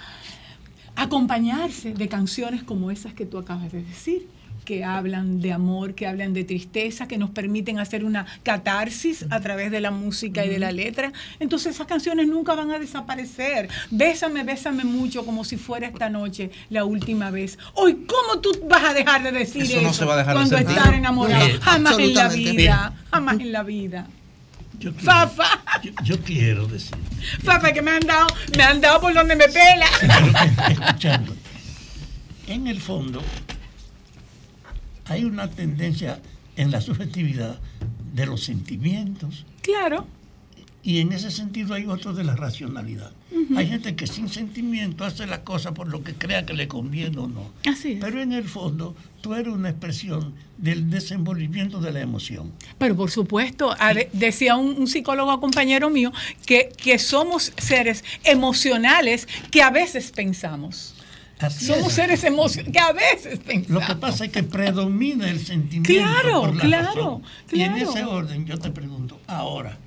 [0.96, 4.28] acompañarse de canciones como esas que tú acabas de decir
[4.64, 9.40] que hablan de amor, que hablan de tristeza, que nos permiten hacer una catarsis a
[9.40, 11.12] través de la música y de la letra.
[11.38, 13.68] Entonces esas canciones nunca van a desaparecer.
[13.90, 17.58] Bésame, bésame mucho como si fuera esta noche la última vez.
[17.74, 20.32] Hoy, ¿cómo tú vas a dejar de decir Eso eso, no se va a dejar
[20.34, 20.76] de cuando sentir.
[20.78, 21.46] estás enamorado?
[21.60, 24.06] Jamás en la vida, jamás en la vida.
[24.78, 26.96] Yo quiero, Fafa, yo, yo quiero decir,
[27.42, 28.26] Fafa, que me han dado,
[28.56, 29.86] me han dado por donde me pela.
[30.70, 31.34] escuchando,
[32.46, 33.22] en el fondo
[35.06, 36.20] hay una tendencia
[36.56, 37.58] en la subjetividad
[38.12, 40.06] de los sentimientos Claro.
[40.84, 43.10] Y en ese sentido hay otro de la racionalidad.
[43.56, 47.18] Hay gente que sin sentimiento hace la cosa por lo que crea que le conviene
[47.18, 47.50] o no.
[47.66, 48.00] Así es.
[48.00, 52.52] Pero en el fondo tú eres una expresión del desenvolvimiento de la emoción.
[52.76, 53.74] Pero por supuesto,
[54.12, 56.12] decía un, un psicólogo compañero mío
[56.44, 60.94] que, que somos seres emocionales que a veces pensamos.
[61.38, 61.94] Así somos es.
[61.94, 63.82] seres emocionales que a veces pensamos.
[63.82, 65.90] Lo que pasa es que predomina el sentimiento.
[65.90, 67.22] Claro, por la claro, razón.
[67.52, 69.78] Y en ese orden yo te pregunto, ahora,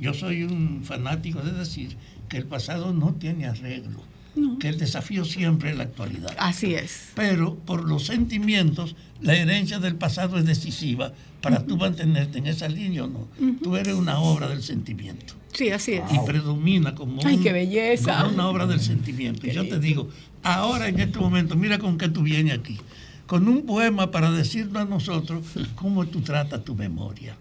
[0.00, 1.96] yo soy un fanático de decir
[2.28, 4.00] que el pasado no tiene arreglo,
[4.36, 4.58] No.
[4.58, 6.34] que el desafío siempre es la actualidad.
[6.38, 7.08] Así es.
[7.14, 12.68] Pero por los sentimientos, la herencia del pasado es decisiva para tú mantenerte en esa
[12.68, 13.28] línea o no.
[13.40, 13.54] Ujú.
[13.62, 16.02] Tú eres una obra del sentimiento Sí, así es.
[16.12, 18.18] y predomina como, Ay, un- qué belleza.
[18.22, 19.46] como una obra del sentimiento.
[19.46, 20.08] Y yo te digo,
[20.42, 22.78] ahora en este momento, mira con qué tú vienes aquí,
[23.26, 25.44] con un poema para decirnos a nosotros
[25.74, 27.34] cómo tú tratas tu memoria.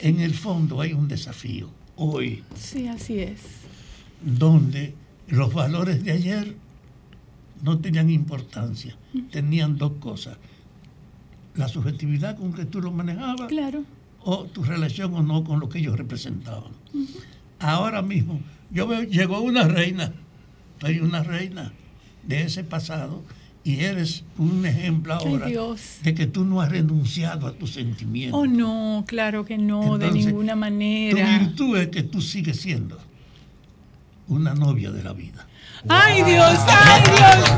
[0.00, 3.40] En el fondo hay un desafío hoy Sí, así es.
[4.20, 4.94] donde
[5.28, 6.56] los valores de ayer
[7.62, 8.96] no tenían importancia,
[9.30, 10.36] tenían dos cosas,
[11.54, 13.84] la subjetividad con que tú lo manejabas Claro.
[14.22, 16.72] o tu relación o no con lo que ellos representaban.
[17.58, 18.40] Ahora mismo,
[18.70, 20.12] yo veo, llegó una reina,
[20.80, 21.72] soy una reina
[22.26, 23.22] de ese pasado
[23.64, 25.46] y eres un ejemplo ahora
[26.02, 28.38] de que tú no has renunciado a tus sentimientos.
[28.38, 31.38] Oh, no, claro que no, de ninguna Tu manera.
[31.38, 32.98] virtud es que tú sigues siendo
[34.28, 35.46] una novia de la vida.
[35.88, 37.50] Ay, Dios, ay, Dios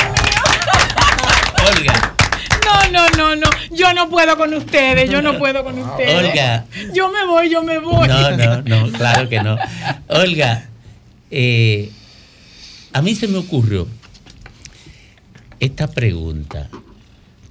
[1.78, 2.14] Olga,
[2.64, 3.50] No, no, no, no.
[3.72, 6.24] Yo no puedo con ustedes, yo no puedo con ustedes.
[6.24, 6.66] Olga.
[6.94, 8.06] Yo me voy, yo me voy.
[8.08, 9.56] No, no, no, claro que no.
[10.08, 10.68] Olga,
[11.30, 11.90] eh,
[12.92, 13.86] a mí se me ocurrió
[15.60, 16.68] esta pregunta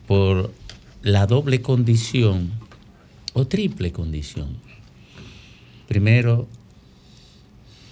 [0.07, 0.53] por
[1.01, 2.51] la doble condición
[3.33, 4.57] o triple condición.
[5.87, 6.47] Primero,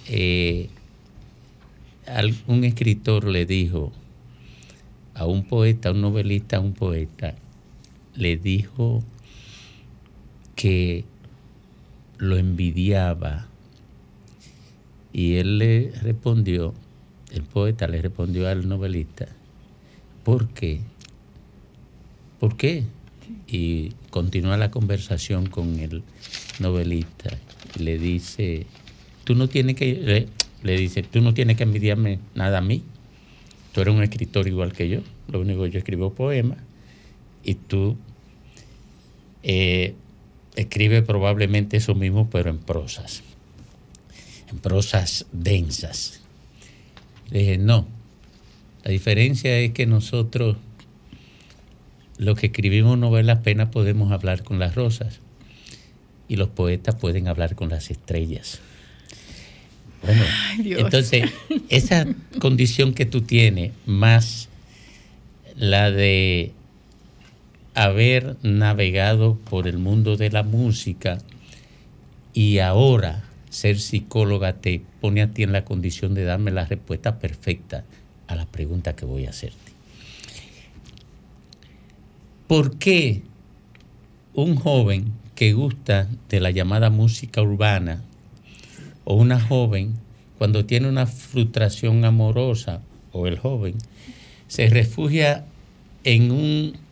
[0.06, 0.68] eh,
[2.46, 3.92] un escritor le dijo
[5.14, 7.34] a un poeta, a un novelista, a un poeta,
[8.14, 9.02] le dijo
[10.54, 11.04] que
[12.18, 13.46] lo envidiaba.
[15.12, 16.74] Y él le respondió,
[17.30, 19.28] el poeta le respondió al novelista,
[20.24, 20.80] ¿por qué?
[22.40, 22.84] ¿Por qué?
[23.46, 26.02] Y continúa la conversación con el
[26.58, 27.38] novelista.
[27.78, 28.66] Le dice,
[29.24, 30.28] tú no tienes que,
[30.62, 32.82] le dice, tú no tienes que envidiarme nada a mí.
[33.72, 35.00] Tú eres un escritor igual que yo.
[35.28, 36.58] Lo único que yo escribo poemas
[37.44, 37.96] y tú
[39.42, 39.94] eh,
[40.56, 43.22] escribes probablemente eso mismo, pero en prosas.
[44.50, 46.20] En prosas densas.
[47.30, 47.86] Le dije, no.
[48.84, 50.56] La diferencia es que nosotros,
[52.18, 55.20] los que escribimos novelas, apenas podemos hablar con las rosas.
[56.28, 58.60] Y los poetas pueden hablar con las estrellas.
[60.02, 61.30] Bueno, Ay, entonces,
[61.70, 62.06] esa
[62.38, 64.50] condición que tú tienes, más
[65.56, 66.52] la de
[67.74, 71.18] haber navegado por el mundo de la música
[72.34, 77.18] y ahora ser psicóloga te pone a ti en la condición de darme la respuesta
[77.18, 77.84] perfecta
[78.26, 79.72] a la pregunta que voy a hacerte.
[82.46, 83.22] ¿Por qué
[84.34, 88.02] un joven que gusta de la llamada música urbana
[89.04, 89.94] o una joven
[90.38, 92.80] cuando tiene una frustración amorosa
[93.12, 93.74] o el joven
[94.48, 95.44] se refugia
[96.04, 96.84] en un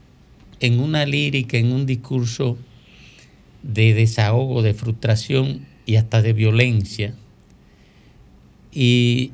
[0.60, 2.56] en una lírica, en un discurso
[3.64, 7.14] de desahogo, de frustración y hasta de violencia.
[8.72, 9.32] Y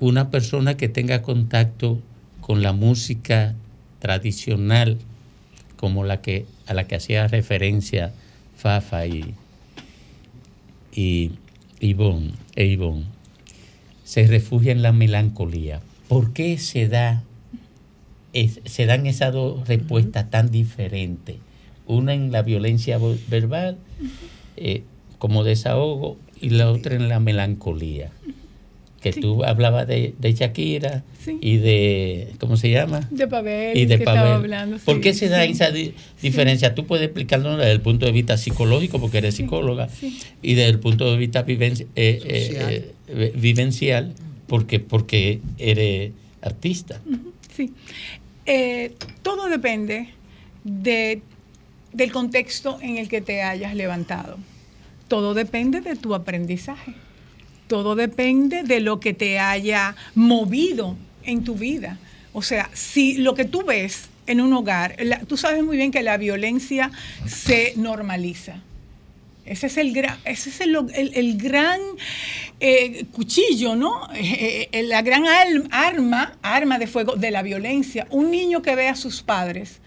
[0.00, 1.98] una persona que tenga contacto
[2.40, 3.54] con la música
[4.00, 4.98] tradicional,
[5.76, 8.12] como la que, a la que hacía referencia
[8.56, 9.34] Fafa y,
[10.94, 11.30] y
[11.80, 13.04] Ivonne, e Ivonne,
[14.04, 15.80] se refugia en la melancolía.
[16.08, 17.22] ¿Por qué se da
[18.32, 21.36] es- se dan esas dos respuestas tan diferentes.
[21.86, 22.98] Una en la violencia
[23.28, 23.78] verbal,
[24.56, 24.82] eh,
[25.18, 28.10] como desahogo, y la otra en la melancolía.
[29.00, 31.38] Que tú hablabas de, de Shakira Sí.
[31.40, 33.06] y de, ¿cómo se llama?
[33.10, 34.32] De Pavel, y de que estaba Pavel.
[34.34, 34.78] hablando.
[34.84, 35.52] ¿Por sí, qué se da sí.
[35.52, 36.74] esa di- diferencia?
[36.74, 39.88] Tú puedes explicarlo desde el punto de vista psicológico, porque eres psicóloga,
[40.42, 44.14] y desde el punto de vista viven- eh, eh, eh, vivencial,
[44.48, 46.12] porque, porque eres
[46.42, 47.00] artista.
[47.54, 47.72] Sí.
[48.46, 48.92] Eh,
[49.22, 50.08] todo depende
[50.64, 51.20] de,
[51.92, 54.38] del contexto en el que te hayas levantado.
[55.08, 56.94] Todo depende de tu aprendizaje.
[57.68, 61.98] Todo depende de lo que te haya movido en tu vida.
[62.32, 64.96] O sea, si lo que tú ves en un hogar,
[65.26, 66.90] tú sabes muy bien que la violencia
[67.26, 68.56] se normaliza.
[69.46, 70.76] Ese es el gran, ese es el,
[71.14, 71.80] el- gran
[72.60, 74.06] eh, cuchillo, ¿no?
[74.14, 75.24] Eh, eh, la gran
[75.70, 78.06] arma, arma de fuego de la violencia.
[78.10, 79.80] Un niño que ve a sus padres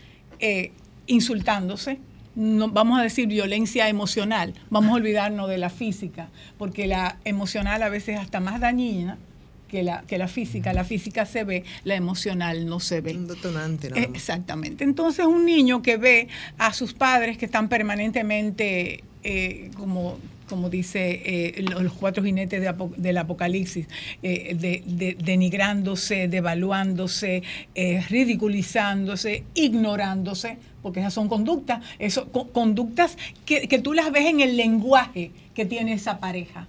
[1.06, 2.00] insultándose,
[2.36, 7.84] no, vamos a decir violencia emocional, vamos a olvidarnos de la física, porque la emocional
[7.84, 9.18] a veces es hasta más dañina
[9.72, 10.74] que la, que la física.
[10.74, 13.16] La física se ve, la emocional no se ve.
[13.16, 14.16] Un detonante, nada más.
[14.16, 14.84] Exactamente.
[14.84, 16.28] Entonces, un niño que ve
[16.58, 20.18] a sus padres que están permanentemente, eh, como,
[20.52, 23.88] como dice eh, lo- los cuatro jinetes de apo- del apocalipsis,
[24.22, 27.42] eh, de- de- denigrándose, devaluándose,
[27.74, 34.42] eh, ridiculizándose, ignorándose, porque esas son conductas, eso, co- conductas que, tú las ves en
[34.42, 36.68] el lenguaje que tiene esa pareja.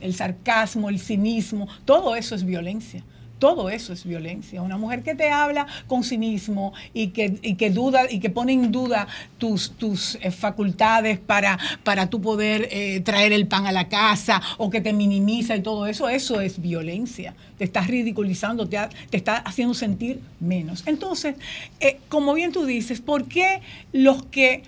[0.00, 3.02] El sarcasmo, el cinismo, todo eso es violencia.
[3.38, 4.62] Todo eso es violencia.
[4.62, 8.52] Una mujer que te habla con cinismo y que, y que duda y que pone
[8.52, 9.06] en duda
[9.36, 14.40] tus, tus eh, facultades para, para tú poder eh, traer el pan a la casa
[14.56, 17.34] o que te minimiza y todo eso, eso es violencia.
[17.58, 18.78] Te estás ridiculizando, te,
[19.10, 20.82] te está haciendo sentir menos.
[20.86, 21.36] Entonces,
[21.80, 23.60] eh, como bien tú dices, ¿por qué
[23.92, 24.62] los que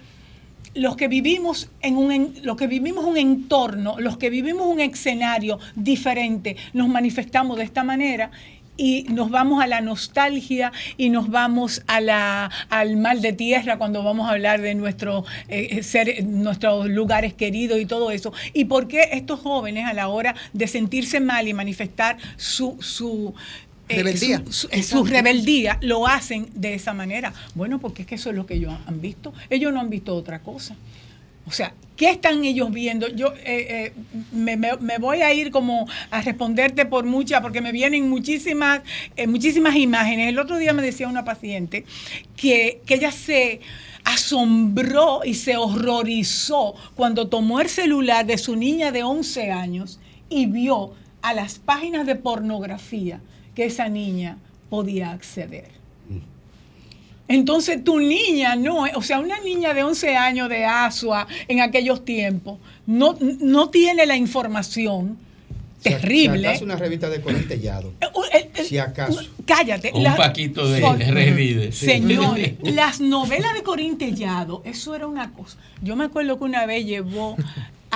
[0.74, 5.58] los que vivimos en un los que vivimos un entorno, los que vivimos un escenario
[5.74, 8.30] diferente, nos manifestamos de esta manera
[8.78, 13.76] y nos vamos a la nostalgia y nos vamos a la, al mal de tierra
[13.76, 18.32] cuando vamos a hablar de nuestro, eh, ser, nuestros lugares queridos y todo eso.
[18.54, 23.34] ¿Y por qué estos jóvenes a la hora de sentirse mal y manifestar su, su,
[23.88, 24.38] eh, Rebeldía.
[24.46, 27.32] su- su- eh, su rebeldía lo hacen de esa manera.
[27.54, 29.32] Bueno, porque es que eso es lo que ellos han visto.
[29.50, 30.76] Ellos no han visto otra cosa.
[31.48, 33.08] O sea, ¿qué están ellos viendo?
[33.08, 33.92] Yo eh, eh,
[34.32, 38.82] me, voy a ir como a responderte por muchas, porque me vienen muchísimas,
[39.16, 40.28] eh, muchísimas imágenes.
[40.28, 41.86] El otro día me decía una paciente
[42.36, 43.60] que, que ella se
[44.04, 50.44] asombró y se horrorizó cuando tomó el celular de su niña de 11 años y
[50.44, 50.92] vio
[51.22, 53.22] a las páginas de pornografía
[53.54, 54.36] que esa niña
[54.68, 55.78] podía acceder.
[57.28, 62.04] Entonces tu niña no, o sea, una niña de 11 años de Asua en aquellos
[62.04, 65.18] tiempos no, no tiene la información
[65.80, 66.48] Si terrible.
[66.48, 67.92] acaso una revista de Corintellado.
[68.64, 69.20] Si acaso.
[69.46, 69.92] Cállate.
[69.94, 71.72] Un paquito de Revide.
[71.72, 75.58] Señor, las novelas de Corintellado, eso era una cosa.
[75.82, 77.36] Yo me acuerdo que una vez llevó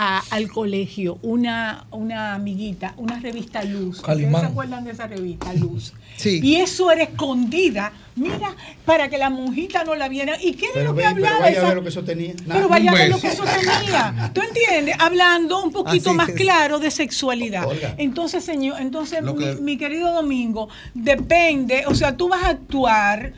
[0.05, 3.99] a- al colegio una, una amiguita, una revista Luz.
[3.99, 4.41] ¿Ustedes Calimán.
[4.43, 5.93] se acuerdan de esa revista Luz?
[6.17, 6.41] Sí.
[6.43, 8.55] Y eso era escondida, mira,
[8.85, 10.37] para que la monjita no la viera.
[10.43, 12.03] ¿Y qué de Pero, lo que ve- pero hablaba vaya a ver lo que eso
[12.05, 12.35] tenía.
[12.35, 12.55] Nada.
[12.55, 14.31] pero vaya a ver lo que eso tenía.
[14.35, 14.97] ¿Tú entiendes?
[14.99, 16.35] Hablando un poquito Así más es.
[16.35, 17.67] claro de sexualidad.
[17.67, 17.95] Olga.
[17.99, 23.33] Entonces, señor, entonces, mi, mi querido Domingo, depende, o sea, tú vas a actuar,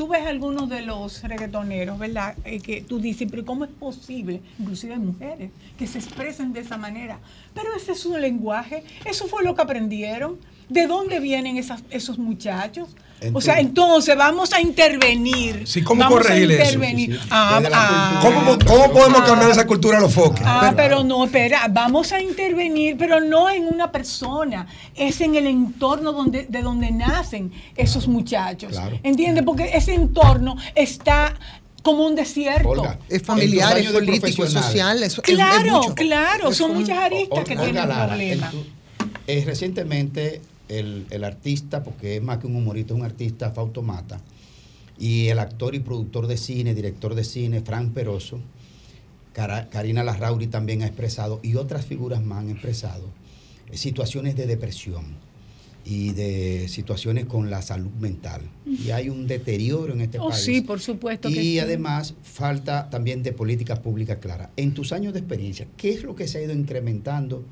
[0.00, 2.34] tú ves algunos de los reggaetoneros, ¿verdad?
[2.46, 4.40] Eh, que tú dices, pero ¿cómo es posible?
[4.58, 7.18] Inclusive mujeres que se expresen de esa manera.
[7.54, 10.38] Pero ese es su lenguaje, eso fue lo que aprendieron.
[10.70, 12.88] ¿De dónde vienen esas- esos muchachos?
[13.34, 15.64] O sea, entonces vamos a intervenir.
[15.68, 16.62] Sí, ¿cómo Vamos a corregir eso?
[16.72, 17.20] intervenir.
[17.28, 20.40] Ah, ah, ¿Cómo, cómo podemos cambiar esa cultura a los foques?
[20.42, 24.66] Ah, pero no, espera, vamos a intervenir, pero no en una persona,
[24.96, 28.72] es en el entorno donde, de donde nacen esos muchachos.
[28.72, 28.98] Claro.
[29.02, 29.44] ¿Entiendes?
[29.44, 31.34] Porque ese entorno está
[31.82, 32.86] como un desierto.
[33.08, 35.02] Es familiar, es político, es social.
[35.02, 35.94] es- es- es Claro, mucho.
[35.94, 38.54] claro, Es son un- muchas aristas que tienen Lara, problemas.
[38.54, 38.66] en tu-
[39.26, 40.40] eh, recientemente
[40.70, 44.20] el, el artista, porque es más que un humorista, es un artista, Fausto Mata,
[44.98, 48.38] y el actor y productor de cine, director de cine, Frank Peroso,
[49.32, 53.08] Cara- Karina Larrauri también ha expresado, y otras figuras más han expresado,
[53.70, 55.04] eh, situaciones de depresión
[55.84, 58.42] y de situaciones con la salud mental.
[58.66, 60.44] Y hay un deterioro en este Oh, país.
[60.44, 61.58] sí, por supuesto que Y sí.
[61.58, 64.50] además falta también de políticas públicas claras.
[64.56, 67.44] En tus años de experiencia, ¿qué es lo que se ha ido incrementando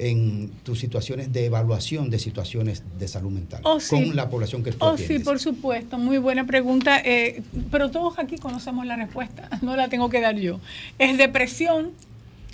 [0.00, 3.90] en tus situaciones de evaluación de situaciones de salud mental Oh, sí.
[3.90, 8.18] con la población que tú Oh, sí, por supuesto, muy buena pregunta, eh, pero todos
[8.18, 10.58] aquí conocemos la respuesta, no la tengo que dar yo.
[10.98, 11.92] Es depresión,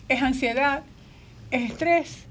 [0.08, 0.82] es ansiedad,
[1.52, 2.24] es estrés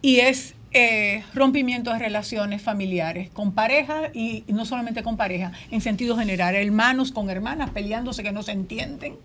[0.00, 5.52] y es eh, rompimiento de relaciones familiares con pareja y, y no solamente con pareja,
[5.70, 9.16] en sentido general, hermanos con hermanas peleándose que no se entienden.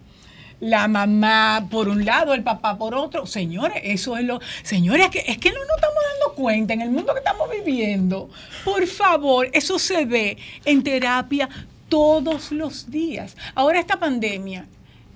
[0.59, 3.27] La mamá por un lado, el papá por otro.
[3.27, 4.39] Señores, eso es lo.
[4.63, 7.49] Señores, es que, es que no nos estamos dando cuenta en el mundo que estamos
[7.49, 8.29] viviendo.
[8.65, 11.47] Por favor, eso se ve en terapia
[11.89, 13.37] todos los días.
[13.53, 14.65] Ahora, esta pandemia,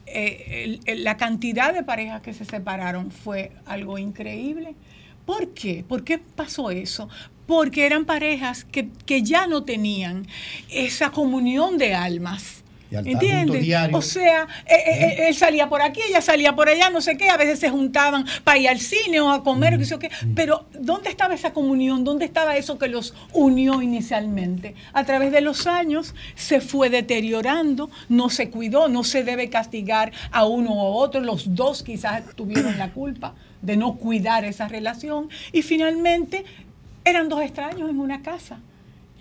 [0.06, 4.76] eh, la cantidad de parejas que se separaron fue algo increíble.
[5.26, 5.84] ¿Por qué?
[5.88, 7.10] ¿Por qué pasó eso?
[7.48, 10.28] Porque eran parejas que, que ya no tenían
[10.70, 12.61] esa comunión de almas.
[12.92, 13.62] ¿Entiendes?
[13.62, 13.98] diario.
[13.98, 17.16] O sea, eh, eh, eh, él salía por aquí, ella salía por allá, no sé
[17.16, 20.12] qué, a veces se juntaban para ir al cine o a comer, sé yo qué.
[20.36, 22.04] Pero, ¿dónde estaba esa comunión?
[22.04, 24.76] ¿Dónde estaba eso que los unió inicialmente?
[24.94, 30.12] A través de los años se fue deteriorando, no se cuidó, no se debe castigar
[30.32, 34.68] a uno o a otro, los dos quizás tuvieron la culpa de no cuidar esa
[34.68, 36.44] relación y finalmente
[37.06, 38.60] eran dos extraños en una casa.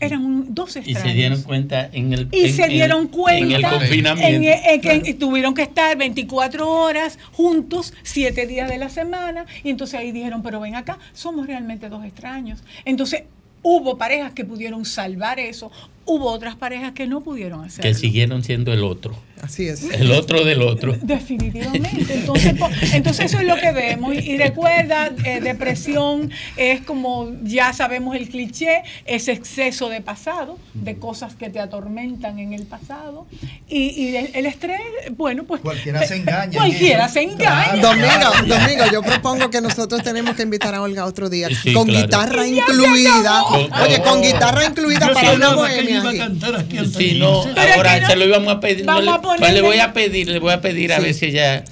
[0.01, 1.03] Eran un- dos Y extraños.
[1.03, 4.49] se dieron cuenta en el, Y en- se dieron cuenta en el en- confinamiento.
[4.51, 9.99] en que tuvieron que estar 24 horas juntos, 7 días de la semana, y entonces
[10.01, 12.63] ahí dijeron, pero ven acá, somos realmente dos extraños.
[12.85, 13.25] Entonces
[13.63, 15.71] hubo parejas que pudieron salvar eso,
[16.11, 17.89] hubo otras parejas que no pudieron hacerlo.
[17.91, 19.15] que siguieron siendo el otro.
[19.43, 19.85] Así es.
[19.85, 20.95] El otro del otro.
[21.03, 22.13] Definitivamente.
[22.13, 22.55] Entonces,
[22.93, 24.15] entonces eso es lo que vemos.
[24.15, 30.59] Y, y recuerda, eh, depresión es como ya sabemos el cliché, es exceso de pasado,
[30.75, 33.27] de cosas que te atormentan en el pasado.
[33.67, 34.81] Y, y el, el estrés,
[35.17, 35.63] bueno, pues...
[35.63, 37.77] Cualquiera se engaña en Cualquiera se engaña.
[37.81, 41.87] Domingo, Domingo, yo propongo que nosotros tenemos que invitar a Olga otro día Sí, con
[41.87, 42.05] claro.
[42.07, 43.41] guitarra Y ya se incluida.
[43.41, 43.85] acabó.
[43.85, 46.00] Oye, con guitarra incluida para una bohemia.
[46.01, 48.85] Iba a cantar aquí al Sí, no, ahora no- se lo íbamos a pedir.
[48.85, 50.97] no Vamos le, a ponerle- pues le voy a pedir, le voy a pedir a
[50.99, 51.03] Sí.
[51.03, 51.65] ver si ella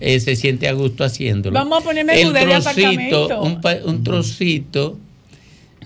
[0.00, 1.54] eh, se siente a gusto haciéndolo.
[1.54, 4.98] Vamos a ponerme el trocito, un, un trocito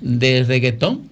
[0.00, 1.08] de reggaetón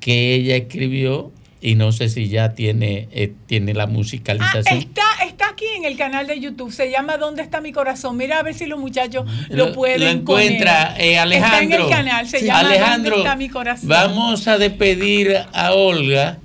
[0.00, 1.30] que ella escribió
[1.62, 4.78] y no sé si ya tiene, eh, tiene la Ah, musicalización.
[4.78, 8.16] está, está aquí en el canal de YouTube, se llama ¿Dónde está mi corazón?
[8.16, 11.02] Mira a ver si los muchachos lo, Lo- pueden lo encuentra poner.
[11.06, 11.58] eh, Alejandro.
[11.58, 13.88] Está en el canal, se llama Alejandro, ¿Dónde está mi corazón?
[13.88, 16.38] vamos a despedir a Olga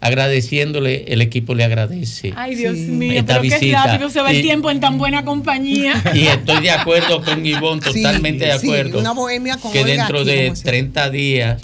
[0.00, 2.32] agradeciéndole, el equipo le agradece.
[2.36, 3.86] Ay, Dios mío, esta pero qué visita.
[3.86, 5.94] rápido se va el Y- tiempo en tan buena compañía.
[6.14, 8.98] Y estoy de acuerdo con Ivonne, Sí, totalmente de sí, acuerdo.
[9.00, 10.70] una bohemia con que Olga dentro aquí, de como siempre.
[10.72, 11.62] 30 días,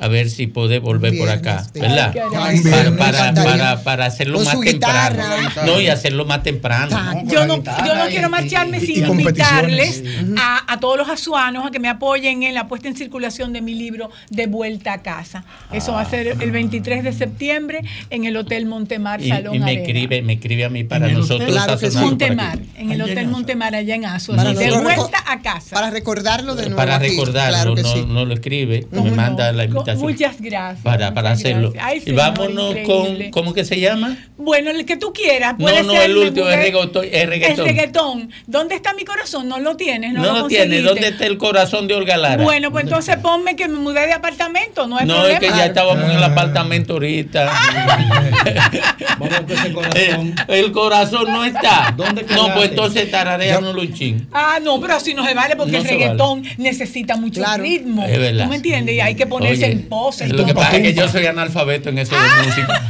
[0.00, 2.14] a ver si puede volver por acá, ¿verdad?
[2.36, 5.22] Ay, Para, para, para, para hacerlo más temprano.
[5.66, 6.96] No, y hacerlo más temprano.
[7.26, 10.04] Yo no, yo no quiero marcharme sin invitarles
[10.38, 13.60] a, a todos los azuanos a que me apoyen en la puesta en circulación de
[13.60, 15.44] mi libro De Vuelta a Casa.
[15.72, 17.80] Eso va a ser el 23 de septiembre
[18.10, 19.80] en el Hotel Montemar Y, Salón y me Arena.
[19.82, 21.50] escribe, me escribe a mí para nosotros.
[21.50, 21.88] hotel.
[21.90, 22.06] Claro.
[22.06, 24.36] Montemar, en el Hotel Montemar allá en Aso.
[24.36, 25.74] Para de vuelta a casa.
[25.74, 26.76] Para recordarlo de nuevo.
[26.76, 28.04] Para aquí, recordarlo, claro que no, sí.
[28.06, 29.87] no lo escribe, me manda la invitación.
[29.96, 30.82] Muchas gracias.
[30.82, 31.70] para, para muchas hacerlo.
[31.72, 31.90] gracias.
[31.92, 33.30] Ay, y señor, vámonos increíble.
[33.30, 34.16] con, ¿cómo que se llama?
[34.36, 35.52] Bueno, el que tú quieras.
[35.52, 37.04] No, Puede no, ser el último, el reggaetón.
[37.10, 37.60] El reggaetón.
[37.60, 38.30] El reggaetón.
[38.46, 39.48] ¿Dónde está mi corazón?
[39.48, 40.64] No lo tienes, no, No, lo lo tiene.
[40.64, 40.88] conseguiste.
[40.88, 42.42] ¿Dónde está el corazón de Olga Lara?
[42.42, 45.38] Bueno, pues entonces ponme que me mudé de apartamento, no hay no, problema.
[45.38, 47.52] es que ya estábamos en el apartamento ahorita.
[49.94, 51.94] Eh, el corazón no está.
[51.96, 54.28] no, pues entonces tarareanos luchín.
[54.32, 55.96] Ah, no, pero así no se vale porque No el vale.
[55.98, 58.04] reggaetón necesita mucho ritmo.
[58.04, 58.44] Es verdad.
[58.44, 58.94] ¿Tú me entiendes?
[58.94, 60.28] Y hay que ponerse Oye, en pose.
[60.28, 62.82] Lo que pasa es que yo soy analfabeto en eso de música.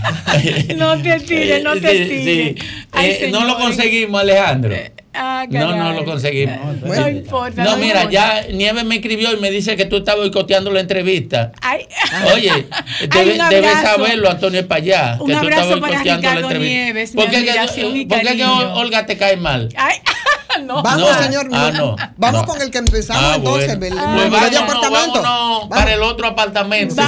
[0.77, 2.25] No te tires, no te Sí, tires.
[2.25, 2.69] sí.
[2.93, 4.75] Ay, Eh, no lo conseguimos, Alejandro.
[5.15, 6.59] Ah, No, no lo conseguimos.
[6.83, 7.65] No importa.
[7.65, 8.11] No, mira, importa.
[8.11, 11.51] ya Nieves me escribió y me dice que tú estás boicoteando la entrevista.
[11.61, 11.87] Ay.
[12.35, 12.67] Oye,
[13.09, 15.17] debe- debes saberlo, Antonio Espallá.
[15.19, 16.75] Un que tú estás abrazo para boicoteando la entrevista.
[16.75, 18.45] Nieves, ¿Por qué, que- por qué que.
[18.45, 19.69] Olga te cae mal?
[19.77, 19.97] Ay,
[20.65, 20.83] no.
[20.83, 21.23] Vamos, No.
[21.23, 21.49] señor.
[21.53, 21.97] Ah, no.
[22.17, 22.47] Vamos No.
[22.49, 23.79] con el que empezamos Ah, entonces.
[23.79, 23.97] bueno.
[23.97, 26.95] Pues vámonos para el otro apartamento.
[26.97, 27.03] Que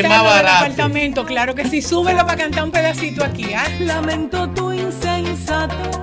[0.00, 0.56] es cantar más barato.
[0.64, 1.80] apartamento, claro que sí.
[1.82, 3.64] Súbelo para cantar un pedacito aquí, ¿ah?
[3.80, 5.96] Lamento tu insensatez,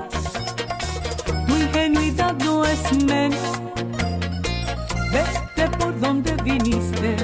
[1.48, 3.40] tu ingenuidad no es menos.
[5.12, 7.16] Vete por donde viniste,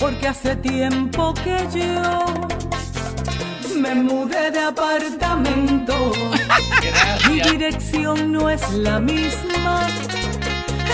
[0.00, 2.24] porque hace tiempo que yo
[3.76, 6.12] me mudé de apartamento.
[7.32, 9.88] Mi dirección no es la misma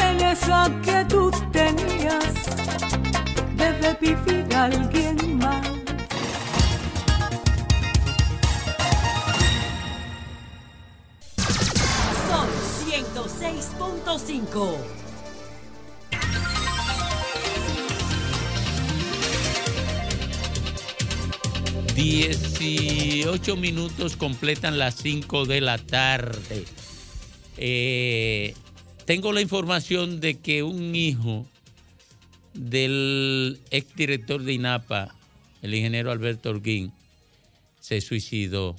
[0.09, 2.32] en esa que tú tenías.
[3.56, 5.66] Debe vivir alguien más.
[12.28, 12.48] Son
[12.86, 14.98] 106.5.
[21.99, 26.65] Dieciocho minutos completan las 5 de la tarde.
[27.57, 28.55] Eh,
[29.05, 31.45] tengo la información de que un hijo
[32.55, 35.12] del exdirector de INAPA,
[35.61, 36.93] el ingeniero Alberto Orguín,
[37.81, 38.77] se suicidó.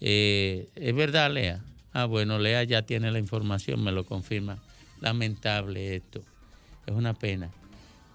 [0.00, 1.64] Eh, ¿Es verdad, Lea?
[1.92, 4.62] Ah, bueno, Lea ya tiene la información, me lo confirma.
[5.00, 6.22] Lamentable esto.
[6.86, 7.50] Es una pena.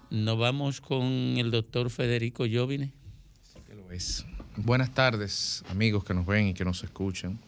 [0.08, 1.04] Nos vamos con
[1.36, 2.46] el doctor Federico
[4.56, 7.38] Buenas tardes, amigos que nos ven y que nos escuchan.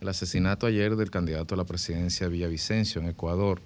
[0.00, 3.60] El asesinato ayer del candidato a la presidencia de Villavicencio en Ecuador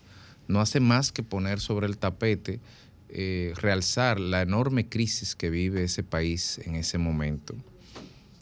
[0.46, 2.60] no hace más que poner sobre el tapete,
[3.08, 7.54] eh, realzar la enorme crisis que vive ese país en ese momento,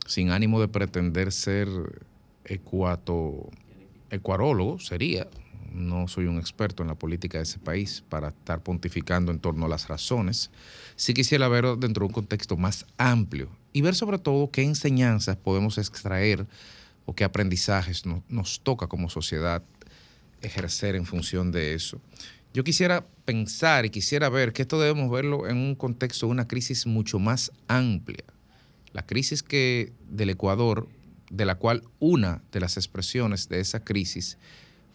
[0.07, 1.69] sin ánimo de pretender ser
[2.45, 3.51] ecuato,
[4.11, 5.29] ecuarólogo, sería.
[5.77, 9.67] No soy un experto en la política de ese país para estar pontificando en torno
[9.67, 10.51] a las razones.
[10.97, 15.37] Sí quisiera verlo dentro de un contexto más amplio y ver sobre todo qué enseñanzas
[15.37, 16.47] podemos extraer
[17.05, 19.63] o qué aprendizajes no- nos toca como sociedad
[20.41, 22.01] ejercer en función de eso.
[22.55, 26.49] Yo quisiera pensar y quisiera ver que esto debemos verlo en un contexto de una
[26.49, 28.25] crisis mucho más amplia.
[28.95, 30.89] La crisis que del Ecuador,
[31.31, 34.39] de la cual una de las expresiones de esa crisis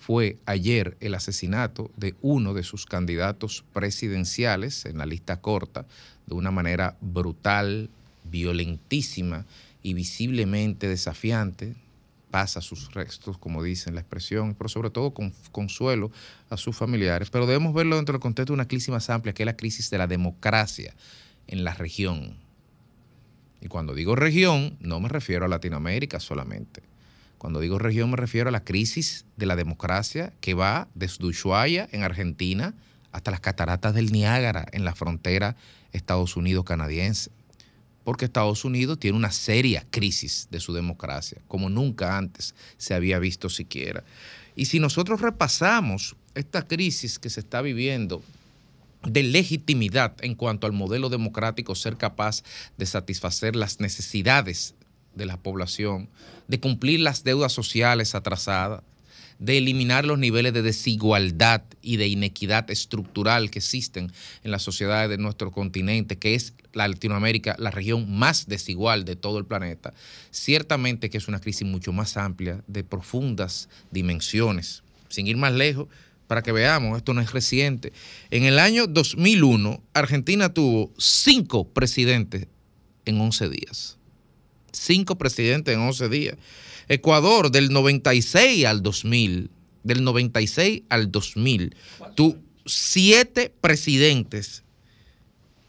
[0.02, 5.86] fue ayer el asesinato de uno de sus candidatos presidenciales en la lista corta,
[6.26, 7.88] de una manera brutal,
[8.23, 9.45] violentísima
[9.84, 11.76] y visiblemente desafiante,
[12.32, 16.10] pasa sus restos, como dicen la expresión, pero sobre todo con consuelo
[16.49, 17.30] a sus familiares.
[17.30, 19.91] Pero debemos verlo dentro del contexto de una crisis más amplia, que es la crisis
[19.91, 20.95] de la democracia
[21.45, 22.38] en la región.
[23.61, 26.82] Y cuando digo región, no me refiero a Latinoamérica solamente.
[27.41, 31.89] Cuando digo región me refiero a la crisis de la democracia que va desde Ushuaia,
[31.91, 32.76] en Argentina,
[33.11, 35.55] hasta las cataratas del Niágara, en la frontera
[35.91, 37.31] Estados Unidos-canadiense.
[38.03, 43.18] Porque Estados Unidos tiene una seria crisis de su democracia, como nunca antes se había
[43.18, 44.03] visto siquiera.
[44.55, 48.22] Y si nosotros repasamos esta crisis que se está viviendo
[49.01, 52.43] de legitimidad en cuanto al modelo democrático ser capaz
[52.77, 54.76] de satisfacer las necesidades
[55.15, 56.09] de la población,
[56.47, 58.83] de cumplir las deudas sociales atrasadas,
[59.41, 64.11] de eliminar los niveles de desigualdad y de inequidad estructural que existen
[64.43, 69.15] en las sociedades de nuestro continente, que es la Latinoamérica, la región más desigual de
[69.15, 69.93] todo el planeta,
[70.29, 74.83] ciertamente que es una crisis mucho más amplia, de profundas dimensiones.
[75.09, 75.88] Sin ir más lejos,
[76.27, 77.91] para que veamos, esto no es reciente.
[78.29, 82.47] En el año 2001, Argentina tuvo cinco presidentes
[83.05, 83.97] en 11 días.
[84.72, 86.38] Cinco presidentes en 11 días.
[86.88, 89.49] Ecuador del 96 al 2000,
[89.84, 91.76] del 96 al 2000,
[92.15, 94.64] tuvo siete presidentes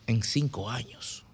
[0.07, 1.25] en cinco años.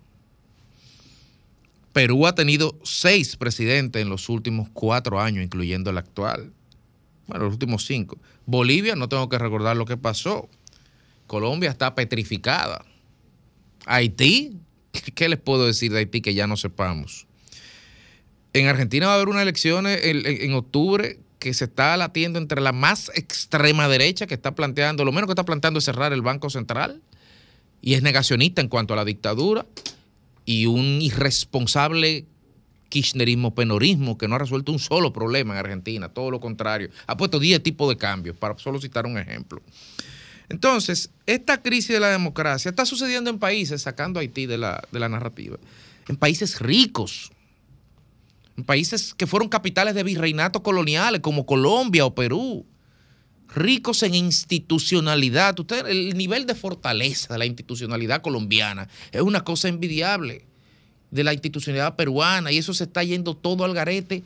[1.93, 6.53] Perú ha tenido seis presidentes en los últimos cuatro años, incluyendo el actual.
[7.27, 8.19] Bueno, los últimos cinco.
[8.47, 10.49] Bolivia, no tengo que recordar lo que pasó.
[11.27, 12.85] Colombia está petrificada.
[13.87, 14.59] Haití,
[15.15, 17.28] ¿qué les puedo decir de Haití que ya no sepamos?
[18.53, 22.73] En Argentina va a haber unas elecciones en, octubre que se está latiendo entre la
[22.73, 26.51] más extrema derecha que está planteando, lo menos que está planteando es cerrar el Banco
[26.51, 27.01] Central
[27.81, 29.67] y es negacionista en cuanto a la dictadura
[30.45, 32.27] y un irresponsable
[32.89, 36.91] kirchnerismo, penorismo que no ha resuelto un solo problema en Argentina, todo lo contrario.
[37.07, 39.61] Ha puesto 10 tipos de cambios, para solo citar un ejemplo.
[40.49, 44.83] Entonces, esta crisis de la democracia está sucediendo en países, sacando a Haití de la,
[44.91, 45.59] de la narrativa,
[46.09, 47.31] en países ricos,
[48.65, 52.67] países que fueron capitales de virreinatos coloniales como Colombia o Perú,
[53.55, 55.59] ricos en institucionalidad.
[55.59, 60.45] Usted, el nivel de fortaleza de la institucionalidad colombiana es una cosa envidiable
[61.11, 64.25] de la institucionalidad peruana y eso se está yendo todo al garete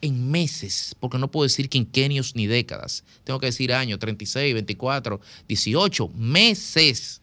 [0.00, 3.04] en meses, porque no puedo decir quinquenios ni décadas.
[3.24, 7.20] Tengo que decir años, 36, 24, 18, meses.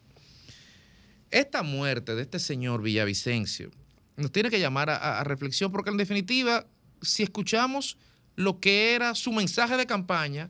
[1.32, 3.72] Esta muerte de este señor Villavicencio
[4.18, 6.66] nos tiene que llamar a, reflexión, porque en definitiva,
[7.02, 7.98] si escuchamos
[8.36, 10.50] lo que era su mensaje de campaña,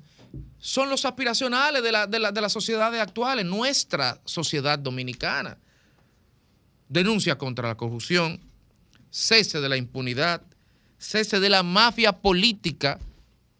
[0.60, 5.58] son los aspiracionales de, la, de, la, de las sociedades actuales, nuestra sociedad dominicana.
[6.90, 8.40] Denuncia contra la corrupción,
[9.10, 10.42] cese de la impunidad,
[10.98, 13.00] cese de la mafia política,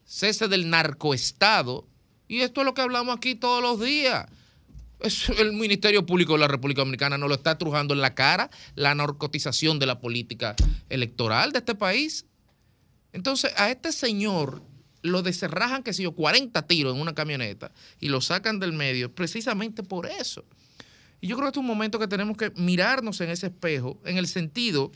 [0.06, 1.88] cese del narcoestado.
[2.28, 4.28] Y esto es lo que hablamos aquí todos los días.
[5.38, 8.96] El Ministerio Público de la República Dominicana nos lo está trujando en la cara la
[8.96, 10.56] narcotización de la política
[10.90, 12.26] electoral de este país.
[13.14, 14.64] Entonces, a este señor
[15.04, 19.14] lo deserrajan, que sé yo, 40 tiros en una camioneta y lo sacan del medio
[19.14, 20.44] precisamente por eso.
[21.22, 24.02] Y yo creo que este es un momento que tenemos que mirarnos en ese espejo
[24.06, 24.92] en el sentido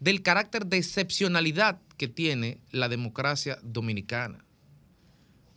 [0.00, 4.44] del carácter de excepcionalidad que tiene la democracia dominicana.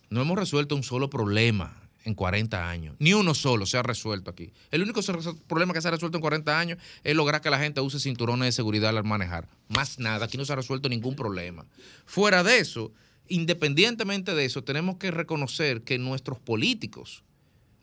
[0.09, 2.95] No hemos resuelto un solo problema en 40 años.
[2.99, 4.51] Ni uno solo se ha resuelto aquí.
[4.71, 5.01] El único
[5.47, 8.47] problema que se ha resuelto en 40 años es lograr que la gente use cinturones
[8.47, 9.47] de seguridad al manejar.
[9.67, 11.65] Más nada, aquí no se ha resuelto ningún problema.
[12.05, 12.91] Fuera de eso,
[13.27, 17.23] independientemente de eso, tenemos que reconocer que nuestros políticos,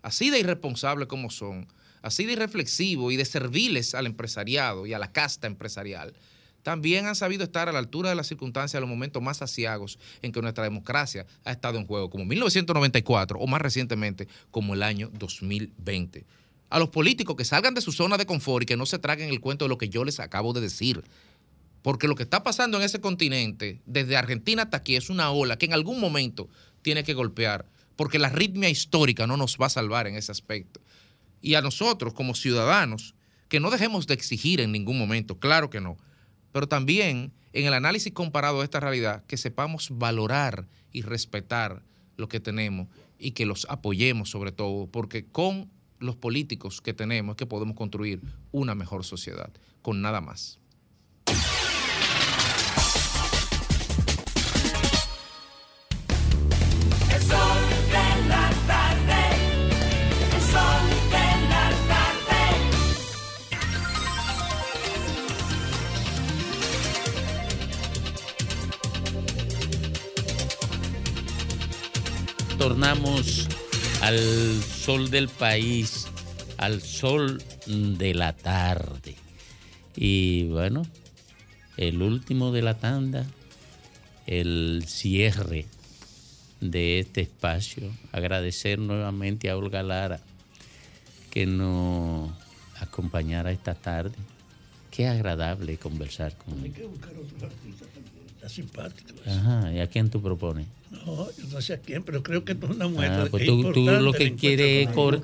[0.02, 1.68] así de irresponsables como son,
[2.02, 6.14] así de irreflexivos y de serviles al empresariado y a la casta empresarial,
[6.68, 9.98] también han sabido estar a la altura de las circunstancias en los momentos más asiagos
[10.20, 14.82] en que nuestra democracia ha estado en juego, como 1994 o más recientemente como el
[14.82, 16.26] año 2020.
[16.68, 19.30] A los políticos que salgan de su zona de confort y que no se traguen
[19.30, 21.04] el cuento de lo que yo les acabo de decir.
[21.80, 25.56] Porque lo que está pasando en ese continente, desde Argentina hasta aquí, es una ola
[25.56, 26.50] que en algún momento
[26.82, 27.64] tiene que golpear,
[27.96, 30.82] porque la arritmia histórica no nos va a salvar en ese aspecto.
[31.40, 33.14] Y a nosotros, como ciudadanos,
[33.48, 35.96] que no dejemos de exigir en ningún momento, claro que no,
[36.58, 41.84] pero también en el análisis comparado a esta realidad, que sepamos valorar y respetar
[42.16, 45.70] lo que tenemos y que los apoyemos sobre todo, porque con
[46.00, 49.52] los políticos que tenemos es que podemos construir una mejor sociedad,
[49.82, 50.58] con nada más.
[72.68, 73.48] Tornamos
[74.02, 76.06] al sol del país,
[76.58, 79.14] al sol de la tarde.
[79.96, 80.82] Y bueno,
[81.78, 83.24] el último de la tanda,
[84.26, 85.64] el cierre
[86.60, 87.90] de este espacio.
[88.12, 90.20] Agradecer nuevamente a Olga Lara
[91.30, 92.30] que nos
[92.80, 94.16] acompañara esta tarde.
[94.90, 98.26] Qué agradable conversar con Hay que buscar otros artistas también.
[98.36, 99.14] Está simpático.
[99.26, 100.66] Ajá, ¿y a quién tú propones?
[100.90, 103.30] No, yo no sé a quién, pero creo que esto es una muestra Ah, de
[103.30, 105.20] pues tú, tú lo que quieres cor-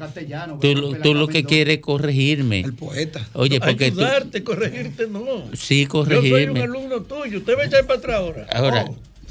[0.61, 2.61] tú, lo- tú lo que quieres corregirme.
[2.61, 3.27] El poeta.
[3.32, 5.23] Oye, porque tú, Ayudarte, corregirte, no.
[5.55, 6.62] sí Yo soy un corregirme.
[6.62, 7.39] alumno tuyo.
[7.39, 8.47] Usted va a echar para atrás ahora.
[8.53, 8.85] Ahora,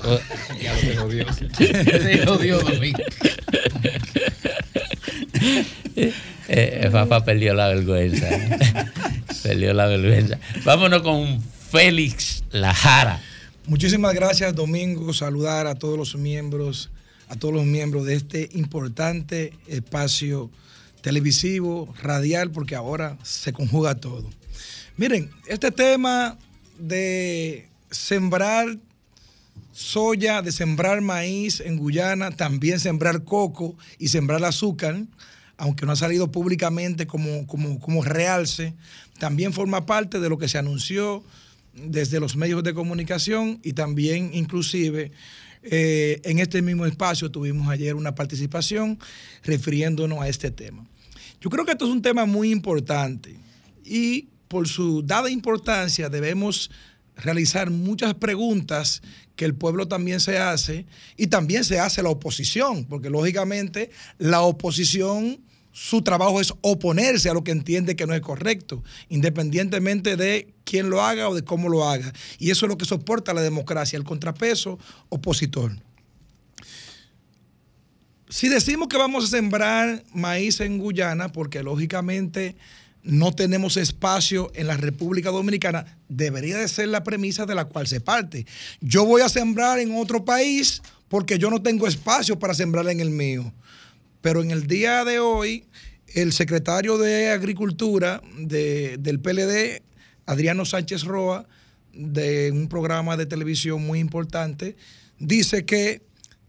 [0.05, 0.19] Oh,
[0.61, 1.25] Ya lo se jodió.
[1.33, 2.93] Se jodió, mami.
[6.49, 8.27] Eh, Fafa perdió la vergüenza.
[9.43, 10.37] perdió la vergüenza.
[10.65, 11.41] Vámonos con
[11.71, 13.21] Félix Lajara.
[13.65, 15.13] Muchísimas gracias, Domingo.
[15.13, 16.91] Saludar a todos los miembros,
[17.29, 20.51] a todos los miembros de este importante espacio
[21.01, 24.29] televisivo, radial, porque ahora se conjuga todo.
[24.97, 26.37] Miren, este tema
[26.77, 28.77] de sembrar
[29.71, 35.05] soya, de sembrar maíz en Guyana, también sembrar coco y sembrar azúcar,
[35.55, 38.73] aunque no ha salido públicamente como, como, como realce,
[39.19, 41.23] también forma parte de lo que se anunció
[41.73, 45.11] desde los medios de comunicación y también inclusive
[45.63, 48.99] eh, en este mismo espacio tuvimos ayer una participación
[49.43, 50.85] refiriéndonos a este tema.
[51.41, 53.35] Yo creo que esto es un tema muy importante
[53.83, 56.69] y por su dada importancia debemos
[57.15, 59.01] realizar muchas preguntas
[59.35, 60.85] que el pueblo también se hace
[61.17, 65.39] y también se hace la oposición, porque lógicamente la oposición,
[65.73, 70.91] su trabajo es oponerse a lo que entiende que no es correcto, independientemente de quién
[70.91, 72.13] lo haga o de cómo lo haga.
[72.37, 74.77] Y eso es lo que soporta la democracia, el contrapeso
[75.09, 75.75] opositor.
[78.29, 82.55] Si decimos que vamos a sembrar maíz en Guyana, porque lógicamente
[83.01, 87.87] no tenemos espacio en la República Dominicana, debería de ser la premisa de la cual
[87.87, 88.45] se parte.
[88.79, 92.99] Yo voy a sembrar en otro país porque yo no tengo espacio para sembrar en
[92.99, 93.51] el mío.
[94.23, 95.65] Pero en el día de hoy,
[96.15, 99.83] el secretario de Agricultura de- del PLD,
[100.25, 101.45] Adriano Sánchez Roa,
[101.93, 104.77] de un programa de televisión muy importante,
[105.19, 106.01] dice que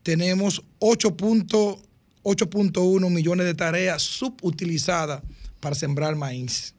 [0.05, 1.83] tenemos 8.1
[2.23, 5.21] 8.1 millones de tareas subutilizadas
[5.61, 6.75] para sembrar maíz.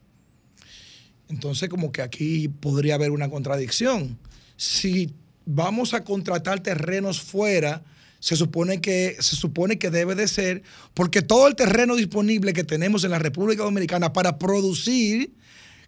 [1.28, 4.18] Entonces, como que aquí podría haber una contradicción.
[4.56, 5.12] Si
[5.44, 7.84] vamos a contratar terrenos fuera,
[8.20, 10.62] se supone que se supone que debe de ser
[10.94, 15.32] porque todo el terreno disponible que tenemos en la República Dominicana para producir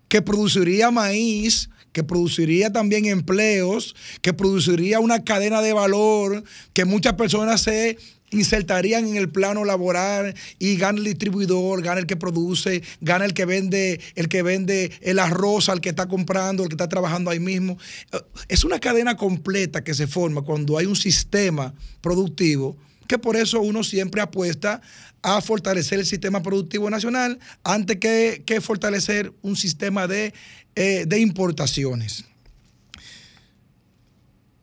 [0.09, 7.15] que produciría maíz, que produciría también empleos, que produciría una cadena de valor, que muchas
[7.15, 7.99] personas se
[8.31, 13.35] insertarían en el plano laboral y gana el distribuidor, gana el que produce, gana el
[13.35, 17.31] que vende, el que vende el arroz al que está comprando, el que está trabajando
[17.31, 17.79] ahí mismo.
[18.13, 18.19] Eh,
[18.49, 22.77] Es una cadena completa que se forma cuando hay un sistema productivo
[23.09, 24.83] que por eso uno siempre apuesta
[25.23, 30.35] a fortalecer el sistema productivo nacional antes que, que fortalecer un sistema de,
[30.77, 32.28] eh, de importaciones.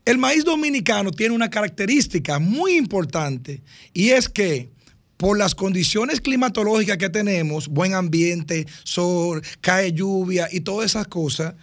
[0.05, 4.69] El maíz dominicano tiene una característica muy importante y es que
[5.17, 11.55] por las condiciones climatológicas que tenemos, buen ambiente, sol, cae lluvia y todas esas cosas,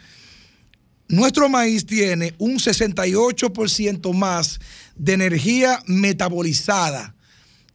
[1.06, 4.58] nuestro maíz tiene un 68% más
[4.96, 7.14] de energía metabolizada,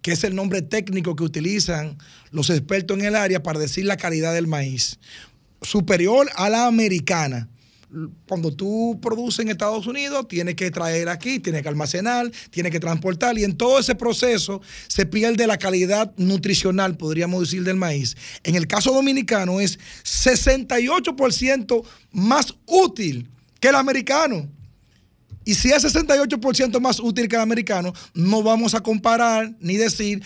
[0.02, 1.98] que es el nombre técnico que utilizan
[2.32, 5.00] los expertos en el área para decir la calidad del maíz,
[5.62, 7.48] superior a la americana.
[8.28, 12.82] Cuando tú produces en Estados Unidos, tienes que traer aquí, tienes que almacenar, tienes que
[12.82, 18.18] transportar y en todo ese proceso se pierde la calidad nutricional, podríamos decir, del maíz.
[18.44, 24.50] En el caso dominicano es 68% más útil que el americano.
[25.46, 30.22] Y si es 68% más útil que el americano, no vamos a comparar ni decir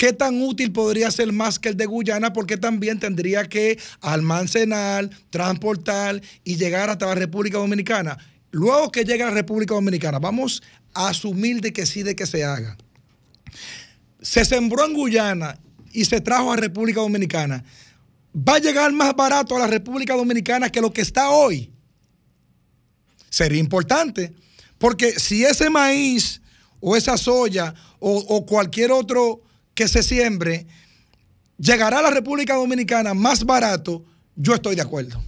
[0.00, 5.10] qué tan útil podría ser más que el de Guyana, porque también tendría que almacenar,
[5.28, 8.16] transportar y llegar hasta la República Dominicana.
[8.50, 10.62] Luego que llegue a la República Dominicana, vamos
[10.94, 12.78] a asumir de que sí, de que se haga.
[14.22, 15.58] Se sembró en Guyana
[15.92, 17.62] y se trajo a República Dominicana.
[18.34, 21.70] Va a llegar más barato a la República Dominicana que lo que está hoy
[23.28, 24.32] sería importante.
[24.78, 26.40] Porque si ese maíz
[26.80, 29.42] o esa soya o, o cualquier otro
[29.80, 30.66] que se siembre
[31.56, 34.04] llegará a la República Dominicana más barato,
[34.36, 35.24] yo estoy de acuerdo.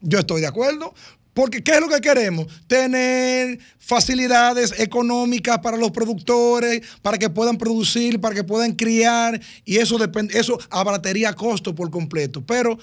[0.00, 0.94] Yo estoy de acuerdo.
[1.34, 2.46] Porque ¿qué es lo que queremos?
[2.68, 9.78] Tener facilidades económicas para los productores, para que puedan producir, para que puedan criar, y
[9.78, 12.46] eso depende, eso abaratería costo por completo.
[12.46, 12.78] Pero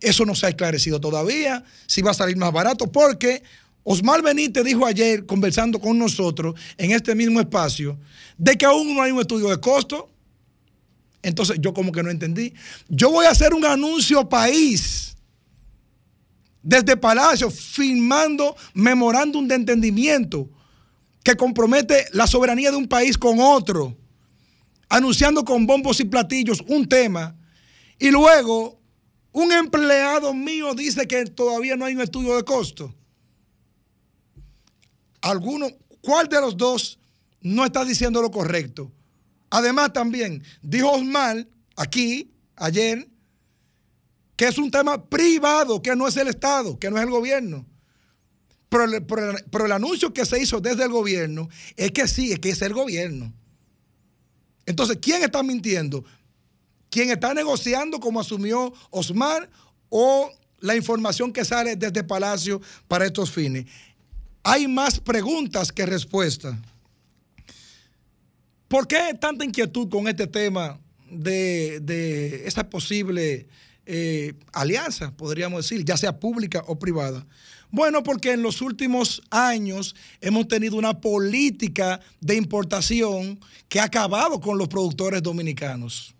[0.00, 3.42] eso no se ha esclarecido todavía, si va a salir más barato, porque
[3.82, 7.98] Osmar Benítez dijo ayer, conversando con nosotros en este mismo espacio,
[8.36, 10.10] de que aún no hay un estudio de costo.
[11.22, 12.52] Entonces yo como que no entendí.
[12.88, 15.16] Yo voy a hacer un anuncio país
[16.62, 20.50] desde Palacio firmando memorándum de entendimiento
[21.24, 23.96] que compromete la soberanía de un país con otro,
[24.88, 27.36] anunciando con bombos y platillos un tema,
[27.98, 28.80] y luego
[29.32, 32.94] un empleado mío dice que todavía no hay un estudio de costo.
[35.20, 36.98] Algunos, ¿cuál de los dos
[37.40, 38.92] no está diciendo lo correcto?
[39.50, 41.46] Además, también dijo Osmar
[41.76, 43.08] aquí, ayer,
[44.36, 47.66] que es un tema privado, que no es el Estado, que no es el gobierno.
[48.68, 52.50] Pero pero el anuncio que se hizo desde el gobierno es que sí, es que
[52.50, 53.32] es el gobierno.
[54.66, 56.04] Entonces, ¿quién está mintiendo?
[56.90, 59.48] ¿Quién está negociando como asumió Osmar
[59.88, 60.30] o
[60.60, 63.64] la información que sale desde Palacio para estos fines?
[64.50, 66.56] Hay más preguntas que respuestas.
[68.66, 70.80] ¿Por qué tanta inquietud con este tema
[71.10, 73.46] de, de esa posible
[73.84, 77.26] eh, alianza, podríamos decir, ya sea pública o privada?
[77.70, 83.38] Bueno, porque en los últimos años hemos tenido una política de importación
[83.68, 86.14] que ha acabado con los productores dominicanos.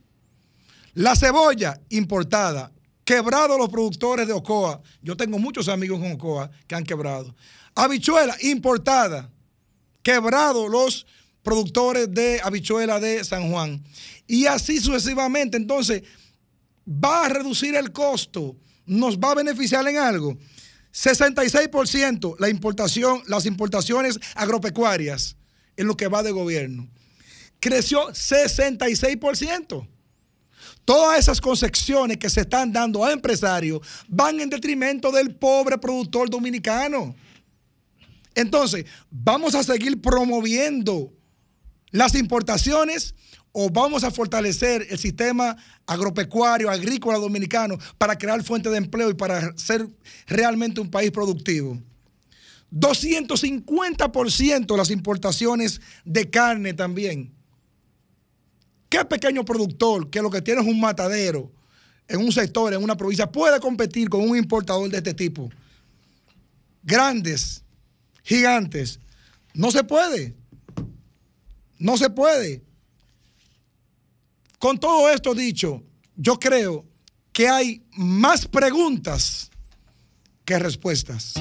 [0.93, 2.73] La cebolla importada,
[3.07, 4.83] quebrado los productores de Ocoa.
[5.01, 7.35] Yo tengo muchos amigos en Ocoa que han quebrado.
[7.79, 9.31] Habichuela importada,
[10.03, 11.07] quebrado los
[11.45, 13.85] productores de habichuela de San Juan.
[14.27, 15.57] Y así sucesivamente.
[15.57, 16.03] Entonces,
[16.89, 20.37] va a reducir el costo, nos va a beneficiar en algo.
[20.93, 25.37] 66% la importación, las importaciones agropecuarias
[25.77, 26.89] en lo que va de gobierno.
[27.61, 29.87] Creció 66%.
[30.85, 36.29] Todas esas concesiones que se están dando a empresarios van en detrimento del pobre productor
[36.29, 37.15] dominicano.
[38.39, 41.12] Entonces, ¿vamos a seguir promoviendo
[41.90, 43.16] las importaciones
[43.51, 45.56] o vamos a fortalecer el sistema
[45.86, 49.89] agropecuario, agrícola dominicano para crear fuentes de empleo y para ser
[50.28, 51.82] realmente un país productivo?
[52.70, 57.35] 250% las importaciones de carne también.
[58.89, 61.51] ¿Qué pequeño productor que lo que tiene es un matadero
[62.06, 65.51] en un sector, en una provincia, puede competir con un importador de este tipo?
[66.85, 67.65] Grandes,
[68.29, 69.01] gigantes.
[69.55, 70.37] No se puede.
[71.79, 72.63] No se puede.
[74.59, 75.83] Con todo esto dicho,
[76.15, 76.85] yo creo
[77.33, 79.51] que hay más preguntas
[80.45, 81.35] que respuestas.